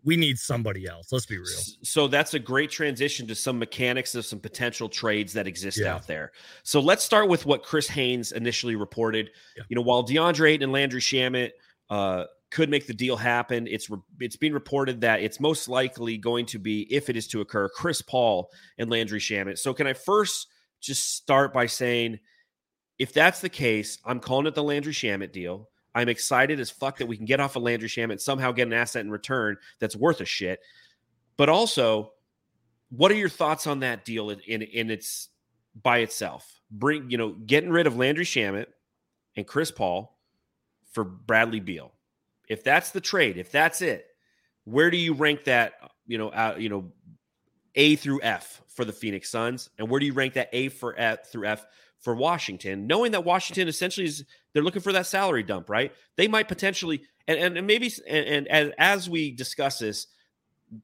we 0.08 0.16
need 0.16 0.40
somebody 0.40 0.88
else. 0.88 1.12
Let's 1.12 1.26
be 1.26 1.38
real. 1.38 1.60
So 1.84 2.08
that's 2.08 2.34
a 2.34 2.40
great 2.40 2.72
transition 2.72 3.28
to 3.28 3.36
some 3.36 3.60
mechanics 3.60 4.16
of 4.16 4.26
some 4.26 4.40
potential 4.40 4.88
trades 4.88 5.34
that 5.34 5.48
exist 5.48 5.78
Yeah. 5.78 5.94
out 5.94 6.08
there. 6.08 6.32
So 6.64 6.80
let's 6.80 7.04
start 7.04 7.28
with 7.28 7.46
what 7.46 7.62
Chris 7.62 7.90
Haynes 7.90 8.32
initially 8.32 8.78
reported. 8.78 9.32
Yeah. 9.58 9.64
You 9.68 9.76
know, 9.76 9.82
while 9.82 10.06
DeAndre 10.08 10.52
Ayton 10.52 10.64
and 10.64 10.72
Landry 10.72 11.02
Shamet 11.02 11.52
uh, 11.90 12.24
could 12.52 12.70
make 12.70 12.88
the 12.88 12.94
deal 12.94 13.18
happen, 13.18 13.68
it's 13.68 13.90
re- 13.90 14.00
it's 14.22 14.38
being 14.38 14.54
reported 14.54 15.02
that 15.02 15.20
it's 15.20 15.42
most 15.42 15.68
likely 15.68 16.18
going 16.18 16.46
to 16.46 16.58
be, 16.58 16.84
if 16.90 17.10
it 17.10 17.18
is 17.18 17.28
to 17.28 17.42
occur, 17.42 17.68
Chris 17.68 18.02
Paul 18.02 18.50
and 18.78 18.90
Landry 18.90 19.20
Shamet. 19.20 19.58
So 19.58 19.74
can 19.74 19.88
I 19.88 19.94
first 19.94 20.48
just 20.80 21.16
start 21.18 21.54
by 21.54 21.66
saying, 21.66 22.20
if 22.98 23.12
that's 23.12 23.42
the 23.42 23.50
case, 23.50 23.98
I'm 24.06 24.22
calling 24.22 24.48
it 24.48 24.56
the 24.56 24.64
Landry 24.64 24.94
Shamet 24.94 25.34
deal. 25.34 25.70
I'm 25.98 26.10
excited 26.10 26.60
as 26.60 26.70
fuck 26.70 27.00
that 27.00 27.08
we 27.08 27.18
can 27.18 27.26
get 27.26 27.40
off 27.40 27.56
of 27.56 27.64
Landry 27.64 27.90
Shamet 27.90 28.12
and 28.12 28.22
somehow 28.22 28.52
get 28.52 28.68
an 28.68 28.74
asset 28.74 29.04
in 29.04 29.10
return 29.10 29.58
that's 29.80 29.96
worth 29.96 30.22
a 30.22 30.26
shit. 30.26 30.60
But 31.38 31.50
also, 31.50 32.14
what 32.92 33.12
are 33.12 33.16
your 33.16 33.30
thoughts 33.30 33.66
on 33.66 33.80
that 33.80 34.06
deal 34.06 34.30
in, 34.30 34.40
in, 34.42 34.62
in 34.62 34.92
its 34.92 35.30
by 35.82 36.00
itself? 36.00 36.62
Bring 36.70 37.10
you 37.10 37.18
know, 37.18 37.32
getting 37.32 37.72
rid 37.72 37.88
of 37.88 37.98
Landry 37.98 38.26
Shamet 38.26 38.68
and 39.36 39.48
Chris 39.48 39.72
Paul 39.72 40.20
for 40.92 41.04
Bradley 41.04 41.62
Beal. 41.62 41.92
If 42.48 42.64
that's 42.64 42.92
the 42.92 43.02
trade, 43.02 43.38
if 43.38 43.52
that's 43.52 43.82
it, 43.82 44.06
where 44.66 44.92
do 44.92 44.98
you 44.98 45.16
rank 45.16 45.46
that? 45.46 45.74
You 46.06 46.20
know, 46.20 46.56
you 46.60 46.70
know, 46.70 46.92
A 47.74 47.96
through 47.96 48.20
F 48.22 48.62
for 48.68 48.86
the 48.86 48.94
Phoenix 48.94 49.32
Suns, 49.32 49.72
and 49.80 49.90
where 49.90 50.00
do 50.00 50.06
you 50.06 50.14
rank 50.14 50.36
that 50.36 50.50
A 50.54 50.70
for 50.70 50.94
F 50.96 51.32
through 51.32 51.48
F 51.48 51.66
for 52.02 52.14
Washington? 52.14 52.86
Knowing 52.86 53.14
that 53.14 53.24
Washington 53.24 53.68
essentially 53.68 54.06
is 54.06 54.24
they're 54.58 54.64
looking 54.64 54.82
for 54.82 54.92
that 54.94 55.06
salary 55.06 55.44
dump, 55.44 55.70
right? 55.70 55.94
They 56.16 56.28
might 56.28 56.48
potentially, 56.48 57.04
and 57.28 57.38
and, 57.38 57.58
and 57.60 57.68
maybe, 57.68 57.94
and, 58.08 58.26
and 58.26 58.48
as, 58.48 58.72
as 58.80 59.10
we 59.10 59.30
discuss 59.30 59.78
this, 59.78 60.08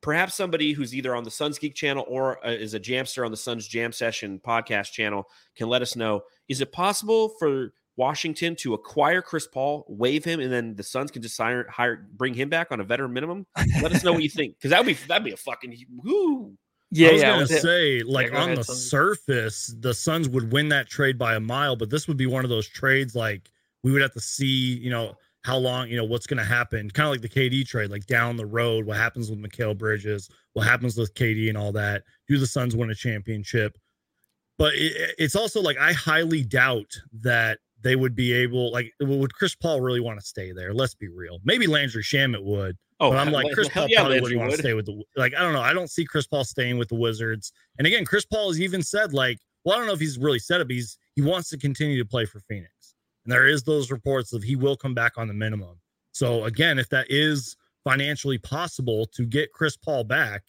perhaps 0.02 0.36
somebody 0.36 0.74
who's 0.74 0.94
either 0.94 1.16
on 1.16 1.24
the 1.24 1.32
Suns 1.32 1.58
Geek 1.58 1.74
channel 1.74 2.06
or 2.08 2.46
uh, 2.46 2.52
is 2.52 2.76
a 2.76 2.80
jamster 2.80 3.26
on 3.26 3.32
the 3.32 3.38
Suns 3.38 3.68
Jam 3.68 3.92
Session 3.92 4.40
podcast 4.46 4.92
channel 4.92 5.26
can 5.56 5.70
let 5.70 5.82
us 5.82 5.96
know: 5.96 6.22
Is 6.48 6.62
it 6.62 6.72
possible 6.72 7.30
for 7.40 7.74
Washington 7.96 8.56
to 8.58 8.76
acquire 8.76 9.24
Chris 9.24 9.48
Paul, 9.48 9.86
waive 9.88 10.24
him, 10.24 10.40
and 10.40 10.52
then 10.54 10.76
the 10.76 10.84
Suns 10.84 11.10
can 11.10 11.24
just 11.24 11.36
hire, 11.36 11.68
hire 11.68 12.08
bring 12.14 12.36
him 12.36 12.50
back 12.50 12.72
on 12.72 12.80
a 12.80 12.84
veteran 12.84 13.12
minimum? 13.12 13.48
Let 13.82 13.92
us 13.92 14.04
know 14.04 14.14
what 14.14 14.22
you 14.22 14.30
think, 14.30 14.56
because 14.56 14.70
that'd 14.70 14.86
be 14.86 14.94
that'd 15.08 15.26
be 15.26 15.34
a 15.34 15.38
fucking 15.38 15.76
woo. 16.04 16.56
Yeah, 16.96 17.08
I 17.08 17.12
was 17.14 17.22
yeah. 17.22 17.30
gonna 17.30 17.42
with 17.42 17.52
it- 17.52 17.62
say, 17.64 18.04
like 18.04 18.30
go 18.30 18.38
on 18.38 18.44
ahead, 18.50 18.58
the 18.60 18.64
Suns. 18.66 18.90
surface, 18.90 19.76
the 19.80 19.96
Suns 19.96 20.30
would 20.30 20.52
win 20.54 20.70
that 20.70 20.88
trade 20.88 21.18
by 21.18 21.34
a 21.34 21.40
mile, 21.40 21.76
but 21.76 21.90
this 21.90 22.08
would 22.08 22.18
be 22.18 22.28
one 22.28 22.44
of 22.44 22.52
those 22.52 22.68
trades 22.68 23.16
like 23.16 23.50
we 23.84 23.92
would 23.92 24.02
have 24.02 24.14
to 24.14 24.22
see, 24.22 24.78
you 24.78 24.90
know, 24.90 25.16
how 25.44 25.58
long, 25.58 25.90
you 25.90 25.98
know, 25.98 26.06
what's 26.06 26.26
gonna 26.26 26.44
happen. 26.44 26.90
Kind 26.90 27.08
of 27.08 27.12
like 27.12 27.22
the 27.22 27.30
KD 27.30 27.68
trade, 27.68 27.92
like 27.92 28.06
down 28.06 28.38
the 28.38 28.46
road, 28.46 28.86
what 28.86 28.98
happens 28.98 29.30
with 29.30 29.40
Mikal 29.40 29.78
Bridges, 29.78 30.30
what 30.54 30.66
happens 30.66 30.98
with 30.98 31.14
KD 31.16 31.50
and 31.50 31.58
all 31.58 31.72
that. 31.74 32.04
Do 32.28 32.38
the 32.38 32.48
Suns 32.48 32.76
win 32.76 32.92
a 32.92 32.96
championship? 32.96 33.78
But 34.58 34.74
it, 34.76 35.16
it's 35.18 35.36
also 35.36 35.62
like 35.62 35.78
I 35.78 35.94
highly 35.94 36.44
doubt 36.44 36.92
that 37.22 37.60
they 37.82 37.98
would 37.98 38.16
be 38.16 38.32
able, 38.32 38.72
like, 38.72 38.94
would 39.02 39.34
Chris 39.34 39.56
Paul 39.56 39.82
really 39.82 40.00
want 40.00 40.18
to 40.18 40.26
stay 40.26 40.54
there? 40.54 40.74
Let's 40.74 40.96
be 40.96 41.10
real. 41.10 41.40
Maybe 41.44 41.68
Landry 41.68 42.02
Shamet 42.02 42.42
would, 42.42 42.78
Oh, 43.04 43.10
but 43.10 43.20
I'm 43.20 43.34
like 43.34 43.52
Chris 43.54 43.68
Paul 43.68 43.88
yeah, 43.90 44.00
probably 44.00 44.22
wouldn't 44.22 44.40
want 44.40 44.52
to 44.52 44.58
stay 44.58 44.74
with 44.74 44.86
the 44.86 45.04
like 45.18 45.34
I 45.36 45.40
don't 45.40 45.52
know. 45.52 45.62
I 45.62 45.74
don't 45.74 45.90
see 45.90 46.06
Chris 46.06 46.26
Paul 46.26 46.46
staying 46.46 46.78
with 46.78 46.88
the 46.88 46.96
Wizards. 46.96 47.52
And 47.78 47.86
again, 47.86 48.06
Chris 48.06 48.26
Paul 48.26 48.48
has 48.50 48.62
even 48.62 48.82
said 48.82 49.14
like, 49.14 49.40
well, 49.66 49.76
I 49.76 49.78
don't 49.78 49.88
know 49.88 49.94
if 49.94 50.00
he's 50.00 50.18
really 50.18 50.40
said 50.40 50.62
it, 50.62 50.68
but 50.68 50.76
he's 50.76 50.98
he 51.16 51.22
wants 51.22 51.50
to 51.50 51.58
continue 51.58 52.02
to 52.02 52.08
play 52.08 52.26
for 52.26 52.40
Phoenix. 52.42 52.73
And 53.26 53.32
there 53.32 53.48
is 53.48 53.64
those 53.64 53.92
reports 53.92 54.34
of 54.34 54.44
he 54.44 54.56
will 54.56 54.76
come 54.76 54.94
back 54.94 55.18
on 55.18 55.28
the 55.28 55.34
minimum. 55.34 55.80
So 56.12 56.44
again, 56.46 56.78
if 56.78 56.90
that 56.90 57.08
is 57.10 57.56
financially 57.84 58.38
possible 58.38 59.06
to 59.08 59.26
get 59.26 59.52
Chris 59.52 59.76
Paul 59.78 60.04
back, 60.04 60.44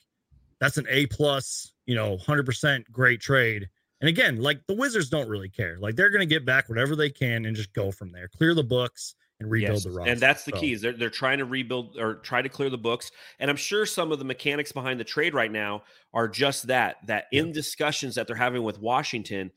that's 0.60 0.76
an 0.76 0.86
A 0.88 1.06
plus, 1.06 1.72
you 1.86 1.94
know, 1.94 2.16
hundred 2.18 2.46
percent 2.46 2.90
great 2.92 3.20
trade. 3.20 3.68
And 4.00 4.08
again, 4.08 4.40
like 4.42 4.60
the 4.66 4.74
Wizards 4.74 5.08
don't 5.08 5.28
really 5.28 5.48
care. 5.48 5.78
Like 5.78 5.96
they're 5.96 6.10
going 6.10 6.20
to 6.20 6.26
get 6.26 6.44
back 6.44 6.68
whatever 6.68 6.94
they 6.94 7.10
can 7.10 7.46
and 7.46 7.56
just 7.56 7.72
go 7.72 7.90
from 7.90 8.12
there, 8.12 8.28
clear 8.28 8.54
the 8.54 8.62
books 8.62 9.14
and 9.40 9.50
rebuild 9.50 9.76
Yes, 9.76 9.84
the 9.84 9.90
roster. 9.90 10.12
And 10.12 10.20
that's 10.20 10.44
the 10.44 10.52
So- 10.52 10.60
key 10.60 10.72
is 10.72 10.80
they're, 10.82 10.92
they're 10.92 11.10
trying 11.10 11.38
to 11.38 11.44
rebuild 11.44 11.96
or 11.98 12.16
try 12.16 12.42
to 12.42 12.48
clear 12.48 12.70
the 12.70 12.78
books. 12.78 13.10
And 13.40 13.50
I'm 13.50 13.56
sure 13.56 13.86
some 13.86 14.12
of 14.12 14.18
the 14.18 14.24
mechanics 14.24 14.72
behind 14.72 15.00
the 15.00 15.04
trade 15.04 15.32
right 15.34 15.50
now 15.50 15.84
are 16.12 16.28
just 16.28 16.66
that, 16.66 16.98
that 17.06 17.26
in 17.32 17.52
discussions 17.52 18.14
that 18.16 18.26
they're 18.26 18.36
having 18.36 18.62
with 18.62 18.78
Washington, 18.78 19.50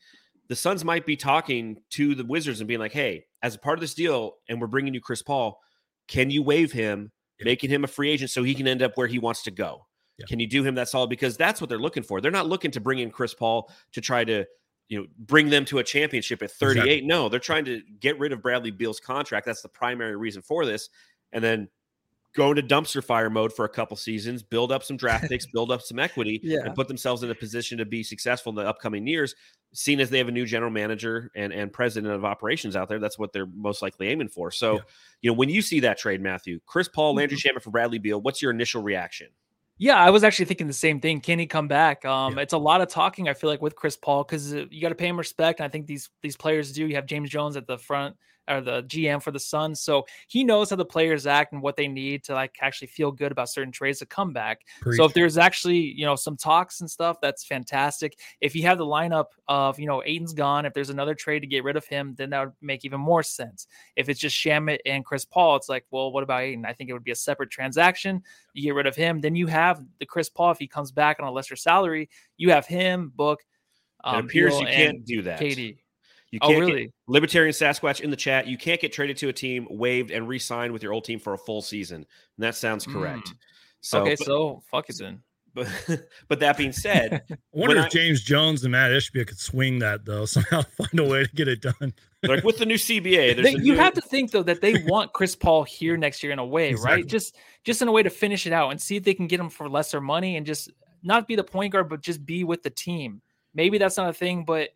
the 0.48 0.56
Suns 0.56 0.84
might 0.84 1.04
be 1.06 1.16
talking 1.16 1.78
to 1.90 2.14
the 2.14 2.24
Wizards 2.24 2.60
and 2.60 2.68
being 2.68 2.80
like, 2.80 2.92
hey, 2.92 3.26
as 3.42 3.54
a 3.54 3.58
part 3.58 3.78
of 3.78 3.80
this 3.80 3.94
deal, 3.94 4.36
and 4.48 4.60
we're 4.60 4.66
bringing 4.66 4.94
you 4.94 5.00
Chris 5.00 5.22
Paul, 5.22 5.60
can 6.06 6.30
you 6.30 6.42
waive 6.42 6.72
him, 6.72 7.12
making 7.42 7.70
him 7.70 7.84
a 7.84 7.86
free 7.86 8.10
agent 8.10 8.30
so 8.30 8.42
he 8.42 8.54
can 8.54 8.66
end 8.66 8.82
up 8.82 8.92
where 8.96 9.06
he 9.06 9.18
wants 9.18 9.42
to 9.44 9.50
go? 9.50 9.86
Yeah. 10.18 10.26
Can 10.26 10.40
you 10.40 10.46
do 10.48 10.64
him 10.64 10.74
that 10.76 10.88
solid? 10.88 11.10
Because 11.10 11.36
that's 11.36 11.60
what 11.60 11.68
they're 11.68 11.78
looking 11.78 12.02
for. 12.02 12.20
They're 12.20 12.30
not 12.30 12.48
looking 12.48 12.70
to 12.72 12.80
bring 12.80 12.98
in 12.98 13.10
Chris 13.10 13.34
Paul 13.34 13.70
to 13.92 14.00
try 14.00 14.24
to 14.24 14.44
you 14.88 14.98
know 14.98 15.06
bring 15.18 15.50
them 15.50 15.66
to 15.66 15.78
a 15.78 15.84
championship 15.84 16.42
at 16.42 16.50
38 16.50 16.80
Exactly. 16.80 17.06
no 17.06 17.28
they're 17.28 17.38
trying 17.38 17.66
to 17.66 17.82
get 18.00 18.18
rid 18.18 18.32
of 18.32 18.40
bradley 18.40 18.70
beal's 18.70 18.98
contract 18.98 19.44
that's 19.44 19.60
the 19.60 19.68
primary 19.68 20.16
reason 20.16 20.40
for 20.40 20.64
this 20.64 20.88
and 21.32 21.44
then 21.44 21.68
go 22.34 22.50
into 22.50 22.62
dumpster 22.62 23.02
fire 23.02 23.30
mode 23.30 23.52
for 23.52 23.64
a 23.64 23.68
couple 23.68 23.96
seasons 23.96 24.42
build 24.42 24.70
up 24.70 24.84
some 24.84 24.96
draft 24.96 25.28
picks 25.28 25.46
build 25.52 25.70
up 25.72 25.80
some 25.82 25.98
equity 25.98 26.40
Yeah. 26.42 26.60
and 26.64 26.74
put 26.74 26.86
themselves 26.88 27.22
in 27.22 27.30
a 27.30 27.34
position 27.34 27.78
to 27.78 27.84
be 27.84 28.02
successful 28.02 28.50
in 28.50 28.56
the 28.56 28.66
upcoming 28.68 29.06
years 29.06 29.34
seeing 29.72 30.00
as 30.00 30.08
they 30.10 30.18
have 30.18 30.28
a 30.28 30.32
new 30.32 30.46
general 30.46 30.70
manager 30.70 31.30
and, 31.34 31.52
and 31.52 31.72
president 31.72 32.12
of 32.12 32.24
operations 32.24 32.76
out 32.76 32.88
there 32.88 32.98
that's 32.98 33.18
what 33.18 33.32
they're 33.32 33.46
most 33.54 33.82
likely 33.82 34.08
aiming 34.08 34.28
for 34.28 34.50
so 34.50 34.74
Yeah. 34.74 34.80
you 35.22 35.30
know 35.30 35.34
when 35.34 35.48
you 35.48 35.62
see 35.62 35.80
that 35.80 35.98
trade 35.98 36.20
matthew 36.20 36.60
chris 36.66 36.88
paul 36.88 37.14
landry 37.14 37.36
Shamet 37.38 37.62
for 37.62 37.70
bradley 37.70 37.98
beal 37.98 38.20
what's 38.20 38.40
your 38.42 38.50
initial 38.50 38.82
reaction 38.82 39.28
Yeah, 39.80 39.96
I 39.96 40.10
was 40.10 40.24
actually 40.24 40.46
thinking 40.46 40.66
the 40.66 40.72
same 40.72 41.00
thing. 41.00 41.20
Can 41.20 41.38
he 41.38 41.46
come 41.46 41.68
back? 41.68 42.04
Um, 42.04 42.34
Yeah. 42.36 42.42
it's 42.42 42.52
a 42.52 42.58
lot 42.58 42.80
of 42.80 42.88
talking. 42.88 43.28
I 43.28 43.34
feel 43.34 43.48
like 43.48 43.62
with 43.62 43.76
Chris 43.76 43.96
Paul 43.96 44.24
because 44.24 44.52
you 44.52 44.80
got 44.80 44.88
to 44.88 44.96
pay 44.96 45.06
him 45.06 45.16
respect. 45.16 45.60
And 45.60 45.64
I 45.66 45.68
think 45.68 45.86
these 45.86 46.10
these 46.20 46.36
players 46.36 46.72
do. 46.72 46.84
You 46.84 46.96
have 46.96 47.06
James 47.06 47.30
Jones 47.30 47.56
at 47.56 47.68
the 47.68 47.78
front 47.78 48.16
or 48.48 48.60
the 48.60 48.82
GM 48.84 49.22
for 49.22 49.30
the 49.30 49.38
Suns, 49.40 49.80
so 49.80 50.06
he 50.26 50.44
knows 50.44 50.70
how 50.70 50.76
the 50.76 50.84
players 50.84 51.26
act 51.26 51.52
and 51.52 51.62
what 51.62 51.76
they 51.76 51.88
need 51.88 52.24
to 52.24 52.34
like 52.34 52.56
actually 52.60 52.88
feel 52.88 53.12
good 53.12 53.32
about 53.32 53.48
certain 53.48 53.72
trades 53.72 53.98
to 54.00 54.06
come 54.06 54.32
back. 54.32 54.60
So 54.96 55.04
if 55.04 55.14
there's 55.14 55.38
actually 55.38 55.78
you 55.78 56.06
know 56.06 56.16
some 56.16 56.36
talks 56.36 56.80
and 56.80 56.90
stuff, 56.90 57.18
that's 57.20 57.44
fantastic. 57.44 58.18
If 58.40 58.54
you 58.54 58.62
have 58.62 58.78
the 58.78 58.86
lineup 58.86 59.26
of 59.48 59.78
you 59.78 59.86
know 59.86 60.02
Ayton's 60.04 60.32
gone, 60.32 60.64
if 60.66 60.72
there's 60.74 60.90
another 60.90 61.14
trade 61.14 61.40
to 61.40 61.46
get 61.46 61.64
rid 61.64 61.76
of 61.76 61.84
him, 61.86 62.14
then 62.16 62.30
that 62.30 62.40
would 62.40 62.54
make 62.60 62.84
even 62.84 63.00
more 63.00 63.22
sense. 63.22 63.66
If 63.96 64.08
it's 64.08 64.20
just 64.20 64.36
Shamet 64.36 64.78
and 64.86 65.04
Chris 65.04 65.24
Paul, 65.24 65.56
it's 65.56 65.68
like, 65.68 65.84
well, 65.90 66.12
what 66.12 66.22
about 66.22 66.42
Ayton? 66.42 66.64
I 66.66 66.72
think 66.72 66.90
it 66.90 66.92
would 66.92 67.04
be 67.04 67.12
a 67.12 67.16
separate 67.16 67.50
transaction. 67.50 68.22
You 68.54 68.62
get 68.62 68.74
rid 68.74 68.86
of 68.86 68.96
him, 68.96 69.20
then 69.20 69.34
you 69.36 69.46
have 69.46 69.84
the 70.00 70.06
Chris 70.06 70.28
Paul. 70.28 70.52
If 70.52 70.58
he 70.58 70.66
comes 70.66 70.92
back 70.92 71.18
on 71.20 71.28
a 71.28 71.30
lesser 71.32 71.56
salary, 71.56 72.08
you 72.36 72.50
have 72.50 72.66
him, 72.66 73.12
Book. 73.14 73.40
it 74.04 74.08
Um, 74.08 74.24
appears 74.24 74.52
Beal, 74.54 74.60
you 74.62 74.66
can't 74.66 75.04
do 75.04 75.22
that 75.22 75.40
KD. 75.40 75.78
You 76.30 76.38
Oh, 76.42 76.48
can't 76.48 76.60
get- 76.60 76.66
really? 76.66 76.92
Libertarian 77.06 77.52
Sasquatch 77.52 78.00
in 78.00 78.10
the 78.10 78.16
chat. 78.16 78.46
You 78.46 78.58
can't 78.58 78.80
get 78.80 78.92
traded 78.92 79.16
to 79.18 79.28
a 79.28 79.32
team, 79.32 79.66
waived, 79.70 80.10
and 80.10 80.28
re-signed 80.28 80.72
with 80.72 80.82
your 80.82 80.92
old 80.92 81.04
team 81.04 81.18
for 81.18 81.32
a 81.34 81.38
full 81.38 81.62
season. 81.62 81.96
And 81.96 82.06
that 82.44 82.54
sounds 82.54 82.84
correct. 82.86 83.28
Mm. 83.30 83.36
So, 83.80 84.02
okay, 84.02 84.16
but, 84.18 84.26
so 84.26 84.62
fuck 84.70 84.88
it 84.90 84.96
then. 84.98 85.22
But 85.54 85.68
but 86.28 86.40
that 86.40 86.56
being 86.58 86.72
said, 86.72 87.22
I 87.32 87.36
wonder 87.52 87.76
when 87.76 87.84
if 87.86 87.90
James 87.90 88.22
Jones 88.22 88.62
and 88.62 88.70
Matt 88.70 88.90
Ishbia 88.92 89.26
could 89.26 89.38
swing 89.40 89.78
that 89.80 90.04
though 90.04 90.24
somehow 90.36 90.62
find 90.76 91.00
a 91.00 91.04
way 91.04 91.24
to 91.24 91.30
get 91.34 91.48
it 91.48 91.62
done. 91.62 91.94
like 92.22 92.44
with 92.44 92.58
the 92.58 92.66
new 92.66 92.76
CBA, 92.76 93.42
They, 93.42 93.48
a 93.48 93.52
you 93.52 93.72
new- 93.72 93.76
have 93.76 93.94
to 93.94 94.00
think 94.02 94.30
though 94.30 94.42
that 94.44 94.60
they 94.60 94.84
want 94.86 95.14
Chris 95.14 95.34
Paul 95.34 95.64
here 95.64 95.96
next 95.96 96.22
year 96.22 96.32
in 96.32 96.38
a 96.38 96.44
way, 96.46 96.68
Exactly. 96.70 96.96
right? 97.02 97.06
Just 97.06 97.34
just 97.64 97.80
in 97.82 97.88
a 97.88 97.92
way 97.92 98.02
to 98.04 98.10
finish 98.10 98.46
it 98.46 98.52
out 98.52 98.70
and 98.70 98.80
see 98.80 98.96
if 98.96 99.02
they 99.04 99.14
can 99.14 99.26
get 99.26 99.40
him 99.40 99.48
for 99.48 99.68
lesser 99.68 100.00
money 100.02 100.36
and 100.36 100.46
just 100.46 100.70
not 101.02 101.26
be 101.26 101.34
the 101.34 101.42
point 101.42 101.72
guard, 101.72 101.88
but 101.88 102.02
just 102.02 102.24
be 102.26 102.44
with 102.44 102.62
the 102.62 102.70
team. 102.70 103.20
Maybe 103.54 103.78
that's 103.78 103.96
not 103.96 104.10
a 104.10 104.12
thing, 104.12 104.44
but 104.44 104.68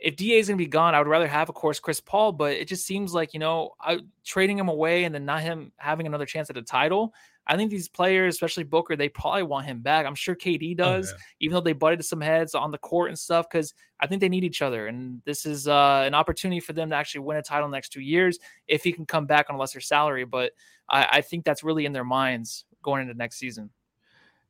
if 0.00 0.16
Da 0.16 0.38
is 0.38 0.48
going 0.48 0.58
to 0.58 0.64
be 0.64 0.68
gone, 0.68 0.94
I 0.94 0.98
would 0.98 1.08
rather 1.08 1.28
have, 1.28 1.48
of 1.48 1.54
course, 1.54 1.78
Chris 1.78 2.00
Paul. 2.00 2.32
But 2.32 2.52
it 2.52 2.68
just 2.68 2.86
seems 2.86 3.12
like 3.12 3.34
you 3.34 3.40
know, 3.40 3.72
I, 3.80 4.00
trading 4.24 4.58
him 4.58 4.68
away 4.68 5.04
and 5.04 5.14
then 5.14 5.24
not 5.24 5.42
him 5.42 5.72
having 5.76 6.06
another 6.06 6.26
chance 6.26 6.50
at 6.50 6.56
a 6.56 6.62
title. 6.62 7.14
I 7.46 7.56
think 7.56 7.70
these 7.70 7.88
players, 7.88 8.34
especially 8.34 8.64
Booker, 8.64 8.94
they 8.96 9.08
probably 9.08 9.42
want 9.42 9.66
him 9.66 9.80
back. 9.80 10.06
I'm 10.06 10.14
sure 10.14 10.36
KD 10.36 10.72
Oh, 10.74 10.76
does, 10.76 11.10
yeah. 11.10 11.18
even 11.40 11.54
though 11.54 11.60
they 11.60 11.72
butted 11.72 12.04
some 12.04 12.20
heads 12.20 12.54
on 12.54 12.70
the 12.70 12.78
court 12.78 13.08
and 13.08 13.18
stuff, 13.18 13.48
because 13.50 13.74
I 13.98 14.06
think 14.06 14.20
they 14.20 14.28
need 14.28 14.44
each 14.44 14.62
other. 14.62 14.86
And 14.86 15.20
this 15.24 15.44
is 15.46 15.66
uh, 15.66 16.04
an 16.06 16.14
opportunity 16.14 16.60
for 16.60 16.74
them 16.74 16.90
to 16.90 16.96
actually 16.96 17.22
win 17.22 17.38
a 17.38 17.42
title 17.42 17.68
next 17.68 17.88
two 17.88 18.02
years 18.02 18.38
if 18.68 18.84
he 18.84 18.92
can 18.92 19.04
come 19.04 19.26
back 19.26 19.46
on 19.48 19.56
a 19.56 19.58
lesser 19.58 19.80
salary. 19.80 20.24
But 20.24 20.52
I, 20.88 21.08
I 21.10 21.20
think 21.22 21.44
that's 21.44 21.64
really 21.64 21.86
in 21.86 21.92
their 21.92 22.04
minds 22.04 22.66
going 22.82 23.02
into 23.02 23.14
next 23.14 23.38
season. 23.38 23.70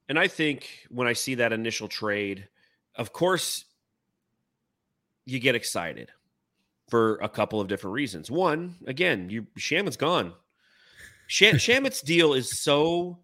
And 0.09 0.18
I 0.18 0.28
think 0.28 0.68
when 0.90 1.07
I 1.07 1.12
see 1.14 1.36
that 1.36 1.53
initial 1.53 1.88
trade, 1.88 2.48
of 2.96 3.12
course, 3.12 3.64
you 5.26 5.38
get 5.38 5.54
excited 5.54 6.10
for 6.88 7.16
a 7.16 7.28
couple 7.28 7.60
of 7.60 7.68
different 7.68 7.94
reasons. 7.94 8.30
One, 8.30 8.76
again, 8.86 9.30
you 9.30 9.46
Shaman's 9.56 9.96
gone. 9.96 10.32
Sham, 11.26 11.54
Shamet's 11.56 12.02
deal 12.02 12.34
is 12.34 12.60
so 12.60 13.20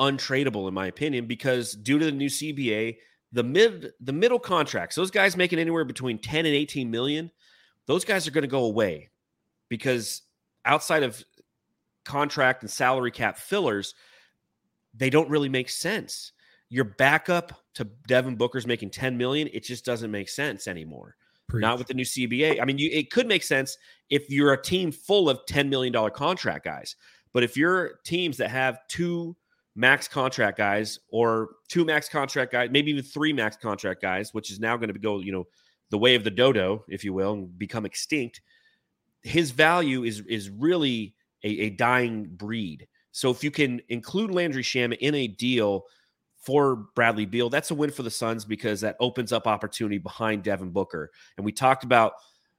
untradeable, 0.00 0.66
in 0.66 0.74
my 0.74 0.86
opinion, 0.86 1.26
because 1.26 1.72
due 1.72 1.98
to 1.98 2.04
the 2.06 2.12
new 2.12 2.28
CBA, 2.28 2.96
the 3.32 3.42
mid 3.44 3.92
the 4.00 4.12
middle 4.12 4.38
contracts, 4.38 4.96
those 4.96 5.10
guys 5.10 5.36
making 5.36 5.58
anywhere 5.58 5.84
between 5.84 6.18
10 6.18 6.46
and 6.46 6.54
18 6.54 6.90
million, 6.90 7.30
those 7.86 8.04
guys 8.04 8.26
are 8.26 8.32
going 8.32 8.42
to 8.42 8.48
go 8.48 8.64
away 8.64 9.10
because 9.68 10.22
outside 10.64 11.02
of 11.02 11.22
contract 12.04 12.62
and 12.62 12.70
salary 12.70 13.10
cap 13.10 13.38
fillers, 13.38 13.94
they 14.94 15.10
don't 15.10 15.30
really 15.30 15.48
make 15.48 15.70
sense. 15.70 16.32
Your 16.68 16.84
backup 16.84 17.59
to 17.74 17.84
Devin 18.06 18.36
Booker's 18.36 18.66
making 18.66 18.90
10 18.90 19.16
million, 19.16 19.48
it 19.52 19.64
just 19.64 19.84
doesn't 19.84 20.10
make 20.10 20.28
sense 20.28 20.66
anymore. 20.66 21.16
Preach. 21.48 21.62
Not 21.62 21.78
with 21.78 21.88
the 21.88 21.94
new 21.94 22.04
CBA. 22.04 22.60
I 22.60 22.64
mean, 22.64 22.78
you 22.78 22.90
it 22.92 23.10
could 23.10 23.26
make 23.26 23.42
sense 23.42 23.76
if 24.08 24.30
you're 24.30 24.52
a 24.52 24.62
team 24.62 24.92
full 24.92 25.28
of 25.28 25.40
10 25.46 25.68
million 25.68 25.92
dollar 25.92 26.10
contract 26.10 26.64
guys. 26.64 26.96
But 27.32 27.42
if 27.42 27.56
you're 27.56 28.00
teams 28.04 28.36
that 28.38 28.50
have 28.50 28.78
two 28.88 29.36
max 29.74 30.06
contract 30.08 30.58
guys 30.58 30.98
or 31.08 31.50
two 31.68 31.84
max 31.84 32.08
contract 32.08 32.52
guys, 32.52 32.68
maybe 32.70 32.90
even 32.90 33.02
three 33.02 33.32
max 33.32 33.56
contract 33.56 34.00
guys, 34.00 34.32
which 34.32 34.50
is 34.50 34.60
now 34.60 34.76
going 34.76 34.92
to 34.92 34.98
go, 34.98 35.20
you 35.20 35.32
know, 35.32 35.46
the 35.90 35.98
way 35.98 36.14
of 36.14 36.22
the 36.22 36.30
dodo, 36.30 36.84
if 36.88 37.04
you 37.04 37.12
will, 37.12 37.32
and 37.32 37.58
become 37.58 37.84
extinct, 37.84 38.40
his 39.22 39.50
value 39.50 40.04
is 40.04 40.20
is 40.28 40.50
really 40.50 41.14
a, 41.42 41.48
a 41.48 41.70
dying 41.70 42.24
breed. 42.24 42.86
So 43.12 43.30
if 43.30 43.42
you 43.42 43.50
can 43.50 43.80
include 43.88 44.30
Landry 44.30 44.62
Shamet 44.62 44.98
in 44.98 45.14
a 45.14 45.26
deal 45.26 45.84
for 46.40 46.76
Bradley 46.94 47.26
Beal, 47.26 47.50
that's 47.50 47.70
a 47.70 47.74
win 47.74 47.90
for 47.90 48.02
the 48.02 48.10
Suns 48.10 48.44
because 48.44 48.80
that 48.80 48.96
opens 48.98 49.32
up 49.32 49.46
opportunity 49.46 49.98
behind 49.98 50.42
Devin 50.42 50.70
Booker. 50.70 51.10
And 51.36 51.44
we 51.44 51.52
talked 51.52 51.84
about, 51.84 52.14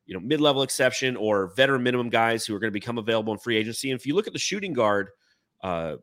you 0.05 0.13
know, 0.13 0.19
mid-level 0.19 0.61
exception 0.61 1.15
or 1.15 1.53
veteran 1.55 1.83
minimum 1.83 2.09
guys 2.09 2.45
who 2.45 2.55
are 2.55 2.59
going 2.59 2.69
to 2.69 2.79
become 2.79 2.97
available 2.97 3.33
in 3.33 3.39
free 3.39 3.57
agency. 3.57 3.91
And 3.91 3.99
if 3.99 4.05
you 4.05 4.15
look 4.15 4.27
at 4.27 4.33
the 4.33 4.39
shooting 4.39 4.73
guard, 4.73 5.09
uh, 5.63 5.95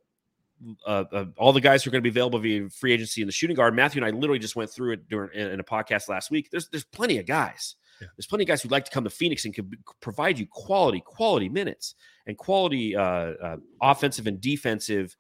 uh, 0.87 1.05
uh, 1.12 1.24
all 1.37 1.53
the 1.53 1.61
guys 1.61 1.85
who 1.85 1.89
are 1.89 1.93
going 1.93 2.03
to 2.03 2.11
be 2.11 2.12
available 2.12 2.39
via 2.41 2.68
free 2.68 2.93
agency 2.93 3.20
in 3.20 3.29
the 3.29 3.33
shooting 3.33 3.55
guard, 3.55 3.74
Matthew 3.74 4.03
and 4.03 4.07
I 4.12 4.16
literally 4.16 4.41
just 4.41 4.57
went 4.57 4.70
through 4.70 4.93
it 4.95 5.09
during 5.09 5.31
in, 5.33 5.49
in 5.49 5.61
a 5.61 5.64
podcast 5.64 6.09
last 6.09 6.31
week. 6.31 6.51
There's 6.51 6.68
there's 6.68 6.85
plenty 6.85 7.18
of 7.18 7.26
guys. 7.26 7.76
Yeah. 8.01 8.09
There's 8.16 8.26
plenty 8.26 8.45
of 8.45 8.49
guys 8.49 8.62
who'd 8.62 8.72
like 8.72 8.85
to 8.85 8.91
come 8.91 9.05
to 9.05 9.11
Phoenix 9.11 9.45
and 9.45 9.55
could 9.55 9.72
provide 10.01 10.39
you 10.39 10.47
quality, 10.51 11.01
quality 11.05 11.49
minutes 11.49 11.95
and 12.26 12.37
quality 12.37 12.97
uh, 12.97 13.03
uh, 13.03 13.57
offensive 13.83 14.26
and 14.26 14.41
defensive 14.41 15.16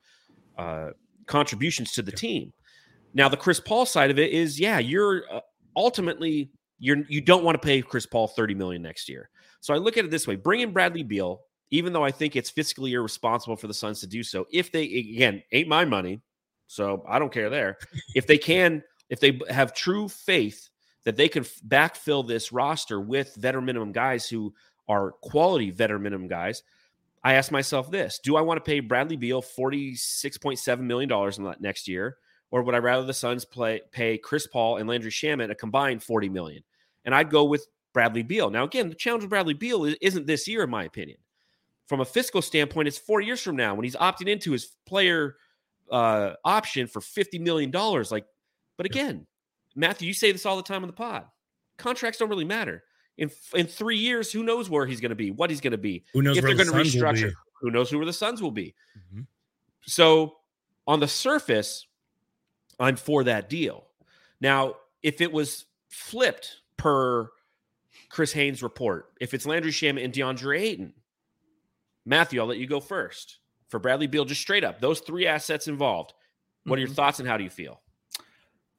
uh, 0.56 0.90
contributions 1.28 1.92
to 1.92 2.02
the 2.02 2.12
team. 2.12 2.52
Now, 3.14 3.28
the 3.28 3.36
Chris 3.36 3.60
Paul 3.60 3.86
side 3.86 4.10
of 4.10 4.18
it 4.18 4.32
is, 4.32 4.58
yeah, 4.58 4.78
you're 4.78 5.24
uh, 5.32 5.40
ultimately 5.76 6.50
you're 6.78 6.98
you 7.08 7.20
don't 7.20 7.44
want 7.44 7.60
to 7.60 7.66
pay 7.66 7.82
Chris 7.82 8.06
Paul 8.06 8.28
30 8.28 8.54
million 8.54 8.82
next 8.82 9.08
year. 9.08 9.30
So 9.60 9.74
I 9.74 9.78
look 9.78 9.96
at 9.96 10.04
it 10.04 10.10
this 10.10 10.26
way: 10.26 10.36
bring 10.36 10.60
in 10.60 10.72
Bradley 10.72 11.02
Beal, 11.02 11.40
even 11.70 11.92
though 11.92 12.04
I 12.04 12.10
think 12.10 12.36
it's 12.36 12.50
fiscally 12.50 12.92
irresponsible 12.92 13.56
for 13.56 13.66
the 13.66 13.74
Suns 13.74 14.00
to 14.00 14.06
do 14.06 14.22
so. 14.22 14.46
If 14.52 14.72
they 14.72 14.84
again 14.84 15.42
ain't 15.52 15.68
my 15.68 15.84
money, 15.84 16.20
so 16.66 17.04
I 17.08 17.18
don't 17.18 17.32
care 17.32 17.50
there. 17.50 17.78
if 18.14 18.26
they 18.26 18.38
can, 18.38 18.82
if 19.08 19.20
they 19.20 19.40
have 19.48 19.74
true 19.74 20.08
faith 20.08 20.68
that 21.04 21.16
they 21.16 21.28
can 21.28 21.44
backfill 21.66 22.26
this 22.26 22.52
roster 22.52 23.00
with 23.00 23.34
veteran 23.36 23.64
minimum 23.64 23.92
guys 23.92 24.28
who 24.28 24.52
are 24.88 25.12
quality 25.22 25.70
veteran 25.70 26.02
minimum 26.02 26.28
guys, 26.28 26.62
I 27.24 27.34
ask 27.34 27.50
myself 27.50 27.90
this: 27.90 28.20
Do 28.22 28.36
I 28.36 28.40
want 28.40 28.62
to 28.62 28.68
pay 28.68 28.80
Bradley 28.80 29.16
Beal 29.16 29.42
forty 29.42 29.94
six 29.94 30.38
point 30.38 30.58
seven 30.58 30.86
million 30.86 31.08
dollars 31.08 31.38
in 31.38 31.44
that 31.44 31.60
next 31.60 31.88
year, 31.88 32.18
or 32.50 32.62
would 32.62 32.74
I 32.74 32.78
rather 32.78 33.04
the 33.04 33.14
Suns 33.14 33.44
play 33.44 33.80
pay 33.92 34.18
Chris 34.18 34.46
Paul 34.46 34.76
and 34.76 34.88
Landry 34.88 35.10
Shamet 35.10 35.50
a 35.50 35.54
combined 35.54 36.02
forty 36.02 36.28
million? 36.28 36.62
And 37.04 37.14
I'd 37.14 37.30
go 37.30 37.44
with 37.44 37.66
Bradley 37.92 38.22
Beal. 38.22 38.50
Now, 38.50 38.64
again, 38.64 38.88
the 38.88 38.94
challenge 38.94 39.22
with 39.24 39.30
Bradley 39.30 39.54
Beal 39.54 39.84
is, 39.84 39.96
isn't 40.00 40.26
this 40.26 40.46
year, 40.46 40.62
in 40.62 40.70
my 40.70 40.84
opinion. 40.84 41.18
From 41.86 42.00
a 42.00 42.04
fiscal 42.04 42.42
standpoint, 42.42 42.86
it's 42.86 42.98
four 42.98 43.20
years 43.20 43.40
from 43.40 43.56
now 43.56 43.74
when 43.74 43.84
he's 43.84 43.96
opting 43.96 44.28
into 44.28 44.52
his 44.52 44.76
player 44.86 45.36
uh, 45.90 46.34
option 46.44 46.86
for 46.86 47.00
fifty 47.00 47.38
million 47.38 47.70
dollars. 47.70 48.12
Like, 48.12 48.26
but 48.76 48.86
again, 48.86 49.26
Matthew, 49.74 50.06
you 50.08 50.14
say 50.14 50.32
this 50.32 50.44
all 50.44 50.56
the 50.56 50.62
time 50.62 50.82
on 50.82 50.88
the 50.88 50.92
pod. 50.92 51.24
Contracts 51.78 52.18
don't 52.18 52.28
really 52.28 52.44
matter. 52.44 52.82
In 53.18 53.30
in 53.54 53.66
three 53.66 53.96
years, 53.98 54.30
who 54.32 54.42
knows 54.44 54.70
where 54.70 54.86
he's 54.86 55.00
going 55.00 55.10
to 55.10 55.16
be, 55.16 55.30
what 55.32 55.50
he's 55.50 55.60
going 55.60 55.72
to 55.72 55.76
be, 55.78 56.04
Who 56.14 56.22
knows 56.22 56.36
if 56.38 56.44
they're 56.44 56.54
going 56.54 56.68
to 56.68 56.72
be? 56.72 56.88
restructure. 56.98 57.32
Who 57.60 57.70
knows 57.70 57.90
who 57.90 58.04
the 58.04 58.12
Suns 58.12 58.40
will 58.40 58.52
be? 58.52 58.74
Mhm. 59.12 59.26
So 59.82 60.38
on 60.86 61.00
the 61.00 61.08
surface, 61.08 61.86
I'm 62.78 62.94
for 62.96 63.24
that 63.24 63.50
deal. 63.50 63.84
Now, 64.40 64.76
if 65.02 65.20
it 65.20 65.32
was 65.32 65.64
flipped 65.88 66.58
per 66.76 67.28
Chris 68.08 68.32
Haynes' 68.32 68.62
report, 68.62 69.12
if 69.20 69.34
it's 69.34 69.44
Landry 69.46 69.72
Shamet 69.72 70.04
and 70.04 70.14
DeAndre 70.14 70.60
Ayton, 70.60 70.94
Matthew, 72.06 72.40
I'll 72.40 72.46
let 72.46 72.58
you 72.58 72.66
go 72.68 72.78
first. 72.80 73.38
For 73.68 73.78
Bradley 73.80 74.06
Beal, 74.06 74.24
just 74.24 74.40
straight 74.40 74.64
up, 74.64 74.80
those 74.80 75.00
three 75.00 75.26
assets 75.26 75.66
involved. 75.68 76.14
What 76.64 76.78
are 76.78 76.80
your 76.80 76.88
Mhm. 76.88 76.94
thoughts 76.94 77.18
and 77.18 77.28
how 77.28 77.36
do 77.36 77.44
you 77.44 77.50
feel? 77.50 77.82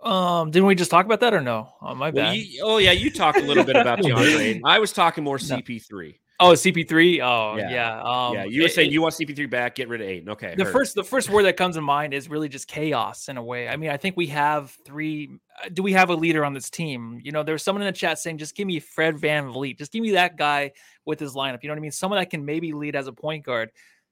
Um, 0.01 0.49
didn't 0.51 0.65
we 0.67 0.75
just 0.75 0.89
talk 0.91 1.05
about 1.05 1.19
that 1.21 1.33
or 1.33 1.41
no? 1.41 1.69
Oh, 1.81 1.93
my 1.93 2.09
Well, 2.09 2.25
bad. 2.27 2.37
you, 2.37 2.61
oh 2.63 2.77
yeah, 2.77 2.91
you 2.93 3.11
talked 3.11 3.37
a 3.39 3.43
little 3.43 3.63
bit 3.65 3.75
about 3.75 4.01
Little 4.01 4.17
DeAndre 4.19 4.61
I 4.63 4.79
was 4.79 4.93
talking 4.93 5.25
more 5.25 5.37
CP3. 5.37 6.15
oh, 6.39 6.53
CP3. 6.53 7.19
Oh, 7.21 7.57
Yeah. 7.57 7.69
yeah. 7.69 8.01
Um, 8.01 8.33
yeah, 8.33 8.43
you 8.45 8.61
were 8.61 8.67
it- 8.67 8.71
saying 8.73 8.91
it- 8.91 8.93
you 8.93 9.01
want 9.01 9.13
CP3 9.15 9.49
back, 9.49 9.75
get 9.75 9.89
rid 9.89 9.99
of 9.99 10.07
Ayton. 10.07 10.29
Okay, 10.29 10.55
the 10.55 10.63
heard. 10.63 10.71
first 10.71 10.95
the 10.95 11.03
first 11.03 11.29
word 11.29 11.43
that 11.43 11.57
comes 11.57 11.75
to 11.75 11.81
mind 11.81 12.13
is 12.13 12.29
really 12.29 12.47
just 12.47 12.67
chaos 12.69 13.27
in 13.27 13.35
a 13.35 13.43
way. 13.43 13.67
I 13.67 13.75
mean, 13.75 13.89
I 13.89 13.97
think 13.97 14.15
we 14.15 14.27
have 14.27 14.71
three. 14.85 15.31
uh, 15.61 15.67
Do 15.73 15.83
we 15.83 15.91
have 15.91 16.09
a 16.09 16.15
leader 16.15 16.45
on 16.45 16.53
this 16.53 16.69
team? 16.69 17.19
You 17.21 17.33
know, 17.33 17.43
there's 17.43 17.61
someone 17.63 17.81
in 17.81 17.87
the 17.87 17.91
chat 17.91 18.19
saying, 18.19 18.37
"Just 18.37 18.55
give 18.55 18.67
me 18.67 18.79
Fred 18.79 19.15
VanVleet. 19.17 19.77
Just 19.77 19.91
give 19.91 20.01
me 20.01 20.11
that 20.11 20.37
guy 20.37 20.71
with 21.03 21.19
his 21.19 21.33
lineup." 21.33 21.61
You 21.61 21.67
know 21.67 21.73
what 21.73 21.79
I 21.79 21.81
mean? 21.81 21.91
Someone 21.91 22.19
that 22.21 22.29
can 22.29 22.45
maybe 22.45 22.71
lead 22.71 22.95
as 22.95 23.07
a 23.07 23.11
point 23.13 23.43
guard. 23.43 23.71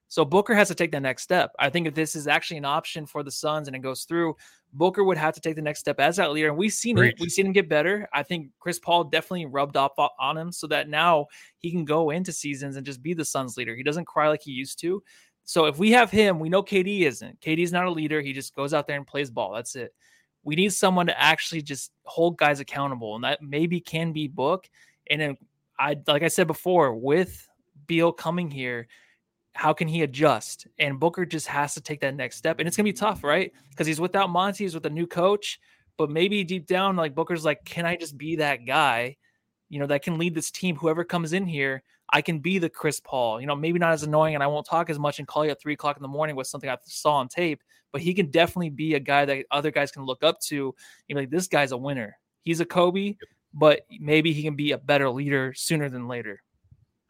So 0.10 0.24
Booker 0.24 0.56
has 0.56 0.70
to 0.70 0.76
take 0.76 0.92
the 0.92 1.00
next 1.00 1.24
step. 1.24 1.52
I 1.60 1.70
think 1.70 1.88
if 1.88 1.94
this 1.94 2.16
is 2.16 2.28
actually 2.28 2.58
an 2.58 2.66
option 2.66 3.06
for 3.06 3.24
the 3.24 3.32
Suns 3.32 3.68
and 3.68 3.76
it 3.76 3.82
goes 3.82 4.04
through, 4.04 4.36
Booker 4.74 5.04
would 5.04 5.18
have 5.18 5.34
to 5.36 5.42
take 5.42 5.56
the 5.56 5.62
next 5.62 5.80
step 5.80 6.00
as 6.00 6.16
that 6.16 6.32
leader. 6.32 6.48
And 6.48 6.58
we've 6.58 6.72
seen 6.72 6.98
it. 6.98 7.02
Preach. 7.02 7.18
We've 7.20 7.32
seen 7.32 7.46
him 7.46 7.52
get 7.52 7.68
better. 7.68 8.08
I 8.14 8.24
think 8.24 8.50
Chris 8.60 8.80
Paul 8.80 9.06
definitely 9.06 9.48
rubbed 9.48 9.76
off 9.76 9.94
on 10.20 10.38
him 10.38 10.52
so 10.52 10.68
that 10.68 10.88
now 10.88 11.28
he 11.58 11.72
can 11.72 11.84
go 11.84 12.10
into 12.12 12.32
seasons 12.32 12.78
and 12.78 12.86
just 12.86 13.02
be 13.02 13.14
the 13.14 13.26
Suns 13.26 13.58
leader. 13.58 13.76
He 13.76 13.84
doesn't 13.84 14.06
cry 14.06 14.30
like 14.30 14.42
he 14.42 14.52
used 14.52 14.80
to. 14.80 15.04
So 15.44 15.66
if 15.66 15.78
we 15.78 15.92
have 15.92 16.12
him, 16.12 16.40
we 16.40 16.50
know 16.50 16.64
KD 16.64 17.02
isn't. 17.02 17.40
KD's 17.40 17.72
not 17.72 17.86
a 17.86 17.92
leader. 17.92 18.22
He 18.22 18.34
just 18.34 18.56
goes 18.56 18.74
out 18.74 18.88
there 18.88 18.98
and 18.98 19.08
plays 19.08 19.32
ball. 19.32 19.54
That's 19.54 19.76
it. 19.76 19.94
We 20.44 20.56
need 20.56 20.74
someone 20.74 21.08
to 21.08 21.20
actually 21.20 21.62
just 21.62 21.92
hold 22.04 22.38
guys 22.38 22.60
accountable, 22.60 23.16
and 23.16 23.24
that 23.24 23.42
maybe 23.42 23.80
can 23.82 24.14
be 24.14 24.28
Book. 24.28 24.70
And 25.10 25.22
then 25.22 25.38
I, 25.80 25.98
like 26.08 26.24
I 26.24 26.28
said 26.28 26.48
before, 26.48 26.94
with 26.94 27.48
Beal 27.86 28.12
coming 28.12 28.52
here, 28.52 28.88
how 29.58 29.74
can 29.74 29.88
he 29.88 30.04
adjust? 30.04 30.68
And 30.78 31.00
Booker 31.00 31.26
just 31.26 31.48
has 31.48 31.74
to 31.74 31.82
take 31.82 32.00
that 32.02 32.16
next 32.16 32.38
step, 32.38 32.60
and 32.60 32.68
it's 32.68 32.78
gonna 32.78 32.86
be 32.86 32.94
tough, 32.94 33.24
right? 33.24 33.52
Because 33.72 33.88
he's 33.88 34.00
without 34.00 34.30
Monty, 34.30 34.64
he's 34.64 34.76
with 34.76 34.86
a 34.86 34.90
new 34.90 35.08
coach, 35.08 35.60
but 35.98 36.12
maybe 36.12 36.44
deep 36.44 36.68
down, 36.68 36.96
like 36.96 37.16
Booker's 37.16 37.44
like, 37.44 37.66
can 37.66 37.86
I 37.86 37.96
just 37.96 38.18
be 38.18 38.36
that 38.36 38.66
guy? 38.68 39.18
You 39.70 39.80
know, 39.80 39.88
that 39.88 40.04
can 40.04 40.20
lead 40.20 40.36
this 40.36 40.52
team. 40.52 40.76
Whoever 40.76 41.04
comes 41.04 41.34
in 41.34 41.48
here, 41.48 41.82
I 42.14 42.22
can 42.22 42.40
be 42.40 42.60
the 42.60 42.70
Chris 42.70 43.00
Paul. 43.00 43.42
You 43.42 43.48
know, 43.48 43.56
maybe 43.56 43.80
not 43.80 43.94
as 43.94 44.04
annoying, 44.04 44.36
and 44.36 44.44
I 44.44 44.48
won't 44.48 44.68
talk 44.68 44.92
as 44.92 45.00
much 45.00 45.18
and 45.18 45.28
call 45.28 45.44
you 45.44 45.52
at 45.52 45.60
three 45.60 45.74
o'clock 45.74 45.98
in 45.98 46.04
the 46.04 46.08
morning 46.08 46.36
with 46.36 46.46
something 46.46 46.70
I 46.70 46.78
saw 46.86 47.16
on 47.16 47.28
tape. 47.28 47.64
But 47.92 48.02
he 48.02 48.14
can 48.14 48.30
definitely 48.30 48.70
be 48.70 48.94
a 48.94 49.00
guy 49.00 49.26
that 49.26 49.46
other 49.50 49.72
guys 49.72 49.92
can 49.92 50.04
look 50.04 50.24
up 50.24 50.40
to. 50.42 50.56
You 51.08 51.16
know, 51.16 51.22
like 51.22 51.32
this 51.32 51.48
guy's 51.48 51.72
a 51.72 51.78
winner. 51.78 52.18
He's 52.44 52.60
a 52.60 52.66
Kobe, 52.66 53.16
but 53.54 53.82
maybe 54.00 54.34
he 54.34 54.44
can 54.44 54.56
be 54.56 54.72
a 54.72 54.78
better 54.78 55.10
leader 55.10 55.54
sooner 55.56 55.90
than 55.90 56.08
later. 56.08 56.44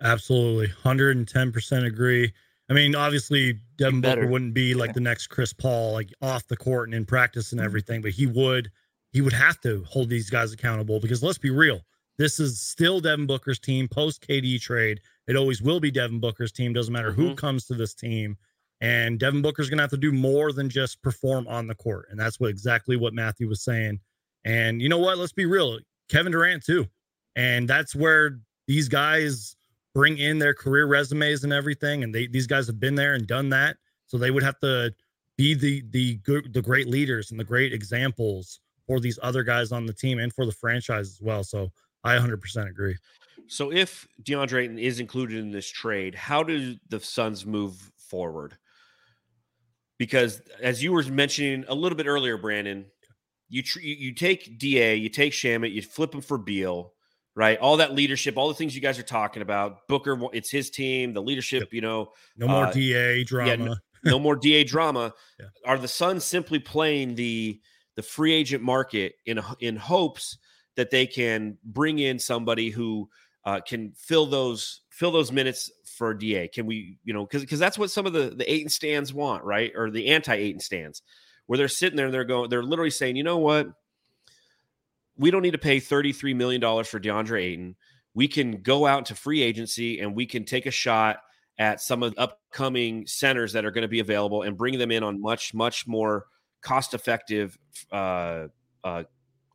Absolutely. 0.01 0.67
110% 0.83 1.85
agree. 1.85 2.31
I 2.69 2.73
mean, 2.73 2.95
obviously 2.95 3.59
Devin 3.77 4.01
better. 4.01 4.21
Booker 4.21 4.31
wouldn't 4.31 4.53
be 4.53 4.73
like 4.73 4.93
the 4.93 4.99
next 4.99 5.27
Chris 5.27 5.53
Paul, 5.53 5.93
like 5.93 6.13
off 6.21 6.47
the 6.47 6.57
court 6.57 6.87
and 6.89 6.95
in 6.95 7.05
practice 7.05 7.47
Mm-hmm. 7.47 7.59
and 7.59 7.65
everything, 7.65 8.01
but 8.01 8.11
he 8.11 8.25
would 8.27 8.71
he 9.13 9.21
would 9.21 9.33
have 9.33 9.59
to 9.61 9.83
hold 9.87 10.09
these 10.09 10.29
guys 10.29 10.51
accountable 10.51 10.99
because 10.99 11.23
let's 11.23 11.37
be 11.37 11.49
real, 11.49 11.79
this 12.17 12.39
is 12.41 12.61
still 12.61 12.99
Devin 12.99 13.25
Booker's 13.25 13.57
team 13.57 13.87
post 13.87 14.21
KD 14.27 14.59
trade. 14.61 14.99
It 15.27 15.35
always 15.37 15.61
will 15.61 15.79
be 15.79 15.89
Devin 15.89 16.19
Booker's 16.19 16.51
team. 16.51 16.73
Doesn't 16.73 16.93
matter 16.93 17.11
who 17.13 17.29
Mhm. 17.31 17.37
comes 17.37 17.65
to 17.67 17.73
this 17.73 17.93
team. 17.95 18.37
And 18.81 19.17
Devin 19.19 19.41
Booker's 19.41 19.69
gonna 19.69 19.81
have 19.81 19.89
to 19.91 19.97
do 19.97 20.11
more 20.11 20.51
than 20.51 20.69
just 20.69 21.01
perform 21.01 21.47
on 21.47 21.67
the 21.67 21.73
court. 21.75 22.09
And 22.11 22.19
that's 22.19 22.39
what 22.39 22.49
exactly 22.49 22.95
what 22.97 23.13
Matthew 23.13 23.47
was 23.47 23.63
saying. 23.63 23.99
And 24.43 24.81
you 24.81 24.89
know 24.89 24.99
what? 24.99 25.17
Let's 25.17 25.33
be 25.33 25.45
real. 25.45 25.79
Kevin 26.09 26.31
Durant 26.33 26.63
too. 26.63 26.87
And 27.35 27.67
that's 27.67 27.95
where 27.95 28.39
these 28.67 28.87
guys 28.89 29.55
bring 29.97 30.19
in 30.19 30.37
their 30.37 30.53
career 30.53 30.85
resumes 30.85 31.43
and 31.43 31.51
everything. 31.51 32.03
And 32.03 32.13
they 32.13 32.27
these 32.27 32.45
guys 32.45 32.67
have 32.67 32.79
been 32.79 32.93
there 32.93 33.15
and 33.15 33.25
done 33.25 33.49
that. 33.49 33.77
So 34.05 34.19
they 34.19 34.29
would 34.29 34.43
have 34.43 34.59
to 34.59 34.93
be 35.37 35.55
the 35.55 35.83
the 35.89 36.17
good 36.17 36.53
the 36.53 36.61
great 36.61 36.87
leaders 36.87 37.31
and 37.31 37.39
the 37.39 37.43
great 37.43 37.73
examples 37.73 38.59
for 38.85 38.99
these 38.99 39.17
other 39.23 39.41
guys 39.41 39.71
on 39.71 39.87
the 39.87 39.93
team 39.93 40.19
and 40.19 40.31
for 40.31 40.45
the 40.45 40.51
franchise 40.51 41.07
as 41.07 41.19
well. 41.19 41.43
So 41.43 41.71
I 42.03 42.15
100% 42.15 42.69
agree. 42.69 42.95
So 43.47 43.71
if 43.71 44.07
DeAndre 44.21 44.65
Ayton 44.65 44.77
is 44.77 44.99
included 44.99 45.39
in 45.39 45.49
this 45.49 45.67
trade, 45.67 46.13
how 46.13 46.43
do 46.43 46.75
the 46.89 46.99
Suns 46.99 47.43
move 47.43 47.91
forward? 47.97 48.55
Because 49.97 50.43
as 50.61 50.83
you 50.83 50.93
were 50.93 51.03
mentioning 51.03 51.65
a 51.67 51.73
little 51.73 51.97
bit 51.97 52.05
earlier, 52.05 52.37
Brandon, 52.37 52.85
you 53.49 53.63
tr- 53.63 53.79
you 53.79 54.13
take 54.13 54.59
Da, 54.59 54.93
you 54.93 55.09
take 55.09 55.33
Shamet, 55.33 55.73
you 55.73 55.81
flip 55.81 56.13
him 56.13 56.21
for 56.21 56.37
Beal, 56.37 56.93
right? 57.37 57.59
All 57.59 57.77
that 57.77 57.93
leadership, 57.93 58.35
all 58.35 58.47
the 58.47 58.55
things 58.55 58.73
you 58.75 58.81
guys 58.81 58.97
are 58.97 59.03
talking 59.03 59.43
about. 59.43 59.87
Booker, 59.87 60.19
it's 60.33 60.49
his 60.49 60.71
team, 60.71 61.13
the 61.13 61.21
leadership. 61.21 61.71
You 61.71 61.81
know, 61.81 62.11
No 62.35 62.47
more 62.47 62.65
Uh, 62.65 62.71
DA 62.71 63.23
drama. 63.23 63.79
no 64.03 64.17
more 64.27 64.35
Da 64.35 64.63
drama. 64.63 65.13
Yeah. 65.39 65.45
Are 65.63 65.77
the 65.77 65.87
Suns 65.87 66.25
simply 66.25 66.59
playing 66.59 67.13
the 67.15 67.61
the 67.95 68.01
free 68.01 68.33
agent 68.33 68.63
market 68.63 69.13
in 69.27 69.39
in 69.59 69.75
hopes 69.75 70.37
that 70.75 70.89
they 70.89 71.05
can 71.05 71.57
bring 71.63 71.99
in 71.99 72.17
somebody 72.19 72.69
who 72.71 73.07
uh, 73.45 73.59
can 73.61 73.93
fill 73.95 74.25
those 74.25 74.81
fill 74.89 75.11
those 75.11 75.31
minutes 75.31 75.71
for 75.85 76.15
Da? 76.15 76.47
Can 76.47 76.65
we, 76.65 76.97
you 77.03 77.13
know, 77.13 77.23
because 77.23 77.41
because 77.43 77.59
that's 77.59 77.77
what 77.77 77.91
some 77.91 78.07
of 78.07 78.13
the 78.13 78.31
the 78.35 78.51
Ayton 78.51 78.69
stans 78.69 79.13
want, 79.13 79.43
right? 79.43 79.71
Or 79.75 79.91
the 79.91 80.07
anti 80.07 80.33
Ayton 80.33 80.59
stans, 80.59 81.03
where 81.45 81.57
they're 81.57 81.67
sitting 81.67 81.97
there 81.97 82.07
and 82.07 82.13
they're 82.13 82.23
going, 82.25 82.49
they're 82.49 82.63
literally 82.63 82.89
saying, 82.91 83.15
you 83.15 83.23
know 83.23 83.37
what, 83.37 83.67
we 85.17 85.31
don't 85.31 85.41
need 85.41 85.51
to 85.51 85.57
pay 85.57 85.79
thirty 85.79 86.13
three 86.13 86.33
million 86.33 86.61
dollars 86.61 86.87
for 86.87 86.99
DeAndre 86.99 87.41
Ayton. 87.41 87.75
We 88.13 88.27
can 88.27 88.61
go 88.61 88.85
out 88.85 89.05
to 89.07 89.15
free 89.15 89.41
agency 89.41 89.99
and 89.99 90.15
we 90.15 90.25
can 90.25 90.43
take 90.43 90.65
a 90.65 90.71
shot 90.71 91.17
at 91.59 91.81
some 91.81 92.03
of 92.03 92.15
the 92.15 92.21
upcoming 92.21 93.05
centers 93.07 93.53
that 93.53 93.65
are 93.65 93.71
going 93.71 93.83
to 93.83 93.87
be 93.87 93.99
available 93.99 94.43
and 94.43 94.57
bring 94.57 94.77
them 94.77 94.91
in 94.91 95.03
on 95.03 95.21
much 95.21 95.53
much 95.53 95.87
more 95.87 96.25
cost 96.61 96.93
effective 96.93 97.57
uh, 97.91 98.47
uh, 98.83 99.03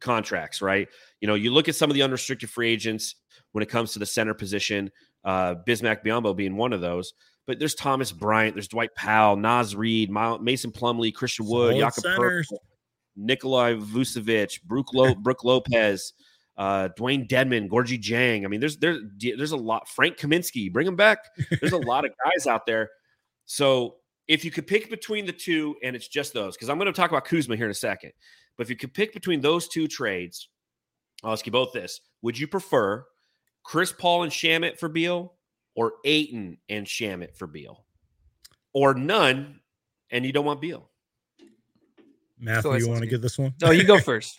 contracts 0.01 0.63
right? 0.63 0.89
You 1.21 1.29
know 1.29 1.35
you 1.35 1.53
look 1.53 1.69
at 1.69 1.75
some 1.75 1.91
of 1.91 1.95
the 1.95 2.03
unrestricted 2.03 2.51
free 2.51 2.71
agents 2.71 3.17
when 3.53 3.63
it 3.63 3.69
comes 3.69 3.93
to 3.93 3.99
the 3.99 4.07
center 4.07 4.35
position 4.35 4.91
uh, 5.25 5.55
bismack 5.67 6.05
biyombo 6.05 6.37
being 6.37 6.57
one 6.57 6.73
of 6.73 6.81
those 6.81 7.15
but 7.47 7.59
there's 7.59 7.75
thomas 7.75 8.11
bryant 8.11 8.55
there's 8.55 8.69
dwight 8.69 8.93
powell 8.97 9.37
naz 9.37 9.77
reid 9.77 10.11
mason 10.11 10.73
plumlee 10.73 11.15
christian 11.15 11.47
wood 11.47 11.77
Jakob 11.77 12.03
nikolai 13.17 13.75
vucevic 13.75 14.63
brooke, 14.63 14.93
Lo- 14.95 15.15
brooke 15.23 15.45
lopez 15.45 16.13
uh, 16.57 16.89
Dewayne 16.99 17.29
Dedmon, 17.29 17.69
Gorgui 17.69 18.01
Dieng. 18.01 18.45
I 18.45 18.49
mean, 18.49 18.61
there's 18.61 18.77
there's 18.77 19.01
there's 19.19 19.53
a 19.53 19.57
lot. 19.57 19.89
Frank 19.89 20.19
Kaminsky, 20.19 20.73
bring 20.73 20.87
him 20.87 20.97
back. 20.97 21.19
There's 21.61 21.73
a 21.73 21.79
lot 21.87 22.05
of 22.05 22.13
guys 22.25 22.47
out 22.47 22.67
there. 22.67 22.91
So 23.47 23.97
if 24.29 24.45
you 24.45 24.51
could 24.51 24.67
pick 24.67 24.91
between 24.91 25.27
the 25.27 25.33
two, 25.33 25.77
and 25.83 25.97
it's 25.97 26.09
just 26.09 26.33
those, 26.33 26.57
because 26.57 26.69
I'm 26.69 26.79
going 26.79 26.87
to 26.87 26.93
talk 26.93 27.11
about 27.11 27.25
Kuzma 27.25 27.57
here 27.57 27.65
in 27.65 27.71
a 27.71 27.75
second. 27.75 28.13
But 28.57 28.65
if 28.65 28.71
you 28.71 28.77
could 28.77 28.95
pick 28.95 29.15
between 29.15 29.41
those 29.41 29.67
two 29.69 29.89
trades, 29.89 30.49
I'll 31.25 31.33
ask 31.33 31.47
you 31.47 31.53
both 31.53 31.73
this: 31.73 32.01
Would 32.23 32.39
you 32.39 32.47
prefer 32.47 33.05
Chris 33.65 33.93
Paul 33.93 34.25
and 34.25 34.33
Shamet 34.33 34.79
for 34.79 34.89
Beal, 34.89 35.35
or 35.75 35.95
Ayton 36.05 36.59
and 36.69 36.87
Shamet 36.87 37.37
for 37.37 37.47
Beal, 37.47 37.85
or 38.75 38.95
none, 38.95 39.61
and 40.11 40.27
you 40.27 40.33
don't 40.33 40.45
want 40.45 40.61
Beal? 40.61 40.91
Matthew, 42.43 42.74
you 42.74 42.88
want 42.88 43.01
to 43.01 43.07
get 43.07 43.22
this 43.22 43.38
one? 43.38 43.55
So 43.59 43.70
you 43.70 43.84
go 43.84 43.99
first. 44.01 44.38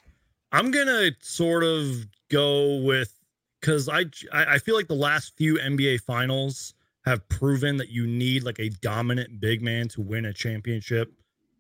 I'm 0.51 0.69
gonna 0.69 1.11
sort 1.21 1.63
of 1.63 2.05
go 2.29 2.77
with 2.83 3.13
because 3.59 3.89
I 3.89 4.05
I 4.31 4.55
I 4.55 4.57
feel 4.59 4.75
like 4.75 4.87
the 4.87 4.93
last 4.93 5.35
few 5.37 5.55
NBA 5.55 6.01
finals 6.01 6.75
have 7.05 7.27
proven 7.29 7.77
that 7.77 7.89
you 7.89 8.05
need 8.05 8.43
like 8.43 8.59
a 8.59 8.69
dominant 8.69 9.39
big 9.39 9.61
man 9.61 9.87
to 9.89 10.01
win 10.01 10.25
a 10.25 10.33
championship. 10.33 11.11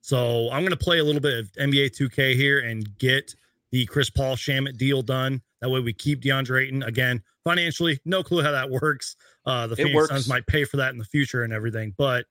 So 0.01 0.49
I'm 0.51 0.63
gonna 0.63 0.77
play 0.77 0.99
a 0.99 1.03
little 1.03 1.21
bit 1.21 1.39
of 1.39 1.51
NBA 1.53 1.97
2K 1.97 2.35
here 2.35 2.59
and 2.59 2.97
get 2.97 3.33
the 3.71 3.85
Chris 3.85 4.09
Paul 4.09 4.35
Shamet 4.35 4.77
deal 4.77 5.01
done. 5.01 5.41
That 5.61 5.69
way 5.69 5.79
we 5.79 5.93
keep 5.93 6.21
DeAndre 6.21 6.67
Ayton 6.67 6.83
again 6.83 7.23
financially. 7.43 7.99
No 8.05 8.21
clue 8.21 8.43
how 8.43 8.51
that 8.51 8.69
works. 8.81 9.15
Uh, 9.45 9.67
the 9.67 9.73
It 9.73 9.77
Phoenix 9.77 9.95
works. 9.95 10.09
Suns 10.09 10.29
might 10.29 10.45
pay 10.45 10.65
for 10.65 10.77
that 10.77 10.91
in 10.91 10.97
the 10.97 11.05
future 11.05 11.43
and 11.43 11.51
everything, 11.51 11.93
but 11.97 12.25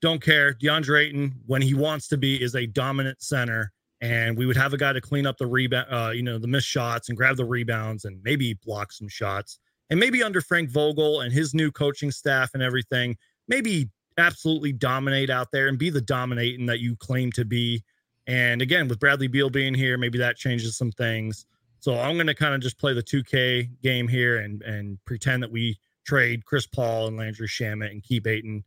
don't 0.00 0.22
care. 0.22 0.54
DeAndre 0.54 1.06
Ayton, 1.06 1.34
when 1.46 1.62
he 1.62 1.74
wants 1.74 2.08
to 2.08 2.16
be, 2.16 2.42
is 2.42 2.54
a 2.54 2.66
dominant 2.66 3.22
center 3.22 3.72
and 4.00 4.36
we 4.36 4.46
would 4.46 4.56
have 4.56 4.72
a 4.72 4.76
guy 4.76 4.92
to 4.92 5.00
clean 5.00 5.26
up 5.26 5.38
the 5.38 5.46
rebound, 5.46 5.86
uh, 5.90 6.10
you 6.14 6.22
know, 6.22 6.38
the 6.38 6.46
missed 6.46 6.68
shots 6.68 7.08
and 7.08 7.18
grab 7.18 7.36
the 7.36 7.44
rebounds 7.44 8.04
and 8.04 8.20
maybe 8.22 8.54
block 8.64 8.92
some 8.92 9.08
shots. 9.08 9.58
And 9.90 9.98
maybe 9.98 10.22
under 10.22 10.40
Frank 10.40 10.70
Vogel 10.70 11.20
and 11.20 11.32
his 11.32 11.54
new 11.54 11.72
coaching 11.72 12.10
staff 12.10 12.50
and 12.54 12.62
everything, 12.62 13.16
maybe 13.48 13.88
absolutely 14.18 14.72
dominate 14.72 15.30
out 15.30 15.50
there 15.52 15.68
and 15.68 15.78
be 15.78 15.90
the 15.90 16.00
dominating 16.00 16.66
that 16.66 16.80
you 16.80 16.96
claim 16.96 17.32
to 17.32 17.44
be. 17.44 17.82
And 18.26 18.60
again, 18.60 18.86
with 18.88 19.00
Bradley 19.00 19.28
Beal 19.28 19.50
being 19.50 19.74
here, 19.74 19.96
maybe 19.96 20.18
that 20.18 20.36
changes 20.36 20.76
some 20.76 20.92
things. 20.92 21.46
So 21.80 21.98
I'm 21.98 22.16
going 22.16 22.26
to 22.26 22.34
kind 22.34 22.54
of 22.54 22.60
just 22.60 22.78
play 22.78 22.92
the 22.92 23.02
2K 23.02 23.70
game 23.82 24.08
here 24.08 24.38
and 24.38 24.62
and 24.62 24.98
pretend 25.04 25.42
that 25.42 25.50
we 25.50 25.78
trade 26.04 26.44
Chris 26.44 26.66
Paul 26.66 27.06
and 27.06 27.16
Landry 27.16 27.48
Shamet 27.48 27.90
and 27.90 28.02
keep 28.02 28.26
Ayton. 28.26 28.64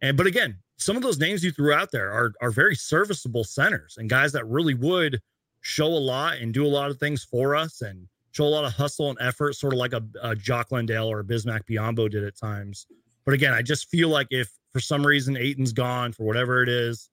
And 0.00 0.16
but 0.16 0.26
again, 0.26 0.58
some 0.76 0.96
of 0.96 1.02
those 1.02 1.18
names 1.18 1.44
you 1.44 1.50
threw 1.50 1.72
out 1.72 1.90
there 1.92 2.10
are 2.10 2.32
are 2.40 2.50
very 2.50 2.74
serviceable 2.74 3.44
centers 3.44 3.96
and 3.98 4.10
guys 4.10 4.32
that 4.32 4.46
really 4.46 4.74
would 4.74 5.20
show 5.60 5.86
a 5.86 5.88
lot 5.88 6.36
and 6.38 6.52
do 6.52 6.66
a 6.66 6.68
lot 6.68 6.90
of 6.90 6.98
things 6.98 7.24
for 7.24 7.56
us 7.56 7.80
and 7.80 8.06
show 8.32 8.44
a 8.44 8.46
lot 8.46 8.64
of 8.64 8.72
hustle 8.72 9.08
and 9.08 9.18
effort, 9.20 9.54
sort 9.54 9.72
of 9.72 9.78
like 9.78 9.92
a, 9.92 10.02
a 10.22 10.34
Jock 10.34 10.72
Landale 10.72 11.10
or 11.10 11.20
a 11.20 11.24
Bismack 11.24 11.62
Biyombo 11.70 12.10
did 12.10 12.24
at 12.24 12.36
times. 12.36 12.86
But 13.24 13.34
again, 13.34 13.54
I 13.54 13.62
just 13.62 13.88
feel 13.88 14.08
like 14.08 14.26
if 14.30 14.50
for 14.72 14.80
some 14.80 15.06
reason 15.06 15.36
Ayton's 15.36 15.72
gone 15.72 16.12
for 16.12 16.24
whatever 16.24 16.62
it 16.62 16.68
is, 16.68 17.08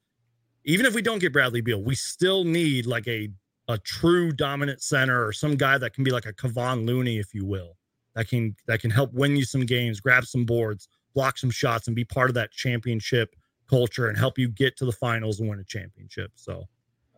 even 0.65 0.85
if 0.85 0.93
we 0.93 1.01
don't 1.01 1.19
get 1.19 1.31
Bradley 1.31 1.61
Beal, 1.61 1.81
we 1.81 1.95
still 1.95 2.43
need 2.43 2.85
like 2.85 3.07
a 3.07 3.29
a 3.67 3.77
true 3.77 4.31
dominant 4.33 4.81
center 4.81 5.25
or 5.25 5.31
some 5.31 5.55
guy 5.55 5.77
that 5.77 5.93
can 5.93 6.03
be 6.03 6.11
like 6.11 6.25
a 6.25 6.33
Kevon 6.33 6.85
Looney, 6.85 7.19
if 7.19 7.33
you 7.33 7.45
will, 7.45 7.77
that 8.15 8.27
can 8.27 8.55
that 8.67 8.81
can 8.81 8.91
help 8.91 9.13
win 9.13 9.35
you 9.35 9.45
some 9.45 9.65
games, 9.65 10.01
grab 10.01 10.25
some 10.25 10.45
boards, 10.45 10.89
block 11.13 11.37
some 11.37 11.51
shots, 11.51 11.87
and 11.87 11.95
be 11.95 12.03
part 12.03 12.29
of 12.29 12.33
that 12.33 12.51
championship 12.51 13.35
culture 13.71 14.09
and 14.09 14.17
help 14.17 14.37
you 14.37 14.49
get 14.49 14.77
to 14.77 14.85
the 14.85 14.91
finals 14.91 15.39
and 15.39 15.49
win 15.49 15.59
a 15.59 15.63
championship. 15.63 16.31
So 16.35 16.67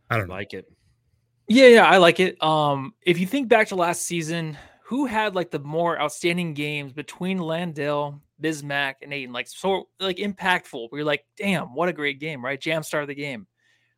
I 0.10 0.18
don't 0.18 0.28
know. 0.28 0.36
Like 0.36 0.54
it. 0.54 0.72
Yeah, 1.47 1.68
yeah, 1.68 1.86
I 1.86 1.97
like 1.97 2.20
it. 2.20 2.41
Um, 2.41 2.93
if 3.01 3.20
you 3.20 3.28
think 3.28 3.49
back 3.49 3.68
to 3.70 3.76
last 3.76 4.04
season, 4.04 4.58
who 4.86 5.06
had 5.06 5.36
like 5.36 5.51
the 5.51 5.60
more 5.60 5.99
outstanding 5.99 6.54
games 6.54 6.93
between 6.93 7.39
Landale, 7.39 8.22
Bismack, 8.41 8.95
and 9.01 9.12
Ayton? 9.12 9.34
Like 9.34 9.47
so 9.47 9.89
like 9.99 10.18
impactful. 10.18 10.89
Where 10.89 10.99
you're 10.99 11.06
like, 11.06 11.26
damn, 11.36 11.74
what 11.74 11.89
a 11.89 11.93
great 11.93 12.20
game, 12.20 12.45
right? 12.45 12.62
Jam 12.62 12.84
star 12.84 13.01
of 13.01 13.08
the 13.08 13.16
game. 13.16 13.47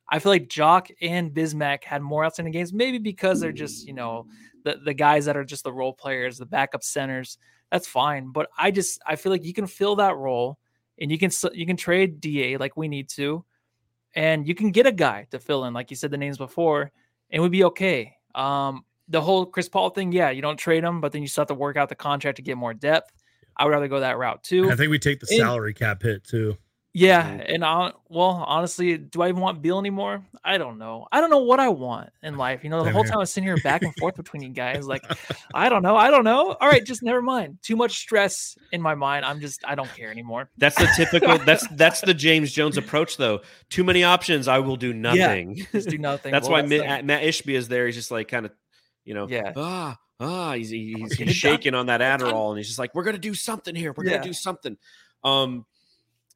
I 0.08 0.20
feel 0.20 0.32
like 0.32 0.50
Jock 0.50 0.88
and 1.02 1.32
Bismack 1.32 1.84
had 1.84 2.02
more 2.02 2.24
outstanding 2.24 2.52
games, 2.54 2.72
maybe 2.72 3.00
because 3.00 3.40
they're 3.40 3.52
just, 3.52 3.88
you 3.88 3.94
know, 3.94 4.28
the, 4.64 4.80
the 4.84 4.94
guys 4.94 5.26
that 5.26 5.36
are 5.36 5.44
just 5.44 5.64
the 5.64 5.74
role 5.74 5.94
players, 5.94 6.38
the 6.38 6.46
backup 6.46 6.84
centers. 6.84 7.40
That's 7.72 7.88
fine. 7.88 8.32
But 8.32 8.50
I 8.58 8.72
just 8.72 9.02
I 9.06 9.16
feel 9.16 9.32
like 9.32 9.44
you 9.44 9.54
can 9.54 9.68
fill 9.68 9.98
that 9.98 10.16
role 10.16 10.60
and 11.00 11.12
you 11.12 11.18
can 11.18 11.30
you 11.54 11.66
can 11.66 11.78
trade 11.78 12.20
DA 12.22 12.58
like 12.58 12.78
we 12.78 12.88
need 12.88 13.10
to, 13.10 13.44
and 14.16 14.48
you 14.48 14.56
can 14.56 14.72
get 14.72 14.86
a 14.86 14.92
guy 14.92 15.28
to 15.32 15.40
fill 15.40 15.66
in, 15.66 15.74
like 15.74 15.90
you 15.90 15.96
said 15.96 16.12
the 16.12 16.18
names 16.18 16.38
before, 16.38 16.92
and 17.30 17.42
we'd 17.44 17.52
be 17.52 17.64
okay. 17.66 18.14
Um, 18.34 18.84
the 19.08 19.22
whole 19.22 19.46
Chris 19.46 19.70
Paul 19.70 19.92
thing, 19.92 20.12
yeah, 20.12 20.30
you 20.32 20.42
don't 20.42 20.58
trade 20.58 20.84
him, 20.84 21.00
but 21.02 21.12
then 21.12 21.22
you 21.22 21.28
still 21.28 21.44
have 21.44 21.48
to 21.50 21.54
work 21.54 21.78
out 21.78 21.90
the 21.90 21.96
contract 21.96 22.38
to 22.38 22.42
get 22.42 22.58
more 22.58 22.74
depth. 22.74 23.12
I 23.58 23.64
would 23.66 23.72
rather 23.72 23.88
go 23.88 24.00
that 24.00 24.18
route 24.18 24.44
too. 24.44 24.70
I 24.70 24.76
think 24.76 24.90
we 24.90 25.00
take 25.00 25.20
the 25.20 25.28
And- 25.30 25.40
salary 25.40 25.74
cap 25.74 26.02
hit 26.02 26.24
too. 26.24 26.58
Yeah, 26.98 27.30
Mhm. 27.30 27.56
and 27.56 27.66
I, 27.66 27.92
well, 28.08 28.46
honestly, 28.48 28.98
do 28.98 29.22
I 29.22 29.28
even 29.28 29.42
want 29.42 29.62
Bill 29.62 29.80
anymore? 29.80 30.24
I 30.46 30.58
don't 30.58 30.78
know. 30.78 31.08
I 31.12 31.20
don't 31.20 31.30
know 31.30 31.40
what 31.44 31.60
I 31.60 31.68
want 31.68 32.10
in 32.24 32.38
life. 32.46 32.64
You 32.64 32.70
know, 32.70 32.80
the 32.80 32.86
Same 32.86 32.94
whole 32.94 33.04
time 33.04 33.16
I 33.16 33.18
was 33.18 33.32
sitting 33.34 33.46
here 33.48 33.58
back 33.58 33.82
and 33.82 33.94
forth 33.98 34.16
between 34.16 34.42
you 34.44 34.50
guys, 34.50 34.88
like, 34.88 35.04
I 35.54 35.68
don't 35.68 35.82
know, 35.84 35.98
I 35.98 36.10
don't 36.10 36.24
know. 36.24 36.54
All 36.54 36.70
right, 36.70 36.86
just 36.86 37.04
never 37.04 37.22
mind. 37.22 37.58
Too 37.62 37.76
much 37.76 37.98
stress 37.98 38.58
in 38.72 38.82
my 38.82 38.96
mind. 38.96 39.26
I'm 39.26 39.42
just, 39.42 39.60
I 39.68 39.76
don't 39.76 39.94
care 39.94 40.10
anymore. 40.10 40.50
That's 40.58 40.78
the 40.78 40.88
typical. 40.96 41.38
that's 41.40 41.68
that's 41.72 42.00
the 42.00 42.14
James 42.14 42.54
Jones 42.54 42.78
approach, 42.78 43.18
though. 43.18 43.42
Too 43.70 43.84
many 43.84 44.06
options. 44.06 44.48
I 44.48 44.60
will 44.60 44.78
do 44.78 44.94
nothing. 44.94 45.66
Just 45.74 45.90
do 45.90 45.98
nothing. 45.98 46.32
that's 46.32 46.48
Well, 46.48 46.62
why 46.64 46.68
Matt, 46.68 47.02
the- 47.02 47.06
Matt 47.08 47.24
Ishbia 47.24 47.56
is 47.56 47.68
there. 47.68 47.88
He's 47.88 47.96
just 47.96 48.10
like 48.10 48.30
kind 48.30 48.46
of, 48.46 48.54
you 49.04 49.14
know, 49.16 49.28
Yeah. 49.28 49.52
ah, 49.58 49.98
ah. 50.22 50.54
He's 50.54 50.70
he's, 50.70 51.12
he's 51.18 51.36
shaking 51.36 51.76
on 51.76 51.88
that 51.88 51.98
Get 52.00 52.16
it 52.16 52.20
done. 52.24 52.32
Adderall, 52.34 52.50
and 52.52 52.58
he's 52.58 52.68
just 52.68 52.80
like, 52.80 52.96
"We're 52.96 53.04
gonna 53.04 53.18
do 53.18 53.34
something 53.34 53.76
here. 53.76 53.92
We're 53.98 54.06
Yeah. 54.06 54.12
gonna 54.14 54.24
do 54.24 54.32
something." 54.34 54.78
Um, 55.26 55.66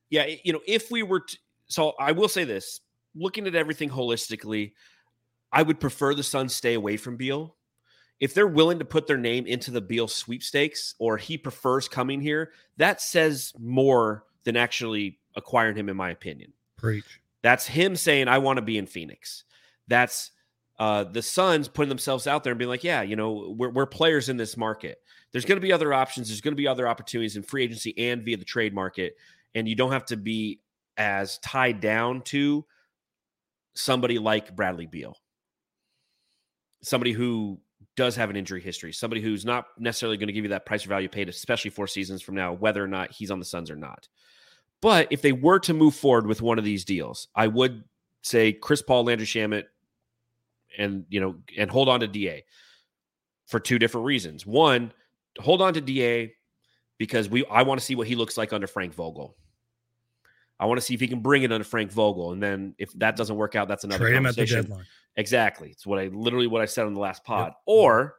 Yeah, 0.10 0.26
you 0.43 0.53
know, 0.53 0.62
if 0.68 0.89
we 0.89 1.03
were 1.03 1.22
to, 1.22 1.38
so 1.68 1.93
I 1.99 2.12
will 2.12 2.30
say 2.30 2.43
this, 2.43 2.82
looking 3.16 3.47
at 3.47 3.55
everything 3.55 3.89
holistically, 3.89 4.74
I 5.51 5.62
would 5.62 5.80
prefer 5.80 6.14
the 6.14 6.24
Suns 6.24 6.55
stay 6.55 6.74
away 6.74 6.97
from 6.97 7.18
Beal. 7.18 7.55
If 8.20 8.34
they're 8.34 8.47
willing 8.47 8.80
to 8.80 8.86
put 8.86 9.07
their 9.07 9.18
name 9.18 9.45
into 9.45 9.72
the 9.72 9.82
Beal 9.82 10.07
sweepstakes 10.07 10.95
or 10.99 11.18
he 11.18 11.38
prefers 11.38 11.88
coming 11.88 12.22
here, 12.22 12.51
that 12.78 13.01
says 13.01 13.53
more 13.57 14.26
than 14.43 14.57
actually 14.57 15.20
acquiring 15.36 15.76
him, 15.76 15.89
in 15.89 15.95
my 15.95 16.10
opinion. 16.10 16.51
Preach. 16.78 17.22
That's 17.41 17.66
him 17.66 17.95
saying, 17.95 18.28
I 18.28 18.38
want 18.39 18.57
to 18.57 18.62
be 18.62 18.78
in 18.78 18.86
Phoenix. 18.86 19.45
That's 19.88 20.32
uh, 20.80 21.05
the 21.05 21.22
Suns 21.22 21.68
putting 21.68 21.89
themselves 21.89 22.28
out 22.28 22.43
there 22.43 22.51
and 22.51 22.57
being 22.57 22.70
like, 22.70 22.84
yeah, 22.84 23.01
you 23.01 23.16
know, 23.16 23.53
we're, 23.57 23.70
we're 23.70 23.86
players 23.86 24.30
in 24.30 24.38
this 24.38 24.57
market. 24.57 25.01
There's 25.32 25.45
going 25.45 25.57
to 25.57 25.66
be 25.66 25.72
other 25.72 25.93
options. 25.93 26.28
There's 26.28 26.41
going 26.41 26.53
to 26.53 26.57
be 26.62 26.68
other 26.68 26.88
opportunities 26.88 27.36
in 27.36 27.43
free 27.43 27.64
agency 27.64 27.97
and 27.97 28.24
via 28.24 28.38
the 28.38 28.45
trade 28.45 28.74
market. 28.74 29.16
And 29.56 29.68
you 29.68 29.76
don't 29.76 29.91
have 29.91 30.06
to 30.06 30.18
be 30.18 30.62
as 30.97 31.38
tied 31.39 31.80
down 31.80 32.22
to 32.22 32.66
somebody 33.74 34.20
like 34.20 34.56
Bradley 34.56 34.86
Beal, 34.86 35.16
somebody 36.82 37.14
who 37.14 37.60
does 37.95 38.16
have 38.16 38.30
an 38.30 38.36
injury 38.36 38.62
history, 38.62 38.93
somebody 38.93 39.22
who's 39.22 39.45
not 39.45 39.66
necessarily 39.78 40.18
going 40.18 40.28
to 40.28 40.34
give 40.34 40.43
you 40.43 40.50
that 40.50 40.66
price 40.66 40.86
or 40.86 40.89
value 40.89 41.10
paid, 41.10 41.30
especially 41.30 41.72
four 41.72 41.88
seasons 41.88 42.22
from 42.22 42.36
now, 42.36 42.54
whether 42.54 42.84
or 42.84 42.88
not 42.88 43.12
he's 43.12 43.32
on 43.32 43.39
the 43.39 43.45
Suns 43.45 43.72
or 43.72 43.76
not. 43.76 44.08
But 44.82 45.08
if 45.10 45.22
they 45.22 45.32
were 45.32 45.60
to 45.60 45.74
move 45.74 45.95
forward 45.95 46.28
with 46.28 46.41
one 46.41 46.58
of 46.58 46.66
these 46.66 46.86
deals, 46.86 47.28
I 47.36 47.47
would 47.47 47.84
say 48.22 48.54
Chris 48.54 48.82
Paul, 48.82 49.06
Landry 49.06 49.28
Shamet, 49.28 49.66
and 50.78 51.06
you 51.10 51.20
know, 51.20 51.36
and 51.58 51.70
hold 51.70 51.89
on 51.89 52.00
to 52.02 52.08
Da 52.08 52.43
for 53.47 53.60
two 53.60 53.80
different 53.80 54.06
reasons. 54.06 54.45
One, 54.45 54.93
hold 55.39 55.62
on 55.62 55.74
to 55.74 55.82
Da 55.82 56.32
because 57.00 57.28
we 57.28 57.43
I 57.47 57.64
want 57.64 57.80
to 57.80 57.86
see 57.86 57.95
what 57.95 58.06
he 58.06 58.16
looks 58.16 58.38
like 58.38 58.54
under 58.54 58.68
Frank 58.68 58.93
Vogel. 58.93 59.36
I 60.60 60.66
want 60.68 60.80
to 60.80 60.86
see 60.86 60.93
if 60.93 61.00
he 61.00 61.08
can 61.08 61.22
bring 61.22 61.41
it 61.43 61.52
under 61.52 61.64
Frank 61.64 61.91
Vogel, 61.91 62.34
and 62.34 62.43
then 62.43 62.76
if 62.78 62.91
that 63.00 63.16
doesn't 63.16 63.36
work 63.36 63.56
out, 63.56 63.68
that's 63.68 63.86
another 63.86 64.06
Trade 64.06 64.16
him 64.16 64.26
at 64.28 64.36
the 64.36 64.41
conversation. 64.41 64.64
deadline. 64.66 64.86
Exactly. 65.16 65.70
It's 65.70 65.88
what 65.88 65.97
I 65.97 66.08
literally 66.08 66.47
what 66.47 66.62
I 66.62 66.66
said 66.66 66.86
on 66.86 66.93
the 66.93 67.00
last 67.00 67.24
pod. 67.24 67.47
Yep. 67.47 67.56
Or 67.66 68.16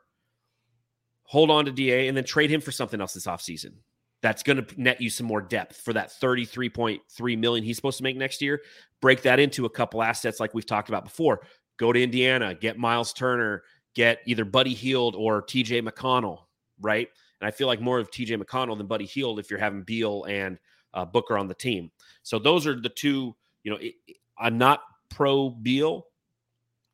hold 1.22 1.50
on 1.50 1.64
to 1.66 1.70
DA 1.70 2.08
and 2.08 2.16
then 2.16 2.24
trade 2.24 2.50
him 2.50 2.60
for 2.60 2.72
something 2.72 3.00
else 3.00 3.14
this 3.14 3.26
offseason. 3.26 3.74
That's 4.22 4.42
going 4.42 4.64
to 4.64 4.80
net 4.82 5.00
you 5.00 5.08
some 5.08 5.26
more 5.26 5.40
depth 5.40 5.76
for 5.80 5.92
that 5.92 6.10
33.3 6.10 7.38
million 7.38 7.64
he's 7.64 7.76
supposed 7.76 7.98
to 7.98 8.02
make 8.04 8.16
next 8.16 8.42
year. 8.42 8.60
Break 9.00 9.22
that 9.22 9.38
into 9.38 9.64
a 9.64 9.70
couple 9.70 10.02
assets 10.02 10.40
like 10.40 10.52
we've 10.52 10.66
talked 10.66 10.88
about 10.88 11.04
before. 11.04 11.40
Go 11.78 11.92
to 11.92 12.02
Indiana, 12.02 12.54
get 12.54 12.78
Miles 12.78 13.12
Turner, 13.12 13.62
get 13.94 14.18
either 14.26 14.44
Buddy 14.44 14.74
Hield 14.74 15.14
or 15.14 15.40
TJ 15.42 15.88
McConnell, 15.88 16.40
right? 16.80 17.08
And 17.40 17.48
I 17.48 17.50
feel 17.50 17.66
like 17.66 17.80
more 17.80 17.98
of 17.98 18.10
TJ 18.10 18.40
McConnell 18.42 18.76
than 18.76 18.86
Buddy 18.86 19.06
Hield 19.06 19.38
if 19.38 19.50
you're 19.50 19.60
having 19.60 19.82
Beal 19.82 20.24
and 20.24 20.58
uh, 20.94 21.04
Booker 21.04 21.38
on 21.38 21.48
the 21.48 21.54
team. 21.54 21.90
So 22.22 22.38
those 22.38 22.66
are 22.66 22.78
the 22.78 22.88
two, 22.88 23.34
you 23.62 23.70
know, 23.70 23.78
it, 23.80 23.94
I'm 24.38 24.58
not 24.58 24.80
pro 25.08 25.50
Beal, 25.50 26.06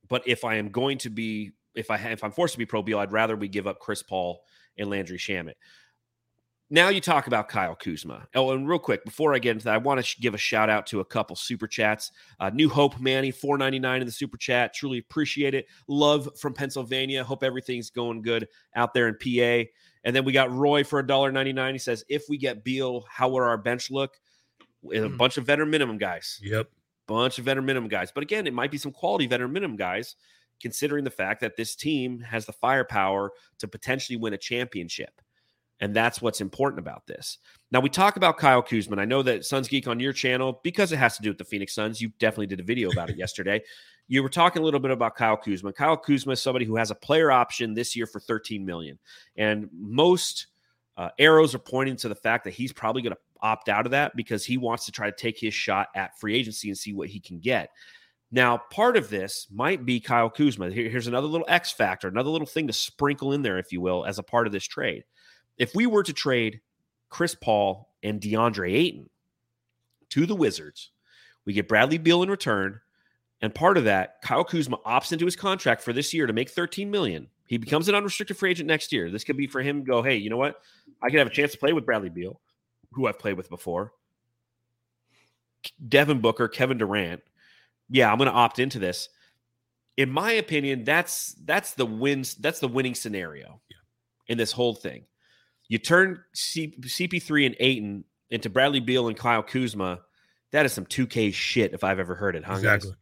but 0.08 0.22
if 0.26 0.44
I 0.44 0.56
am 0.56 0.70
going 0.70 0.98
to 0.98 1.10
be, 1.10 1.52
if 1.74 1.90
I 1.90 1.96
if 1.96 2.24
I'm 2.24 2.32
forced 2.32 2.54
to 2.54 2.58
be 2.58 2.66
pro 2.66 2.82
Beal, 2.82 2.98
I'd 2.98 3.12
rather 3.12 3.36
we 3.36 3.48
give 3.48 3.66
up 3.66 3.80
Chris 3.80 4.02
Paul 4.02 4.42
and 4.78 4.88
Landry 4.88 5.18
Shamet. 5.18 5.54
Now 6.68 6.88
you 6.88 7.00
talk 7.00 7.28
about 7.28 7.48
Kyle 7.48 7.76
Kuzma. 7.76 8.26
Oh, 8.34 8.50
and 8.50 8.68
real 8.68 8.80
quick 8.80 9.04
before 9.04 9.32
I 9.34 9.38
get 9.38 9.52
into 9.52 9.64
that, 9.66 9.74
I 9.74 9.78
want 9.78 9.98
to 9.98 10.02
sh- 10.02 10.18
give 10.18 10.34
a 10.34 10.38
shout 10.38 10.68
out 10.68 10.84
to 10.88 10.98
a 10.98 11.04
couple 11.04 11.36
super 11.36 11.68
chats. 11.68 12.10
Uh, 12.40 12.50
New 12.50 12.68
Hope 12.68 12.98
Manny, 13.00 13.30
four 13.30 13.56
ninety 13.56 13.78
nine 13.78 14.00
in 14.00 14.06
the 14.06 14.12
super 14.12 14.36
chat. 14.36 14.74
Truly 14.74 14.98
appreciate 14.98 15.54
it. 15.54 15.66
Love 15.86 16.28
from 16.40 16.54
Pennsylvania. 16.54 17.22
Hope 17.22 17.44
everything's 17.44 17.90
going 17.90 18.20
good 18.22 18.48
out 18.74 18.94
there 18.94 19.06
in 19.06 19.14
PA. 19.14 19.68
And 20.02 20.14
then 20.14 20.24
we 20.24 20.32
got 20.32 20.50
Roy 20.50 20.82
for 20.82 20.98
a 20.98 21.06
dollar 21.06 21.30
ninety 21.30 21.52
nine. 21.52 21.72
He 21.72 21.78
says, 21.78 22.04
if 22.08 22.24
we 22.28 22.36
get 22.36 22.64
Beal, 22.64 23.06
how 23.08 23.28
would 23.28 23.42
our 23.42 23.56
bench 23.58 23.90
look? 23.90 24.18
With 24.82 25.04
a 25.04 25.08
Hmm. 25.08 25.16
bunch 25.16 25.36
of 25.36 25.44
veteran 25.46 25.70
minimum 25.70 25.98
guys 25.98 26.38
Yep. 26.42 26.68
bunch 27.08 27.38
of 27.38 27.44
veteran 27.44 27.66
minimum 27.66 27.88
guys. 27.88 28.10
But 28.12 28.22
again, 28.24 28.46
it 28.46 28.52
might 28.54 28.70
be 28.72 28.78
some 28.78 28.92
quality 28.92 29.26
veteran 29.28 29.52
minimum 29.52 29.76
guys, 29.76 30.16
considering 30.60 31.04
the 31.04 31.10
fact 31.10 31.40
that 31.42 31.56
this 31.56 31.76
team 31.76 32.20
has 32.20 32.44
the 32.46 32.52
firepower 32.52 33.30
to 33.58 33.68
potentially 33.68 34.16
win 34.16 34.32
a 34.34 34.38
championship. 34.38 35.20
And 35.80 35.94
that's 35.94 36.22
what's 36.22 36.40
important 36.40 36.78
about 36.78 37.06
this. 37.06 37.38
Now, 37.70 37.80
we 37.80 37.90
talk 37.90 38.16
about 38.16 38.38
Kyle 38.38 38.62
Kuzma. 38.62 38.96
I 38.96 39.04
know 39.04 39.22
that 39.22 39.44
Suns 39.44 39.68
Geek 39.68 39.86
on 39.86 40.00
your 40.00 40.12
channel, 40.12 40.60
because 40.62 40.90
it 40.90 40.96
has 40.96 41.16
to 41.16 41.22
do 41.22 41.28
with 41.28 41.38
the 41.38 41.44
Phoenix 41.44 41.74
Suns, 41.74 42.00
you 42.00 42.10
definitely 42.18 42.46
did 42.46 42.60
a 42.60 42.64
video 42.64 42.90
about 42.90 43.10
it 43.10 43.18
yesterday. 43.18 43.62
You 44.08 44.22
were 44.22 44.28
talking 44.28 44.62
a 44.62 44.64
little 44.64 44.80
bit 44.80 44.90
about 44.90 45.16
Kyle 45.16 45.36
Kuzma. 45.36 45.72
Kyle 45.72 45.96
Kuzma 45.96 46.32
is 46.32 46.40
somebody 46.40 46.64
who 46.64 46.76
has 46.76 46.90
a 46.90 46.94
player 46.94 47.30
option 47.30 47.74
this 47.74 47.94
year 47.94 48.06
for 48.06 48.20
13 48.20 48.64
million. 48.64 48.98
And 49.36 49.68
most 49.72 50.46
uh, 50.96 51.10
arrows 51.18 51.54
are 51.54 51.60
pointing 51.60 51.96
to 51.96 52.08
the 52.08 52.14
fact 52.14 52.44
that 52.44 52.54
he's 52.54 52.72
probably 52.72 53.02
going 53.02 53.14
to 53.14 53.20
opt 53.42 53.68
out 53.68 53.84
of 53.84 53.92
that 53.92 54.16
because 54.16 54.44
he 54.44 54.56
wants 54.56 54.86
to 54.86 54.92
try 54.92 55.10
to 55.10 55.16
take 55.16 55.38
his 55.38 55.52
shot 55.52 55.88
at 55.94 56.18
free 56.18 56.34
agency 56.34 56.68
and 56.68 56.78
see 56.78 56.94
what 56.94 57.08
he 57.08 57.20
can 57.20 57.38
get. 57.38 57.70
Now, 58.32 58.58
part 58.70 58.96
of 58.96 59.08
this 59.08 59.46
might 59.52 59.84
be 59.84 60.00
Kyle 60.00 60.30
Kuzma. 60.30 60.70
Here- 60.70 60.88
here's 60.88 61.06
another 61.06 61.28
little 61.28 61.46
X 61.48 61.70
factor, 61.70 62.08
another 62.08 62.30
little 62.30 62.46
thing 62.46 62.66
to 62.66 62.72
sprinkle 62.72 63.32
in 63.32 63.42
there, 63.42 63.58
if 63.58 63.72
you 63.72 63.80
will, 63.80 64.04
as 64.04 64.18
a 64.18 64.22
part 64.22 64.46
of 64.46 64.52
this 64.52 64.66
trade. 64.66 65.04
If 65.58 65.74
we 65.74 65.86
were 65.86 66.02
to 66.02 66.12
trade 66.12 66.60
Chris 67.08 67.34
Paul 67.34 67.88
and 68.02 68.20
DeAndre 68.20 68.72
Ayton 68.72 69.10
to 70.10 70.26
the 70.26 70.34
Wizards, 70.34 70.90
we 71.44 71.52
get 71.52 71.68
Bradley 71.68 71.98
Beal 71.98 72.22
in 72.22 72.30
return. 72.30 72.80
And 73.40 73.54
part 73.54 73.76
of 73.76 73.84
that, 73.84 74.22
Kyle 74.22 74.44
Kuzma 74.44 74.78
opts 74.78 75.12
into 75.12 75.24
his 75.24 75.36
contract 75.36 75.82
for 75.82 75.92
this 75.92 76.12
year 76.14 76.26
to 76.26 76.32
make 76.32 76.50
13 76.50 76.90
million. 76.90 77.28
He 77.46 77.58
becomes 77.58 77.88
an 77.88 77.94
unrestricted 77.94 78.36
free 78.36 78.50
agent 78.50 78.66
next 78.66 78.92
year. 78.92 79.10
This 79.10 79.24
could 79.24 79.36
be 79.36 79.46
for 79.46 79.62
him 79.62 79.84
go, 79.84 80.02
hey, 80.02 80.16
you 80.16 80.30
know 80.30 80.36
what? 80.36 80.60
I 81.02 81.10
could 81.10 81.18
have 81.18 81.28
a 81.28 81.30
chance 81.30 81.52
to 81.52 81.58
play 81.58 81.72
with 81.72 81.86
Bradley 81.86 82.08
Beal, 82.08 82.40
who 82.92 83.06
I've 83.06 83.18
played 83.18 83.36
with 83.36 83.48
before. 83.48 83.92
Devin 85.88 86.20
Booker, 86.20 86.48
Kevin 86.48 86.78
Durant. 86.78 87.22
Yeah, 87.88 88.10
I'm 88.10 88.18
going 88.18 88.30
to 88.30 88.34
opt 88.34 88.58
into 88.58 88.78
this. 88.78 89.08
In 89.96 90.10
my 90.10 90.32
opinion, 90.32 90.84
that's 90.84 91.34
that's 91.44 91.74
the 91.74 91.86
wins. 91.86 92.34
That's 92.34 92.60
the 92.60 92.68
winning 92.68 92.94
scenario 92.94 93.60
in 94.26 94.36
this 94.36 94.52
whole 94.52 94.74
thing. 94.74 95.04
You 95.68 95.78
turn 95.78 96.22
C, 96.32 96.74
CP3 96.80 97.46
and 97.46 97.56
Ayton 97.60 98.04
into 98.30 98.50
Bradley 98.50 98.80
Beal 98.80 99.08
and 99.08 99.16
Kyle 99.16 99.42
Kuzma. 99.42 100.00
That 100.52 100.66
is 100.66 100.72
some 100.72 100.86
2K 100.86 101.32
shit 101.34 101.72
if 101.72 101.84
I've 101.84 101.98
ever 101.98 102.14
heard 102.14 102.36
it. 102.36 102.44
Huh, 102.44 102.54
guys? 102.54 102.84
Exactly. 102.84 102.92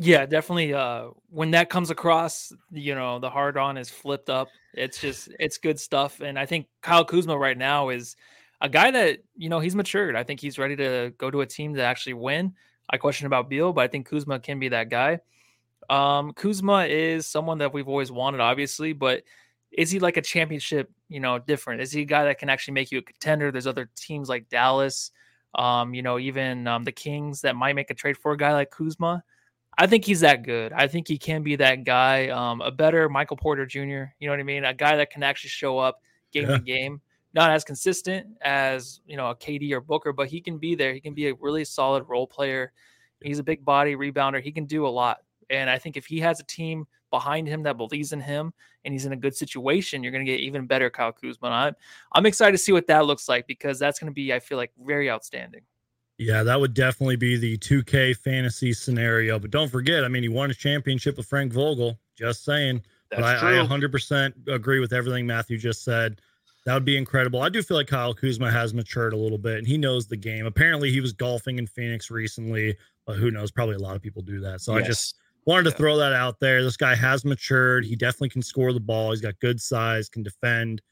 Yeah, 0.00 0.26
definitely. 0.26 0.74
Uh, 0.74 1.08
when 1.30 1.52
that 1.52 1.70
comes 1.70 1.90
across, 1.90 2.52
you 2.70 2.94
know, 2.94 3.18
the 3.18 3.30
hard 3.30 3.56
on 3.56 3.78
is 3.78 3.88
flipped 3.88 4.28
up. 4.28 4.48
It's 4.74 5.00
just, 5.00 5.30
it's 5.40 5.58
good 5.58 5.80
stuff. 5.80 6.20
And 6.20 6.38
I 6.38 6.44
think 6.44 6.66
Kyle 6.82 7.04
Kuzma 7.04 7.38
right 7.38 7.56
now 7.56 7.88
is 7.88 8.16
a 8.60 8.68
guy 8.68 8.90
that, 8.90 9.20
you 9.36 9.48
know, 9.48 9.60
he's 9.60 9.74
matured. 9.74 10.16
I 10.16 10.24
think 10.24 10.40
he's 10.40 10.58
ready 10.58 10.76
to 10.76 11.14
go 11.16 11.30
to 11.30 11.40
a 11.40 11.46
team 11.46 11.74
to 11.74 11.82
actually 11.82 12.14
win. 12.14 12.54
I 12.90 12.96
question 12.96 13.26
about 13.26 13.48
Beal, 13.48 13.72
but 13.72 13.82
I 13.82 13.88
think 13.88 14.06
Kuzma 14.08 14.40
can 14.40 14.58
be 14.58 14.68
that 14.68 14.90
guy. 14.90 15.20
Um, 15.88 16.32
Kuzma 16.32 16.86
is 16.86 17.26
someone 17.26 17.58
that 17.58 17.72
we've 17.72 17.88
always 17.88 18.12
wanted, 18.12 18.40
obviously, 18.40 18.92
but 18.92 19.22
is 19.72 19.90
he 19.90 19.98
like 19.98 20.16
a 20.16 20.22
championship, 20.22 20.90
you 21.08 21.20
know, 21.20 21.38
different? 21.38 21.80
Is 21.80 21.92
he 21.92 22.02
a 22.02 22.06
guy 22.06 22.24
that 22.24 22.38
can 22.38 22.48
actually 22.48 22.74
make 22.74 22.90
you 22.90 22.98
a 22.98 23.02
contender? 23.02 23.50
There's 23.52 23.66
other 23.66 23.90
teams 23.96 24.28
like 24.28 24.48
Dallas, 24.48 25.10
um, 25.54 25.94
you 25.94 26.02
know, 26.02 26.18
even 26.18 26.66
um, 26.66 26.84
the 26.84 26.92
Kings 26.92 27.42
that 27.42 27.56
might 27.56 27.74
make 27.74 27.90
a 27.90 27.94
trade 27.94 28.16
for 28.16 28.32
a 28.32 28.36
guy 28.36 28.52
like 28.52 28.70
Kuzma. 28.70 29.22
I 29.76 29.86
think 29.86 30.04
he's 30.04 30.20
that 30.20 30.42
good. 30.42 30.72
I 30.72 30.88
think 30.88 31.06
he 31.06 31.18
can 31.18 31.42
be 31.42 31.54
that 31.56 31.84
guy, 31.84 32.28
um, 32.28 32.60
a 32.62 32.70
better 32.70 33.08
Michael 33.08 33.36
Porter 33.36 33.64
Jr. 33.64 33.78
You 33.78 34.12
know 34.22 34.30
what 34.30 34.40
I 34.40 34.42
mean? 34.42 34.64
A 34.64 34.74
guy 34.74 34.96
that 34.96 35.10
can 35.10 35.22
actually 35.22 35.50
show 35.50 35.78
up 35.78 36.02
game 36.32 36.48
Yeah. 36.48 36.56
to 36.56 36.62
game, 36.62 37.00
not 37.32 37.50
as 37.50 37.62
consistent 37.64 38.26
as 38.42 39.00
you 39.06 39.16
know 39.16 39.30
a 39.30 39.36
KD 39.36 39.70
or 39.72 39.80
Booker, 39.80 40.12
but 40.12 40.28
he 40.28 40.40
can 40.40 40.58
be 40.58 40.74
there. 40.74 40.92
He 40.92 41.00
can 41.00 41.14
be 41.14 41.28
a 41.28 41.34
really 41.34 41.64
solid 41.64 42.04
role 42.08 42.26
player. 42.26 42.72
He's 43.22 43.38
a 43.38 43.44
big 43.44 43.64
body 43.64 43.94
rebounder. 43.94 44.40
He 44.40 44.50
can 44.50 44.64
do 44.64 44.86
a 44.86 44.88
lot. 44.88 45.18
And 45.50 45.70
I 45.70 45.78
think 45.78 45.96
if 45.96 46.06
he 46.06 46.20
has 46.20 46.40
a 46.40 46.44
team 46.44 46.86
behind 47.10 47.48
him 47.48 47.62
that 47.62 47.76
believes 47.76 48.12
in 48.12 48.20
him 48.20 48.52
and 48.84 48.92
he's 48.92 49.06
in 49.06 49.12
a 49.12 49.16
good 49.16 49.34
situation, 49.34 50.02
you're 50.02 50.12
going 50.12 50.24
to 50.24 50.30
get 50.30 50.40
even 50.40 50.66
better 50.66 50.90
Kyle 50.90 51.12
Kuzma. 51.12 51.48
I'm, 51.48 51.76
I'm 52.12 52.26
excited 52.26 52.52
to 52.52 52.58
see 52.58 52.72
what 52.72 52.86
that 52.88 53.06
looks 53.06 53.28
like 53.28 53.46
because 53.46 53.78
that's 53.78 53.98
going 53.98 54.10
to 54.10 54.14
be, 54.14 54.32
I 54.32 54.40
feel 54.40 54.58
like, 54.58 54.72
very 54.78 55.10
outstanding. 55.10 55.62
Yeah, 56.18 56.42
that 56.42 56.60
would 56.60 56.74
definitely 56.74 57.16
be 57.16 57.36
the 57.36 57.56
2K 57.58 58.16
fantasy 58.16 58.72
scenario. 58.72 59.38
But 59.38 59.52
don't 59.52 59.70
forget, 59.70 60.04
I 60.04 60.08
mean, 60.08 60.24
he 60.24 60.28
won 60.28 60.50
a 60.50 60.54
championship 60.54 61.16
with 61.16 61.26
Frank 61.26 61.52
Vogel. 61.52 61.98
Just 62.16 62.44
saying. 62.44 62.82
That's 63.10 63.22
but 63.22 63.44
I. 63.44 63.60
I 63.60 63.66
100% 63.66 64.48
agree 64.48 64.80
with 64.80 64.92
everything 64.92 65.26
Matthew 65.26 65.56
just 65.58 65.84
said. 65.84 66.20
That 66.66 66.74
would 66.74 66.84
be 66.84 66.98
incredible. 66.98 67.40
I 67.40 67.48
do 67.48 67.62
feel 67.62 67.76
like 67.76 67.86
Kyle 67.86 68.12
Kuzma 68.12 68.50
has 68.50 68.74
matured 68.74 69.12
a 69.12 69.16
little 69.16 69.38
bit 69.38 69.58
and 69.58 69.66
he 69.66 69.78
knows 69.78 70.06
the 70.06 70.16
game. 70.16 70.44
Apparently, 70.44 70.90
he 70.90 71.00
was 71.00 71.12
golfing 71.12 71.58
in 71.58 71.66
Phoenix 71.66 72.10
recently, 72.10 72.76
but 73.06 73.16
who 73.16 73.30
knows? 73.30 73.50
Probably 73.50 73.76
a 73.76 73.78
lot 73.78 73.96
of 73.96 74.02
people 74.02 74.20
do 74.20 74.40
that. 74.40 74.60
So 74.60 74.74
I 74.74 74.82
just 74.82 75.14
wanted 75.48 75.64
to 75.64 75.70
Yeah. 75.70 75.76
throw 75.76 75.96
that 75.96 76.12
out 76.12 76.38
there. 76.40 76.62
This 76.62 76.76
guy 76.76 76.94
has 76.94 77.24
matured. 77.24 77.84
He 77.84 77.96
definitely 77.96 78.28
can 78.28 78.42
score 78.42 78.72
the 78.72 78.80
ball. 78.80 79.10
He's 79.10 79.20
got 79.20 79.38
good 79.40 79.60
size, 79.60 80.08
can 80.08 80.22
defend. 80.22 80.82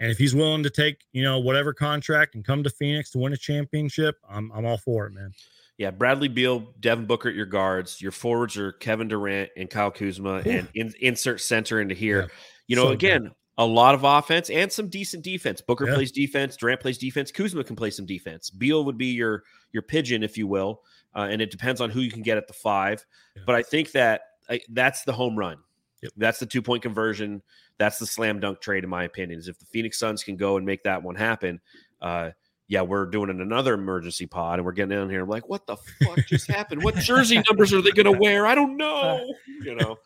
And 0.00 0.10
if 0.10 0.18
he's 0.18 0.34
willing 0.34 0.62
to 0.62 0.70
take, 0.70 1.04
you 1.12 1.22
know, 1.22 1.38
whatever 1.38 1.72
contract 1.72 2.34
and 2.34 2.44
come 2.44 2.62
to 2.64 2.70
Phoenix 2.70 3.10
to 3.12 3.18
win 3.18 3.32
a 3.32 3.36
championship, 3.36 4.16
I'm 4.28 4.50
I'm 4.52 4.66
all 4.66 4.78
for 4.78 5.06
it, 5.06 5.12
man. 5.12 5.32
Yeah, 5.78 5.90
Bradley 5.90 6.28
Beal, 6.28 6.72
Devin 6.80 7.04
Booker 7.06 7.28
at 7.28 7.34
your 7.34 7.44
guards. 7.46 8.00
Your 8.00 8.10
forwards 8.12 8.56
are 8.56 8.72
Kevin 8.72 9.08
Durant 9.08 9.50
and 9.58 9.68
Kyle 9.68 9.90
Kuzma, 9.90 10.42
Ooh. 10.46 10.50
and 10.50 10.68
in, 10.74 10.94
insert 11.00 11.40
center 11.42 11.80
into 11.80 11.94
here. 11.94 12.22
Yeah. 12.22 12.26
You 12.68 12.76
know, 12.76 12.82
So 12.84 12.88
good. 12.88 12.94
again, 12.94 13.30
a 13.58 13.66
lot 13.66 13.94
of 13.94 14.02
offense 14.04 14.48
and 14.50 14.70
some 14.72 14.88
decent 14.88 15.22
defense. 15.22 15.60
Booker 15.60 15.86
Yeah. 15.86 15.94
plays 15.94 16.12
defense, 16.12 16.56
Durant 16.56 16.80
plays 16.80 16.96
defense, 16.98 17.30
Kuzma 17.30 17.62
can 17.64 17.76
play 17.76 17.90
some 17.90 18.06
defense. 18.06 18.48
Beal 18.50 18.84
would 18.84 18.96
be 18.98 19.08
your 19.12 19.44
your 19.72 19.82
pigeon, 19.82 20.22
if 20.22 20.38
you 20.38 20.46
will, 20.46 20.82
uh, 21.16 21.26
and 21.30 21.40
it 21.40 21.50
depends 21.50 21.80
on 21.80 21.90
who 21.90 22.00
you 22.00 22.10
can 22.10 22.22
get 22.22 22.36
at 22.36 22.46
the 22.46 22.52
five. 22.52 23.04
Yeah. 23.34 23.42
But 23.46 23.54
I 23.56 23.62
think 23.62 23.92
that 23.92 24.20
I, 24.48 24.60
that's 24.68 25.02
the 25.04 25.12
home 25.12 25.36
run. 25.36 25.56
Yep. 26.02 26.12
That's 26.16 26.38
the 26.38 26.46
two 26.46 26.62
point 26.62 26.82
conversion. 26.82 27.42
That's 27.78 27.98
the 27.98 28.06
slam 28.06 28.38
dunk 28.38 28.60
trade, 28.60 28.84
in 28.84 28.90
my 28.90 29.04
opinion. 29.04 29.38
Is 29.38 29.48
if 29.48 29.58
the 29.58 29.66
Phoenix 29.66 29.98
Suns 29.98 30.22
can 30.22 30.36
go 30.36 30.56
and 30.56 30.64
make 30.66 30.82
that 30.84 31.02
one 31.02 31.14
happen. 31.14 31.60
Uh, 32.00 32.30
yeah, 32.68 32.82
we're 32.82 33.06
doing 33.06 33.30
another 33.30 33.74
emergency 33.74 34.26
pod, 34.26 34.58
and 34.58 34.66
we're 34.66 34.72
getting 34.72 34.98
in 34.98 35.08
here. 35.08 35.22
I'm 35.22 35.28
like, 35.28 35.48
what 35.48 35.66
the 35.66 35.76
fuck 36.02 36.18
just 36.26 36.46
happened? 36.50 36.82
What 36.82 36.96
jersey 36.96 37.40
numbers 37.48 37.72
are 37.72 37.80
they 37.80 37.92
going 37.92 38.12
to 38.12 38.18
wear? 38.18 38.46
I 38.46 38.54
don't 38.54 38.76
know. 38.76 39.34
You 39.62 39.76
know. 39.76 39.98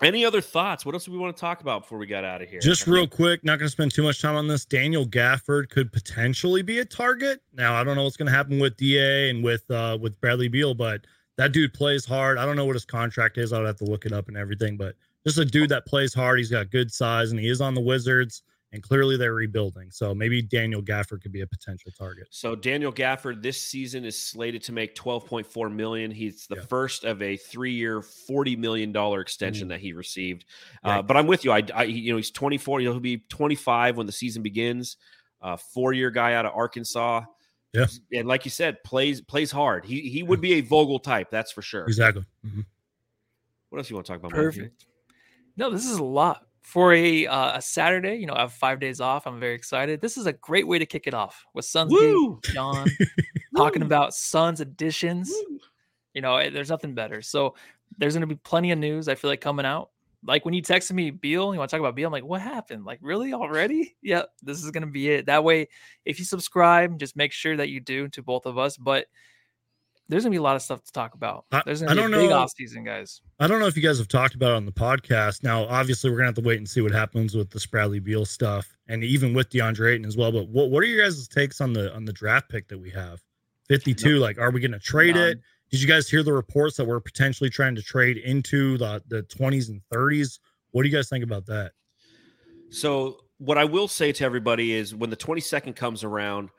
Any 0.00 0.24
other 0.24 0.40
thoughts? 0.40 0.86
What 0.86 0.94
else 0.94 1.06
do 1.06 1.12
we 1.12 1.18
want 1.18 1.36
to 1.36 1.40
talk 1.40 1.60
about 1.60 1.82
before 1.82 1.98
we 1.98 2.06
got 2.06 2.24
out 2.24 2.40
of 2.40 2.48
here? 2.48 2.60
Just 2.60 2.86
real 2.86 3.08
quick, 3.08 3.42
not 3.44 3.58
going 3.58 3.66
to 3.66 3.72
spend 3.72 3.92
too 3.92 4.04
much 4.04 4.22
time 4.22 4.36
on 4.36 4.46
this. 4.46 4.64
Daniel 4.64 5.04
Gafford 5.04 5.70
could 5.70 5.92
potentially 5.92 6.62
be 6.62 6.78
a 6.78 6.84
target. 6.84 7.40
Now, 7.52 7.74
I 7.74 7.82
don't 7.82 7.96
know 7.96 8.04
what's 8.04 8.16
going 8.16 8.26
to 8.26 8.32
happen 8.32 8.60
with 8.60 8.76
Da 8.76 9.30
and 9.30 9.42
with 9.42 9.68
uh 9.70 9.98
with 10.00 10.20
Bradley 10.20 10.48
Beal, 10.48 10.74
but 10.74 11.06
that 11.36 11.52
dude 11.52 11.74
plays 11.74 12.04
hard. 12.04 12.38
I 12.38 12.46
don't 12.46 12.54
know 12.54 12.64
what 12.64 12.76
his 12.76 12.84
contract 12.84 13.38
is. 13.38 13.52
I 13.52 13.58
would 13.58 13.66
have 13.66 13.76
to 13.78 13.84
look 13.84 14.06
it 14.06 14.12
up 14.12 14.28
and 14.28 14.36
everything, 14.36 14.76
but 14.76 14.94
just 15.26 15.38
a 15.38 15.44
dude 15.44 15.70
that 15.70 15.86
plays 15.86 16.14
hard. 16.14 16.38
He's 16.38 16.50
got 16.50 16.70
good 16.70 16.92
size, 16.92 17.32
and 17.32 17.40
he 17.40 17.48
is 17.48 17.60
on 17.60 17.74
the 17.74 17.80
Wizards, 17.80 18.42
and 18.72 18.82
clearly 18.82 19.16
they're 19.16 19.32
rebuilding. 19.34 19.90
So 19.90 20.14
maybe 20.14 20.42
Daniel 20.42 20.82
Gafford 20.82 21.22
could 21.22 21.32
be 21.32 21.40
a 21.40 21.46
potential 21.46 21.90
target. 21.96 22.26
So 22.30 22.54
Daniel 22.54 22.92
Gafford 22.92 23.40
this 23.42 23.60
season 23.60 24.04
is 24.04 24.20
slated 24.20 24.62
to 24.64 24.72
make 24.72 24.94
12.4 24.94 25.70
million. 25.74 26.10
He's 26.10 26.46
the 26.46 26.56
Yeah. 26.56 26.62
first 26.66 27.04
of 27.04 27.22
a 27.22 27.36
three-year, 27.36 28.02
40 28.02 28.56
million 28.56 28.92
dollar 28.92 29.20
extension 29.20 29.68
Mm. 29.68 29.70
that 29.70 29.80
he 29.80 29.92
received. 29.94 30.44
Uh, 30.84 31.00
but 31.00 31.16
I'm 31.16 31.26
with 31.26 31.44
you. 31.44 31.52
I, 31.52 31.62
I, 31.74 31.84
you 31.84 32.10
know, 32.12 32.16
he's 32.18 32.30
24. 32.30 32.80
He'll 32.80 33.00
be 33.00 33.18
25 33.30 33.96
when 33.96 34.06
the 34.06 34.12
season 34.12 34.42
begins. 34.42 34.96
Uh, 35.40 35.56
four-year 35.56 36.10
guy 36.10 36.34
out 36.34 36.44
of 36.46 36.52
Arkansas. 36.54 37.22
Yeah. 37.74 37.86
and 38.12 38.26
like 38.26 38.44
you 38.46 38.50
said, 38.50 38.82
plays 38.82 39.20
plays 39.20 39.50
hard. 39.52 39.84
He 39.84 40.08
he 40.08 40.22
would 40.22 40.40
be 40.40 40.54
a 40.54 40.62
Vogel 40.62 40.98
type, 40.98 41.30
that's 41.30 41.52
for 41.52 41.60
sure. 41.62 41.84
Exactly. 41.84 42.24
Mhm. 42.44 42.64
What 43.68 43.78
else 43.78 43.90
you 43.90 43.94
want 43.96 44.06
to 44.06 44.12
talk 44.12 44.20
about? 44.20 44.32
Matthew? 44.32 44.62
Perfect. 44.62 44.86
No, 45.56 45.70
this 45.70 45.84
is 45.86 45.98
a 45.98 46.02
lot 46.02 46.47
for 46.68 46.92
a 46.92 47.26
uh, 47.26 47.56
a 47.56 47.62
Saturday. 47.62 48.16
You 48.16 48.26
know, 48.26 48.34
I 48.34 48.40
have 48.40 48.52
five 48.52 48.78
days 48.78 49.00
off. 49.00 49.26
I'm 49.26 49.40
very 49.40 49.54
excited. 49.54 50.02
This 50.02 50.18
is 50.18 50.26
a 50.26 50.34
great 50.34 50.68
way 50.68 50.78
to 50.78 50.84
kick 50.84 51.06
it 51.06 51.14
off 51.14 51.46
with 51.54 51.64
Suns 51.64 51.90
game. 51.98 52.38
John 52.42 52.86
talking 53.56 53.80
about 53.80 54.12
Suns 54.12 54.60
additions. 54.60 55.30
Woo! 55.30 55.58
You 56.12 56.20
know, 56.20 56.36
eh, 56.36 56.50
there's 56.50 56.68
nothing 56.68 56.94
better. 56.94 57.22
So 57.22 57.54
there's 57.96 58.12
going 58.12 58.20
to 58.20 58.26
be 58.26 58.38
plenty 58.44 58.70
of 58.70 58.78
news. 58.78 59.08
I 59.08 59.14
feel 59.14 59.30
like 59.30 59.40
coming 59.40 59.64
out. 59.64 59.90
Like 60.22 60.44
when 60.44 60.52
you 60.52 60.60
texted 60.60 60.92
me, 60.92 61.10
Beal, 61.10 61.54
you 61.54 61.58
want 61.58 61.70
to 61.70 61.74
talk 61.74 61.80
about 61.80 61.94
Beal? 61.94 62.08
I'm 62.08 62.12
like, 62.12 62.24
what 62.24 62.42
happened? 62.42 62.84
Like, 62.84 62.98
really 63.00 63.32
already? 63.32 63.96
Yeah, 64.02 64.24
this 64.42 64.62
is 64.62 64.70
going 64.70 64.82
to 64.82 64.90
be 64.90 65.08
it. 65.08 65.26
That 65.26 65.44
way, 65.44 65.68
if 66.04 66.18
you 66.18 66.26
subscribe, 66.26 66.98
just 66.98 67.16
make 67.16 67.32
sure 67.32 67.56
that 67.56 67.70
you 67.70 67.80
do 67.80 68.08
to 68.08 68.22
both 68.22 68.44
of 68.44 68.58
us. 68.58 68.76
But 68.76 69.06
there's 70.08 70.24
going 70.24 70.32
to 70.32 70.36
be 70.36 70.38
a 70.38 70.42
lot 70.42 70.56
of 70.56 70.62
stuff 70.62 70.82
to 70.84 70.92
talk 70.92 71.14
about. 71.14 71.44
I- 71.52 71.62
There's 71.66 71.80
going 71.82 71.90
to 71.90 71.94
be 71.96 72.00
don't 72.02 72.14
a 72.14 72.16
big 72.18 72.30
know- 72.30 72.36
off 72.38 72.50
season, 72.56 72.82
guys. 72.84 73.20
I 73.38 73.46
don't 73.46 73.60
know 73.60 73.66
if 73.66 73.76
you 73.76 73.82
guys 73.82 73.98
have 73.98 74.08
talked 74.08 74.34
about 74.34 74.52
it 74.52 74.56
on 74.56 74.64
the 74.66 74.72
podcast. 74.72 75.42
Now, 75.42 75.64
obviously, 75.66 76.10
we're 76.10 76.16
gonna 76.16 76.28
have 76.28 76.34
to 76.36 76.40
wait 76.40 76.58
and 76.58 76.68
see 76.68 76.80
what 76.80 76.92
happens 76.92 77.34
with 77.34 77.50
the 77.50 77.64
Bradley 77.70 78.00
Beal 78.00 78.24
stuff, 78.24 78.76
and 78.88 79.04
even 79.04 79.34
with 79.34 79.50
DeAndre 79.50 79.92
Ayton 79.92 80.06
as 80.06 80.16
well. 80.16 80.32
But 80.32 80.48
what 80.48 80.70
what 80.70 80.82
are 80.82 80.86
your 80.86 81.04
guys' 81.04 81.28
takes 81.28 81.60
on 81.60 81.72
the 81.72 81.94
on 81.94 82.04
the 82.04 82.12
draft 82.12 82.48
pick 82.48 82.68
that 82.68 82.78
we 82.78 82.90
have? 82.90 83.20
Fifty 83.68 83.94
two. 83.94 84.16
Like, 84.18 84.38
are 84.38 84.50
we 84.50 84.60
gonna 84.60 84.78
trade 84.78 85.14
None. 85.14 85.28
it? 85.28 85.40
Did 85.70 85.82
you 85.82 85.86
guys 85.86 86.08
hear 86.08 86.22
the 86.22 86.32
reports 86.32 86.76
that 86.78 86.86
we're 86.86 86.98
potentially 87.00 87.50
trying 87.50 87.74
to 87.76 87.82
trade 87.82 88.16
into 88.16 88.78
the 88.78 89.02
the 89.08 89.22
twenties 89.24 89.68
and 89.68 89.82
thirties? 89.92 90.40
What 90.72 90.82
do 90.82 90.88
you 90.88 90.94
guys 90.96 91.08
think 91.08 91.22
about 91.22 91.46
that? 91.46 91.72
So 92.70 93.18
what 93.38 93.58
I 93.58 93.64
will 93.64 93.88
say 93.88 94.12
to 94.12 94.24
everybody 94.24 94.72
is 94.72 94.94
when 94.94 95.10
the 95.10 95.16
22nd 95.16 95.76
comes 95.76 96.02
around, 96.04 96.50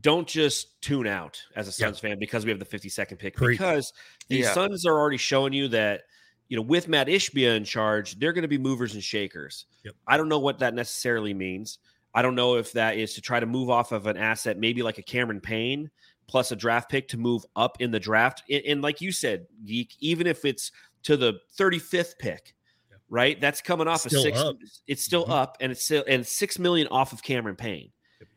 don't 0.00 0.26
just 0.28 0.80
tune 0.82 1.06
out 1.06 1.42
as 1.56 1.66
a 1.66 1.70
Yeah. 1.70 1.86
Suns 1.88 1.98
fan 2.00 2.18
because 2.18 2.44
we 2.44 2.50
have 2.50 2.58
the 2.58 2.64
52nd 2.66 3.18
pick. 3.18 3.34
Preach. 3.36 3.58
Because 3.58 3.92
the 4.28 4.38
Yeah. 4.38 4.52
Suns 4.52 4.84
are 4.86 4.98
already 4.98 5.16
showing 5.16 5.52
you 5.52 5.68
that, 5.68 6.02
you 6.48 6.56
know, 6.56 6.62
with 6.62 6.88
Matt 6.88 7.06
Ishbia 7.08 7.56
in 7.56 7.64
charge, 7.64 8.18
they're 8.18 8.32
going 8.32 8.42
to 8.42 8.48
be 8.48 8.58
movers 8.58 8.94
and 8.94 9.02
shakers. 9.02 9.66
Yep. 9.84 9.94
I 10.06 10.16
don't 10.16 10.28
know 10.28 10.38
what 10.38 10.58
that 10.58 10.74
necessarily 10.74 11.32
means. 11.34 11.78
I 12.14 12.22
don't 12.22 12.34
know 12.34 12.56
if 12.56 12.72
that 12.72 12.96
is 12.96 13.14
to 13.14 13.20
try 13.20 13.38
to 13.40 13.46
move 13.46 13.70
off 13.70 13.92
of 13.92 14.06
an 14.06 14.16
asset, 14.16 14.58
maybe 14.58 14.82
like 14.82 14.98
a 14.98 15.02
Cameron 15.02 15.40
Payne 15.40 15.90
plus 16.26 16.52
a 16.52 16.56
draft 16.56 16.90
pick 16.90 17.08
to 17.08 17.16
move 17.16 17.44
up 17.56 17.80
in 17.80 17.90
the 17.90 18.00
draft. 18.00 18.42
And, 18.50 18.62
and 18.66 18.82
like 18.82 19.00
you 19.00 19.12
said, 19.12 19.46
Geek, 19.64 19.94
even 20.00 20.26
if 20.26 20.44
it's 20.44 20.70
to 21.04 21.16
the 21.16 21.40
35th 21.58 22.18
pick, 22.18 22.54
Yeah. 22.90 22.96
right? 23.08 23.40
That's 23.40 23.62
coming 23.62 23.88
off 23.88 24.00
Still 24.02 24.20
a 24.20 24.22
six. 24.24 24.38
up. 24.38 24.56
It's 24.86 25.02
still 25.02 25.24
Mhm. 25.26 25.30
up, 25.30 25.56
and 25.60 25.72
it's 25.72 25.84
still 25.84 26.04
and 26.06 26.26
six 26.26 26.58
million 26.58 26.88
off 26.88 27.12
of 27.14 27.22
Cameron 27.22 27.56
Payne. 27.56 27.92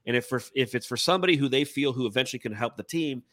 And 0.05 0.15
if 0.15 0.25
for, 0.25 0.41
if 0.55 0.75
it's 0.75 0.87
for 0.87 0.97
somebody 0.97 1.35
who 1.35 1.47
they 1.47 1.63
feel 1.63 1.93
who 1.93 2.07
eventually 2.07 2.39
can 2.39 2.53
help 2.53 2.75
the 2.75 2.83
team, 2.83 3.23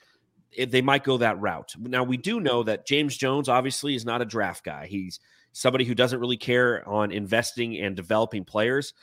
if 0.52 0.70
they 0.70 0.82
might 0.82 1.04
go 1.04 1.18
that 1.18 1.40
route. 1.40 1.74
Now 1.78 2.04
we 2.04 2.16
do 2.16 2.40
know 2.40 2.62
that 2.62 2.86
James 2.86 3.16
Jones 3.16 3.48
obviously 3.48 3.94
is 3.94 4.04
not 4.04 4.22
a 4.22 4.26
draft 4.26 4.64
guy. 4.64 4.86
He's 4.86 5.20
somebody 5.52 5.84
who 5.84 5.94
doesn't 5.94 6.20
really 6.20 6.36
care 6.36 6.88
on 6.88 7.12
investing 7.12 7.78
and 7.78 7.96
developing 7.96 8.44
players. 8.44 8.94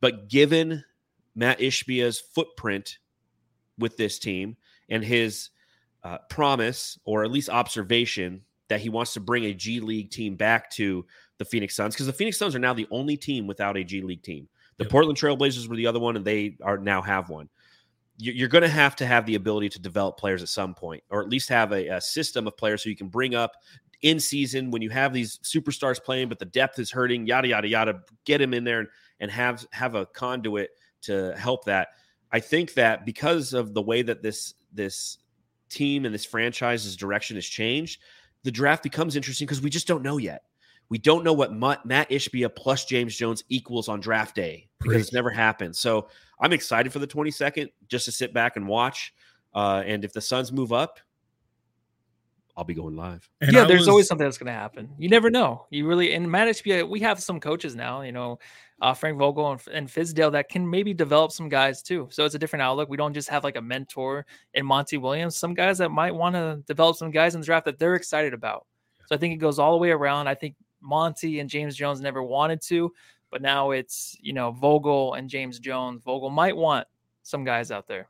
But 0.00 0.28
given 0.28 0.84
Matt 1.34 1.60
Ishbia's 1.60 2.20
footprint 2.20 2.98
with 3.78 3.96
this 3.96 4.18
team 4.18 4.56
and 4.88 5.04
his 5.04 5.50
uh, 6.04 6.18
promise, 6.28 6.98
or 7.04 7.24
at 7.24 7.30
least 7.30 7.48
observation, 7.48 8.42
that 8.68 8.80
he 8.80 8.88
wants 8.88 9.14
to 9.14 9.20
bring 9.20 9.44
a 9.44 9.54
G 9.54 9.80
League 9.80 10.10
team 10.10 10.36
back 10.36 10.70
to 10.72 11.04
the 11.38 11.44
Phoenix 11.44 11.74
Suns, 11.74 11.94
because 11.94 12.06
the 12.06 12.12
Phoenix 12.12 12.38
Suns 12.38 12.54
are 12.54 12.60
now 12.60 12.74
the 12.74 12.88
only 12.90 13.16
team 13.16 13.46
without 13.46 13.76
a 13.76 13.84
G 13.84 14.02
League 14.02 14.22
team. 14.22 14.48
The 14.78 14.84
Yep. 14.84 14.90
Portland 14.90 15.18
Trailblazers 15.18 15.68
were 15.68 15.76
the 15.76 15.86
other 15.86 16.00
one, 16.00 16.16
and 16.16 16.24
they 16.24 16.56
are 16.62 16.78
now 16.78 17.02
have 17.02 17.28
one. 17.28 17.48
You- 18.18 18.32
You're 18.32 18.48
going 18.48 18.62
to 18.62 18.68
have 18.68 18.96
to 18.96 19.06
have 19.06 19.26
the 19.26 19.34
ability 19.34 19.68
to 19.70 19.80
develop 19.80 20.16
players 20.18 20.42
at 20.42 20.48
some 20.48 20.74
point, 20.74 21.02
or 21.10 21.22
at 21.22 21.28
least 21.28 21.48
have 21.48 21.72
a, 21.72 21.88
a 21.88 22.00
system 22.00 22.46
of 22.46 22.56
players 22.56 22.82
so 22.82 22.88
you 22.90 22.96
can 22.96 23.08
bring 23.08 23.34
up 23.34 23.52
in 24.02 24.18
season 24.18 24.70
when 24.70 24.82
you 24.82 24.90
have 24.90 25.12
these 25.12 25.38
superstars 25.38 26.02
playing, 26.02 26.28
but 26.28 26.38
the 26.38 26.44
depth 26.44 26.78
is 26.78 26.90
hurting. 26.90 27.26
Yada 27.26 27.48
yada 27.48 27.68
yada. 27.68 28.00
Get 28.24 28.40
him 28.40 28.52
in 28.54 28.64
there 28.64 28.80
and, 28.80 28.88
and 29.20 29.30
have 29.30 29.64
have 29.72 29.94
a 29.94 30.06
conduit 30.06 30.70
to 31.02 31.34
help 31.36 31.64
that. 31.66 31.88
I 32.32 32.40
think 32.40 32.74
that 32.74 33.04
because 33.06 33.52
of 33.52 33.74
the 33.74 33.82
way 33.82 34.02
that 34.02 34.22
this 34.22 34.54
this 34.72 35.18
team 35.68 36.04
and 36.04 36.12
this 36.14 36.24
franchise's 36.24 36.96
direction 36.96 37.36
has 37.36 37.46
changed, 37.46 38.00
the 38.42 38.50
draft 38.50 38.82
becomes 38.82 39.14
interesting 39.16 39.46
because 39.46 39.60
we 39.62 39.70
just 39.70 39.86
don't 39.86 40.02
know 40.02 40.16
yet. 40.18 40.42
We 40.92 40.98
don't 40.98 41.24
know 41.24 41.32
what 41.32 41.54
Matt, 41.54 41.86
Matt 41.86 42.10
Ishbia 42.10 42.54
plus 42.54 42.84
James 42.84 43.16
Jones 43.16 43.44
equals 43.48 43.88
on 43.88 43.98
draft 43.98 44.36
day 44.36 44.68
because 44.78 45.00
it's 45.00 45.12
never 45.14 45.30
happened. 45.30 45.74
So 45.74 46.08
I'm 46.38 46.52
excited 46.52 46.92
for 46.92 46.98
the 46.98 47.06
22nd 47.06 47.70
just 47.88 48.04
to 48.04 48.12
sit 48.12 48.34
back 48.34 48.56
and 48.56 48.68
watch. 48.68 49.14
Uh, 49.54 49.82
and 49.86 50.04
if 50.04 50.12
the 50.12 50.20
Suns 50.20 50.52
move 50.52 50.70
up, 50.70 51.00
I'll 52.58 52.64
be 52.64 52.74
going 52.74 52.94
live. 52.94 53.26
And 53.40 53.54
yeah, 53.54 53.62
I 53.62 53.64
there's 53.64 53.80
was- 53.80 53.88
always 53.88 54.06
something 54.06 54.26
that's 54.26 54.36
going 54.36 54.48
to 54.48 54.52
happen. 54.52 54.90
You 54.98 55.08
never 55.08 55.30
know. 55.30 55.64
You 55.70 55.86
really 55.86 56.12
and 56.12 56.30
Matt 56.30 56.48
Ishbia, 56.48 56.86
we 56.86 57.00
have 57.00 57.22
some 57.22 57.40
coaches 57.40 57.74
now. 57.74 58.02
You 58.02 58.12
know, 58.12 58.38
uh, 58.82 58.92
Frank 58.92 59.16
Vogel 59.18 59.50
and, 59.50 59.62
and 59.72 59.88
Fizdale 59.88 60.32
that 60.32 60.50
can 60.50 60.68
maybe 60.68 60.92
develop 60.92 61.32
some 61.32 61.48
guys 61.48 61.82
too. 61.82 62.06
So 62.10 62.26
it's 62.26 62.34
a 62.34 62.38
different 62.38 62.64
outlook. 62.64 62.90
We 62.90 62.98
don't 62.98 63.14
just 63.14 63.30
have 63.30 63.44
like 63.44 63.56
a 63.56 63.62
mentor 63.62 64.26
in 64.52 64.66
Monty 64.66 64.98
Williams. 64.98 65.38
Some 65.38 65.54
guys 65.54 65.78
that 65.78 65.88
might 65.88 66.14
want 66.14 66.34
to 66.34 66.62
develop 66.66 66.96
some 66.96 67.10
guys 67.10 67.34
in 67.34 67.40
the 67.40 67.46
draft 67.46 67.64
that 67.64 67.78
they're 67.78 67.94
excited 67.94 68.34
about. 68.34 68.66
So 69.06 69.14
I 69.14 69.18
think 69.18 69.32
it 69.32 69.38
goes 69.38 69.58
all 69.58 69.72
the 69.72 69.78
way 69.78 69.90
around. 69.90 70.28
I 70.28 70.34
think 70.34 70.54
Monty 70.82 71.40
and 71.40 71.48
James 71.48 71.76
Jones 71.76 72.00
never 72.00 72.22
wanted 72.22 72.60
to, 72.62 72.92
but 73.30 73.42
now 73.42 73.70
it's 73.70 74.16
you 74.20 74.32
know 74.32 74.50
Vogel 74.50 75.14
and 75.14 75.28
James 75.28 75.58
Jones. 75.58 76.02
Vogel 76.02 76.30
might 76.30 76.56
want 76.56 76.86
some 77.22 77.44
guys 77.44 77.70
out 77.70 77.86
there. 77.86 78.08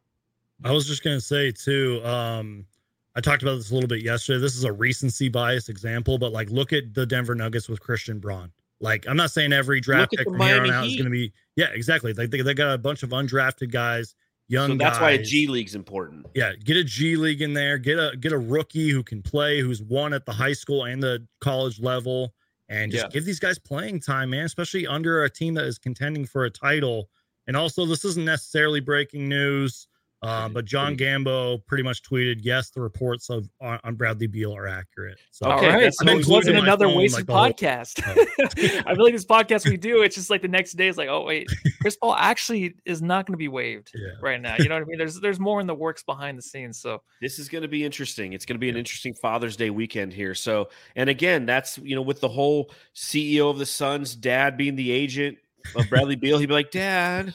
I 0.64 0.73
was 0.73 0.87
just 0.87 1.03
gonna 1.03 1.20
say 1.20 1.53
too. 1.53 2.01
Um, 2.05 2.66
I 3.14 3.20
talked 3.20 3.43
about 3.43 3.57
this 3.57 3.70
a 3.70 3.75
little 3.75 3.89
bit 3.89 4.03
yesterday. 4.03 4.41
This 4.41 4.57
is 4.57 4.64
a 4.64 4.73
recency 4.73 5.29
bias 5.29 5.68
example, 5.68 6.18
but 6.18 6.33
like, 6.33 6.51
look 6.51 6.73
at 6.73 6.95
the 6.95 7.05
Denver 7.05 7.35
Nuggets 7.35 7.68
with 7.68 7.81
Christian 7.81 8.18
Braun. 8.18 8.51
Like, 8.81 9.07
I'm 9.07 9.16
not 9.16 9.31
saying 9.31 9.53
every 9.53 9.81
draft 9.81 10.11
pick 10.11 10.20
the 10.20 10.25
from 10.25 10.41
here 10.41 10.57
on 10.57 10.62
Miami 10.62 10.70
out 10.70 10.87
is 10.87 10.97
gonna 10.97 11.11
be. 11.11 11.33
Yeah, 11.57 11.68
exactly. 11.73 12.12
Like 12.14 12.31
they, 12.31 12.41
they 12.41 12.55
got 12.55 12.75
a 12.75 12.79
bunch 12.79 13.03
of 13.03 13.11
undrafted 13.11 13.70
guys, 13.70 14.14
young. 14.49 14.70
so 14.70 14.77
that's 14.77 14.99
why 14.99 15.12
a 15.12 15.18
guys. 15.18 15.31
G 15.31 15.47
League's 15.47 15.75
important. 15.75 16.27
Yeah, 16.35 16.53
get 16.55 16.77
a 16.77 16.85
G 16.85 17.16
League 17.16 17.43
in 17.43 17.53
there. 17.53 17.79
Get 17.79 17.99
a 17.99 18.16
get 18.18 18.33
a 18.33 18.39
rookie 18.39 18.91
who 18.91 19.03
can 19.03 19.23
play, 19.23 19.61
who's 19.61 19.83
won 19.83 20.14
at 20.14 20.27
the 20.27 20.33
high 20.33 20.55
school 20.55 20.85
and 20.85 21.03
the 21.03 21.25
college 21.41 21.81
level, 21.81 22.35
and 22.73 22.91
just 22.91 23.05
Yeah. 23.05 23.09
give 23.11 23.25
these 23.25 23.39
guys 23.39 23.59
playing 23.59 24.01
time, 24.01 24.31
man. 24.31 24.45
Especially 24.47 24.87
under 24.87 25.23
a 25.25 25.31
team 25.31 25.55
that 25.55 25.64
is 25.66 25.79
contending 25.79 26.25
for 26.27 26.45
a 26.45 26.51
title. 26.51 27.11
And 27.47 27.57
also, 27.57 27.85
this 27.87 28.05
isn't 28.05 28.25
necessarily 28.25 28.81
breaking 28.81 29.29
news, 29.29 29.89
um, 30.23 30.53
but 30.53 30.64
John 30.64 30.97
Gambo 30.97 31.64
pretty 31.66 31.83
much 31.83 32.03
tweeted, 32.03 32.37
"Yes, 32.43 32.70
the 32.70 32.81
reports 32.81 33.29
of 33.31 33.49
on, 33.61 33.81
on 33.85 33.95
Bradley 33.97 34.27
Beal 34.27 34.55
are 34.57 34.66
accurate." 34.68 35.18
So 35.31 35.51
Okay, 35.53 35.66
All 35.70 35.77
right, 35.77 35.93
so 35.93 36.05
this 36.05 36.27
wasn't 36.27 36.59
another 36.59 36.87
phone, 36.87 36.97
wasted 36.99 37.18
like 37.20 37.27
the 37.27 37.33
whole- 37.33 37.49
podcast. 37.51 38.87
I 38.87 38.95
feel 38.95 39.05
like 39.05 39.12
this 39.14 39.25
podcast 39.27 39.68
we 39.68 39.77
do, 39.77 40.03
it's 40.03 40.14
just 40.14 40.31
like 40.31 40.43
the 40.43 40.49
next 40.49 40.73
day, 40.75 40.89
it's 40.89 40.99
like, 40.99 41.09
oh 41.09 41.25
wait, 41.25 41.49
Chris 41.81 41.97
Paul 41.97 42.14
actually 42.14 42.75
is 42.85 43.03
not 43.03 43.27
going 43.27 43.35
to 43.35 43.39
be 43.39 43.49
waived 43.49 43.91
Yeah. 43.95 44.11
right 44.20 44.41
now. 44.41 44.57
You 44.59 44.68
know 44.68 44.77
what 44.77 44.83
I 44.83 44.87
mean? 44.87 44.99
There's 44.99 45.18
there's 45.20 45.41
more 45.41 45.61
in 45.61 45.66
the 45.66 45.75
works 45.75 46.03
behind 46.03 46.39
the 46.39 46.43
scenes. 46.43 46.79
So 46.81 47.03
This 47.20 47.39
is 47.39 47.49
going 47.49 47.62
to 47.62 47.68
be 47.68 47.85
interesting. 47.85 48.33
It's 48.33 48.45
going 48.47 48.57
to 48.57 48.61
be 48.61 48.68
an 48.68 48.77
Yeah. 48.77 48.81
interesting 48.81 49.14
Father's 49.14 49.57
Day 49.57 49.70
weekend 49.70 50.12
here. 50.12 50.35
So, 50.35 50.68
and 50.97 51.11
again, 51.11 51.47
that's 51.47 51.79
you 51.79 51.95
know 51.97 52.03
with 52.03 52.20
the 52.20 52.29
whole 52.29 52.70
CEO 52.95 53.51
of 53.51 53.59
the 53.59 53.66
Suns, 53.66 54.14
dad 54.14 54.57
being 54.57 54.77
the 54.77 54.91
agent, 54.93 55.39
of 55.77 55.89
Bradley 55.89 56.16
Beal, 56.16 56.39
he'd 56.39 56.47
be 56.47 56.53
like, 56.55 56.70
"Dad, 56.73 57.35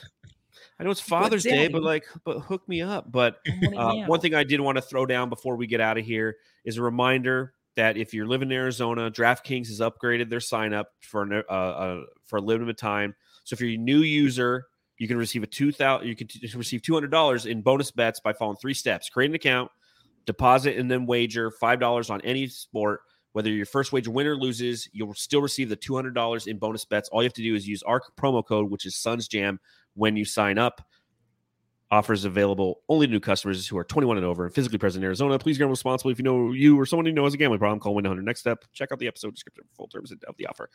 I 0.80 0.84
know 0.84 0.92
it's 0.92 1.02
Father's 1.02 1.44
Day, 1.44 1.68
but 1.68 1.82
like, 1.82 2.06
but 2.24 2.40
hook 2.40 2.68
me 2.68 2.82
up." 2.82 3.12
But 3.12 3.40
uh, 3.76 4.06
one 4.06 4.20
thing 4.20 4.36
I 4.36 4.44
did 4.44 4.62
want 4.62 4.78
to 4.78 4.82
throw 4.82 5.06
down 5.06 5.30
before 5.30 5.56
we 5.56 5.68
get 5.68 5.82
out 5.82 5.98
of 5.98 6.06
here 6.06 6.36
is 6.66 6.78
a 6.78 6.82
reminder 6.82 7.54
that 7.76 7.98
if 7.98 8.14
you're 8.14 8.28
living 8.28 8.50
in 8.50 8.58
Arizona, 8.58 9.10
DraftKings 9.10 9.68
has 9.68 9.80
upgraded 9.80 10.30
their 10.30 10.40
sign 10.40 10.74
up 10.74 10.90
for 11.02 11.24
an, 11.24 11.44
uh, 11.50 11.52
uh, 11.52 12.02
for 12.26 12.38
a 12.38 12.42
limited 12.42 12.78
time. 12.78 13.16
So 13.44 13.54
if 13.54 13.62
you're 13.62 13.72
a 13.72 13.78
new 13.78 14.00
user, 14.00 14.66
you 14.98 15.08
can 15.08 15.18
receive 15.18 15.44
a 15.44 15.48
two 15.48 15.72
thousand. 15.72 16.08
You 16.08 16.16
can 16.16 16.28
t- 16.28 16.48
receive 16.56 16.82
two 16.82 16.94
hundred 16.94 17.12
dollars 17.12 17.46
in 17.46 17.62
bonus 17.62 17.92
bets 17.92 18.20
by 18.20 18.34
following 18.34 18.58
three 18.58 18.74
steps: 18.74 19.10
create 19.10 19.30
an 19.30 19.36
account, 19.36 19.72
deposit, 20.26 20.78
and 20.78 20.92
then 20.92 21.06
wager 21.06 21.52
five 21.52 21.80
dollars 21.80 22.10
on 22.10 22.22
any 22.22 22.48
sport. 22.48 23.02
Whether 23.34 23.52
your 23.52 23.68
first 23.68 23.94
wager 23.94 24.10
win 24.10 24.26
or 24.26 24.36
loses, 24.36 24.90
you'll 24.94 25.14
still 25.14 25.42
receive 25.42 25.70
the 25.70 25.76
two 25.76 25.96
hundred 25.96 26.16
dollars 26.16 26.48
in 26.48 26.58
bonus 26.58 26.86
bets. 26.86 27.10
All 27.10 27.22
you 27.22 27.28
have 27.28 27.34
to 27.34 27.44
do 27.44 27.54
is 27.54 27.68
use 27.68 27.84
our 27.84 28.02
promo 28.20 28.44
code, 28.44 28.72
which 28.72 28.86
is 28.88 28.96
Suns 28.96 29.28
Jam, 29.28 29.60
when 29.98 30.16
you 30.16 30.26
sign 30.26 30.58
up. 30.58 30.82
Offers 31.90 32.26
available 32.26 32.82
only 32.90 33.08
to 33.08 33.14
new 33.14 33.22
customers 33.22 33.66
who 33.66 33.78
are 33.78 33.86
21 33.86 34.18
and 34.18 34.26
over 34.26 34.44
and 34.44 34.54
physically 34.54 34.78
present 34.78 35.04
in 35.04 35.06
Arizona. 35.06 35.40
Please 35.40 35.58
gamble 35.58 35.72
responsibly. 35.72 36.12
If 36.12 36.20
you 36.20 36.26
know 36.26 36.52
you 36.52 36.78
or 36.78 36.86
someone 36.86 37.06
you 37.06 37.14
know 37.14 37.24
has 37.24 37.34
a 37.34 37.38
gambling 37.38 37.60
problem, 37.60 37.80
call 37.80 37.96
1 37.96 38.04
100 38.04 38.26
Next 38.26 38.42
step, 38.42 38.66
check 38.74 38.92
out 38.92 39.00
the 39.00 39.08
episode 39.08 39.34
description 39.34 39.64
for 39.70 39.76
full 39.76 39.88
terms 39.88 40.12
of 40.12 40.20
the 40.38 40.48
offer. 40.48 40.70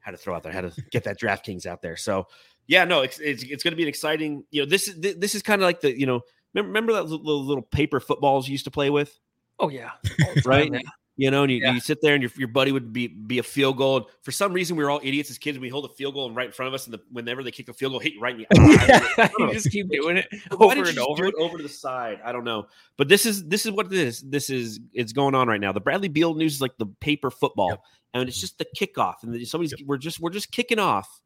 Had 0.00 0.10
to 0.10 0.18
throw 0.18 0.34
out 0.34 0.42
there, 0.42 0.52
had 0.52 0.70
to 0.70 0.82
get 0.90 1.04
that 1.04 1.18
DraftKings 1.18 1.64
out 1.64 1.80
there. 1.80 1.96
So, 1.96 2.26
yeah, 2.66 2.84
no, 2.84 3.00
it's 3.00 3.18
it's, 3.18 3.42
it's 3.44 3.62
going 3.62 3.72
to 3.72 3.76
be 3.76 3.82
an 3.84 3.88
exciting. 3.88 4.44
You 4.50 4.62
know, 4.62 4.68
this 4.68 4.88
is 4.88 5.00
this 5.00 5.34
is 5.34 5.40
kind 5.40 5.62
of 5.62 5.64
like 5.64 5.80
the 5.80 5.98
you 5.98 6.04
know 6.04 6.20
remember, 6.52 6.68
remember 6.68 6.92
that 6.92 7.04
little, 7.04 7.46
little 7.46 7.62
paper 7.62 7.98
footballs 7.98 8.46
you 8.46 8.52
used 8.52 8.66
to 8.66 8.70
play 8.70 8.90
with, 8.90 9.18
Oh 9.58 9.68
yeah, 9.68 9.90
All 10.26 10.34
the 10.34 10.40
time, 10.42 10.72
right? 10.72 10.82
You 11.16 11.30
know, 11.30 11.42
and 11.42 11.52
you, 11.52 11.58
Yeah. 11.58 11.74
you 11.74 11.80
sit 11.80 11.98
there 12.00 12.14
and 12.14 12.22
your, 12.22 12.32
your 12.38 12.48
buddy 12.48 12.72
would 12.72 12.90
be 12.92 13.06
be 13.06 13.38
a 13.38 13.42
field 13.42 13.76
goal. 13.76 13.96
And 13.98 14.06
for 14.22 14.32
some 14.32 14.52
reason, 14.54 14.76
we 14.76 14.82
were 14.82 14.90
all 14.90 15.00
idiots 15.02 15.30
as 15.30 15.36
kids. 15.36 15.58
We 15.58 15.68
hold 15.68 15.84
a 15.84 15.90
field 15.90 16.14
goal 16.14 16.26
and 16.26 16.34
right 16.34 16.46
in 16.46 16.52
front 16.52 16.68
of 16.68 16.74
us, 16.74 16.86
and 16.86 16.94
the, 16.94 17.00
whenever 17.10 17.42
they 17.42 17.50
kick 17.50 17.68
a 17.68 17.74
field 17.74 17.92
goal, 17.92 17.98
hit 18.00 18.14
you 18.14 18.20
right 18.20 18.34
in 18.34 18.46
the 18.48 19.12
eye. 19.18 19.30
you 19.38 19.52
just 19.52 19.70
keep 19.70 19.90
doing 19.90 20.16
it 20.16 20.28
over 20.50 20.82
and 20.82 20.98
over. 20.98 21.30
over 21.38 21.56
to 21.58 21.62
the 21.62 21.68
side? 21.68 22.20
I 22.24 22.32
don't 22.32 22.44
know, 22.44 22.66
but 22.96 23.08
this 23.08 23.26
is 23.26 23.44
this 23.46 23.66
is 23.66 23.72
what 23.72 23.90
this 23.90 24.20
this 24.22 24.48
is. 24.48 24.80
It's 24.94 25.12
going 25.12 25.34
on 25.34 25.48
right 25.48 25.60
now. 25.60 25.72
The 25.72 25.80
Bradley 25.80 26.08
Beal 26.08 26.34
news 26.34 26.54
is 26.54 26.60
like 26.62 26.78
the 26.78 26.86
paper 26.86 27.30
football, 27.30 27.68
Yep. 27.68 27.80
and 28.14 28.28
it's 28.28 28.40
just 28.40 28.56
the 28.56 28.66
kickoff, 28.74 29.16
and 29.22 29.46
somebody's 29.46 29.74
we're 29.84 29.98
just 29.98 30.18
we're 30.18 30.30
just 30.30 30.50
kicking 30.50 30.78
off 30.78 31.20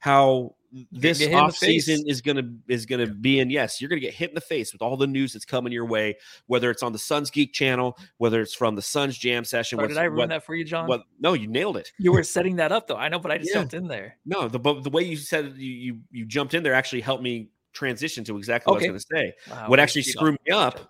how 0.00 0.54
this 0.90 1.18
get 1.18 1.28
hit 1.28 1.32
in 1.32 1.38
the 1.38 1.44
off 1.44 1.56
season 1.56 2.02
is 2.08 2.20
gonna 2.20 2.42
is 2.68 2.84
gonna 2.86 3.06
be. 3.06 3.40
And 3.40 3.50
yes, 3.52 3.80
you're 3.80 3.88
gonna 3.88 4.00
get 4.00 4.14
hit 4.14 4.30
in 4.30 4.34
the 4.34 4.40
face 4.40 4.72
with 4.72 4.82
all 4.82 4.96
the 4.96 5.06
news 5.06 5.32
that's 5.32 5.44
coming 5.44 5.72
your 5.72 5.86
way, 5.86 6.16
whether 6.46 6.70
it's 6.70 6.82
on 6.82 6.92
the 6.92 6.98
Suns 6.98 7.30
Geek 7.30 7.52
channel, 7.52 7.96
whether 8.18 8.40
it's 8.40 8.54
from 8.54 8.74
the 8.74 8.82
Suns 8.82 9.16
Jam 9.16 9.44
session. 9.44 9.78
Oh, 9.78 9.82
or 9.82 9.84
what's- 9.86 9.94
did 9.94 10.00
I 10.00 10.04
ruin 10.04 10.16
what, 10.18 10.28
that 10.30 10.44
for 10.44 10.54
you, 10.54 10.64
John? 10.64 10.88
What? 10.88 11.04
No, 11.20 11.34
you 11.34 11.46
nailed 11.46 11.76
it. 11.76 11.92
You 11.98 12.12
were 12.12 12.22
setting 12.22 12.56
that 12.56 12.72
up 12.72 12.86
though. 12.88 12.96
I 12.96 13.08
know, 13.08 13.18
but 13.18 13.30
I 13.30 13.38
just 13.38 13.50
Yeah. 13.50 13.60
jumped 13.60 13.74
in 13.74 13.86
there. 13.86 14.16
No, 14.26 14.48
the 14.48 14.58
but 14.58 14.82
the 14.82 14.90
way 14.90 15.02
you 15.02 15.16
said 15.16 15.54
you 15.56 15.70
you, 15.72 15.98
you 16.10 16.24
jumped 16.26 16.54
in 16.54 16.62
there 16.62 16.74
actually 16.74 17.02
helped 17.02 17.22
me 17.22 17.48
transition 17.72 18.24
to 18.24 18.36
exactly 18.38 18.70
what 18.72 18.82
I 18.84 18.90
was 18.90 19.04
going 19.06 19.24
to 19.24 19.32
say. 19.48 19.52
Wow, 19.54 19.68
what 19.68 19.80
actually 19.80 20.02
screwed 20.02 20.38
me 20.46 20.52
up 20.52 20.80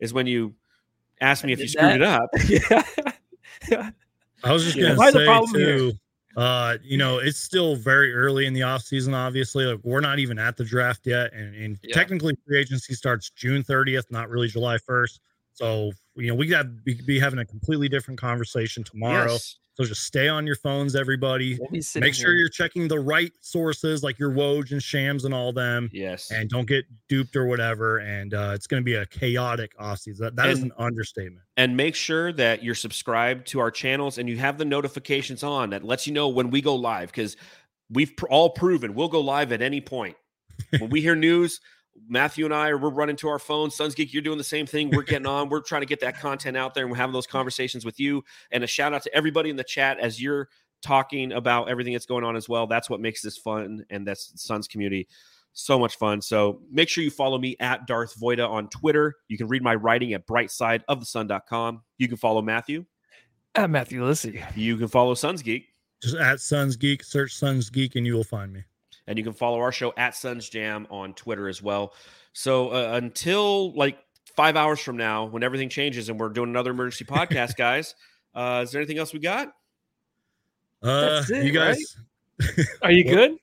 is 0.00 0.12
when 0.14 0.26
you 0.26 0.54
asked 1.20 1.44
me 1.44 1.52
I 1.52 1.54
if 1.54 1.60
you 1.60 1.68
screwed 1.68 2.00
that. 2.00 2.00
it 2.00 2.02
up. 2.02 2.30
yeah. 2.48 3.12
yeah. 3.70 3.90
I 4.42 4.52
was 4.52 4.64
just 4.64 4.76
Yeah. 4.76 4.88
gonna 4.88 4.98
Why 4.98 5.10
the 5.10 5.18
say 5.18 5.24
problem 5.26 5.60
here? 5.60 5.92
Uh, 6.36 6.78
you 6.82 6.96
know, 6.96 7.18
it's 7.18 7.38
still 7.38 7.74
very 7.76 8.14
early 8.14 8.46
in 8.46 8.52
the 8.52 8.62
off 8.62 8.82
season. 8.82 9.14
Obviously, 9.14 9.64
like 9.64 9.80
we're 9.82 10.00
not 10.00 10.18
even 10.18 10.38
at 10.38 10.56
the 10.56 10.64
draft 10.64 11.06
yet, 11.06 11.32
and, 11.32 11.54
and 11.54 11.78
Yeah. 11.82 11.94
technically, 11.94 12.36
free 12.46 12.58
agency 12.60 12.94
starts 12.94 13.30
June 13.30 13.62
30th, 13.62 14.10
not 14.10 14.28
really 14.30 14.48
July 14.48 14.78
1st. 14.78 15.20
So, 15.54 15.92
you 16.14 16.28
know, 16.28 16.34
we 16.34 16.46
got 16.46 16.62
to 16.62 16.68
be, 16.68 16.94
be 16.94 17.18
having 17.18 17.40
a 17.40 17.44
completely 17.44 17.88
different 17.88 18.18
conversation 18.20 18.84
tomorrow. 18.84 19.32
Yes. 19.32 19.58
So 19.80 19.86
just 19.86 20.04
stay 20.04 20.28
on 20.28 20.46
your 20.46 20.56
phones, 20.56 20.94
everybody. 20.94 21.56
We'll 21.58 21.70
Make 21.70 22.12
sure 22.12 22.32
here. 22.32 22.36
you're 22.38 22.48
checking 22.50 22.86
the 22.86 23.00
right 23.00 23.32
sources, 23.40 24.02
like 24.02 24.18
your 24.18 24.30
Woj 24.30 24.72
and 24.72 24.82
Shams 24.82 25.24
and 25.24 25.32
all 25.32 25.54
them, 25.54 25.88
Yes. 25.90 26.30
and 26.30 26.50
don't 26.50 26.66
get 26.68 26.84
duped 27.08 27.34
or 27.34 27.46
whatever. 27.46 27.98
And 28.00 28.34
uh, 28.34 28.52
it's 28.54 28.66
going 28.66 28.82
to 28.82 28.84
be 28.84 28.96
a 28.96 29.06
chaotic 29.06 29.74
offseason. 29.78 30.18
That, 30.18 30.36
that 30.36 30.50
is 30.50 30.58
And- 30.58 30.72
an 30.72 30.84
understatement. 30.84 31.46
and 31.56 31.78
make 31.78 31.94
sure 31.94 32.30
that 32.34 32.62
you're 32.62 32.74
subscribed 32.74 33.46
to 33.48 33.60
our 33.60 33.70
channels 33.70 34.18
and 34.18 34.28
you 34.28 34.36
have 34.36 34.58
the 34.58 34.66
notifications 34.66 35.42
on 35.42 35.70
that 35.70 35.82
lets 35.82 36.06
you 36.06 36.12
know 36.12 36.28
when 36.28 36.50
we 36.50 36.60
go 36.60 36.74
live 36.74 37.08
because 37.10 37.38
we've 37.88 38.14
pr- 38.18 38.28
all 38.28 38.50
proven 38.50 38.92
we'll 38.94 39.08
go 39.08 39.20
live 39.20 39.50
at 39.50 39.62
any 39.62 39.80
point. 39.80 40.14
when 40.78 40.90
we 40.90 41.00
hear 41.00 41.16
news, 41.16 41.58
Matthew 42.10 42.44
and 42.44 42.52
I 42.52 42.68
are 42.70 42.76
we're 42.76 42.90
running 42.90 43.16
to 43.16 43.28
our 43.28 43.38
phones. 43.38 43.76
Suns 43.76 43.94
Geek, 43.94 44.12
you're 44.12 44.20
doing 44.22 44.36
the 44.36 44.44
same 44.44 44.66
thing. 44.66 44.90
We're 44.90 45.02
getting 45.02 45.26
on. 45.26 45.48
We're 45.48 45.60
trying 45.60 45.82
to 45.82 45.86
get 45.86 46.00
that 46.00 46.18
content 46.18 46.56
out 46.56 46.74
there 46.74 46.82
and 46.82 46.90
we're 46.90 46.96
having 46.98 47.12
those 47.12 47.26
conversations 47.26 47.84
with 47.84 48.00
you. 48.00 48.24
And 48.50 48.64
a 48.64 48.66
shout 48.66 48.92
out 48.92 49.04
to 49.04 49.14
everybody 49.14 49.48
in 49.48 49.56
the 49.56 49.64
chat 49.64 49.98
as 50.00 50.20
you're 50.20 50.48
talking 50.82 51.32
about 51.32 51.68
everything 51.68 51.92
that's 51.92 52.06
going 52.06 52.24
on 52.24 52.34
as 52.34 52.48
well. 52.48 52.66
That's 52.66 52.90
what 52.90 53.00
makes 53.00 53.22
this 53.22 53.38
fun, 53.38 53.84
and 53.90 54.06
that's 54.06 54.32
Suns 54.42 54.66
community 54.66 55.06
so 55.52 55.78
much 55.78 55.96
fun. 55.96 56.20
So 56.20 56.62
make 56.70 56.88
sure 56.88 57.04
you 57.04 57.10
follow 57.10 57.38
me 57.38 57.56
at 57.60 57.86
Darth 57.86 58.18
Voida 58.20 58.48
on 58.48 58.68
Twitter. 58.68 59.16
You 59.28 59.36
can 59.36 59.48
read 59.48 59.62
my 59.62 59.74
writing 59.74 60.12
at 60.14 60.26
brightsideofthesun.com. 60.26 61.82
You 61.98 62.08
can 62.08 62.16
follow 62.16 62.42
Matthew. 62.42 62.84
at 63.54 63.70
Matthew 63.70 64.04
Lissy. 64.04 64.42
You 64.54 64.76
can 64.76 64.88
follow 64.88 65.14
Suns 65.14 65.42
Geek. 65.42 65.66
Just 66.02 66.16
at 66.16 66.40
Suns 66.40 66.76
Geek, 66.76 67.04
search 67.04 67.34
Suns 67.34 67.68
Geek, 67.68 67.96
and 67.96 68.06
you 68.06 68.14
will 68.14 68.24
find 68.24 68.52
me. 68.52 68.62
And 69.10 69.18
you 69.18 69.24
can 69.24 69.32
follow 69.32 69.58
our 69.58 69.72
show 69.72 69.92
at 69.96 70.14
Suns 70.14 70.48
Jam 70.48 70.86
on 70.88 71.14
Twitter 71.14 71.48
as 71.48 71.60
well. 71.60 71.94
So 72.32 72.68
uh, 72.68 72.92
until 72.94 73.74
like 73.74 73.98
five 74.36 74.54
hours 74.54 74.78
from 74.78 74.96
now, 74.96 75.24
when 75.24 75.42
everything 75.42 75.68
changes 75.68 76.08
and 76.08 76.18
we're 76.18 76.28
doing 76.28 76.48
another 76.48 76.70
emergency 76.70 77.04
podcast, 77.04 77.56
guys, 77.58 77.96
uh, 78.36 78.60
is 78.62 78.70
there 78.70 78.80
anything 78.80 78.98
else 78.98 79.12
we 79.12 79.18
got? 79.18 79.48
Uh, 80.80 81.24
it, 81.28 81.44
you 81.44 81.50
guys, 81.50 81.96
Are 82.82 82.92
you 82.92 83.04
Well- 83.06 83.14
good? 83.16 83.36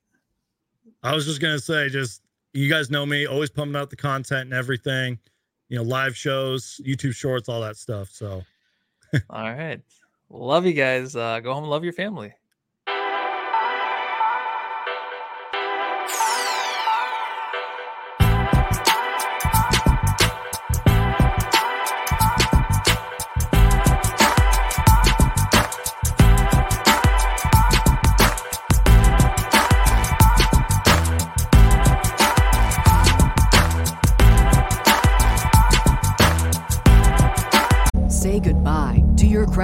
I 1.03 1.13
was 1.13 1.25
just 1.25 1.41
gonna 1.41 1.59
say, 1.59 1.89
just 1.89 2.21
you 2.53 2.69
guys 2.69 2.89
know 2.89 3.05
me, 3.05 3.27
always 3.27 3.49
pumping 3.49 3.75
out 3.75 3.89
the 3.89 3.97
content 3.97 4.43
and 4.45 4.53
everything. 4.53 5.19
You 5.67 5.77
know, 5.77 5.83
live 5.83 6.15
shows, 6.15 6.79
YouTube 6.85 7.13
shorts, 7.13 7.49
all 7.49 7.59
that 7.59 7.75
stuff. 7.75 8.07
So 8.09 8.41
All 9.29 9.43
right. 9.43 9.81
Love 10.29 10.65
you 10.65 10.71
guys. 10.73 11.13
Uh, 11.13 11.41
go 11.41 11.53
home 11.53 11.65
love 11.65 11.83
your 11.83 11.91
family. 11.93 12.33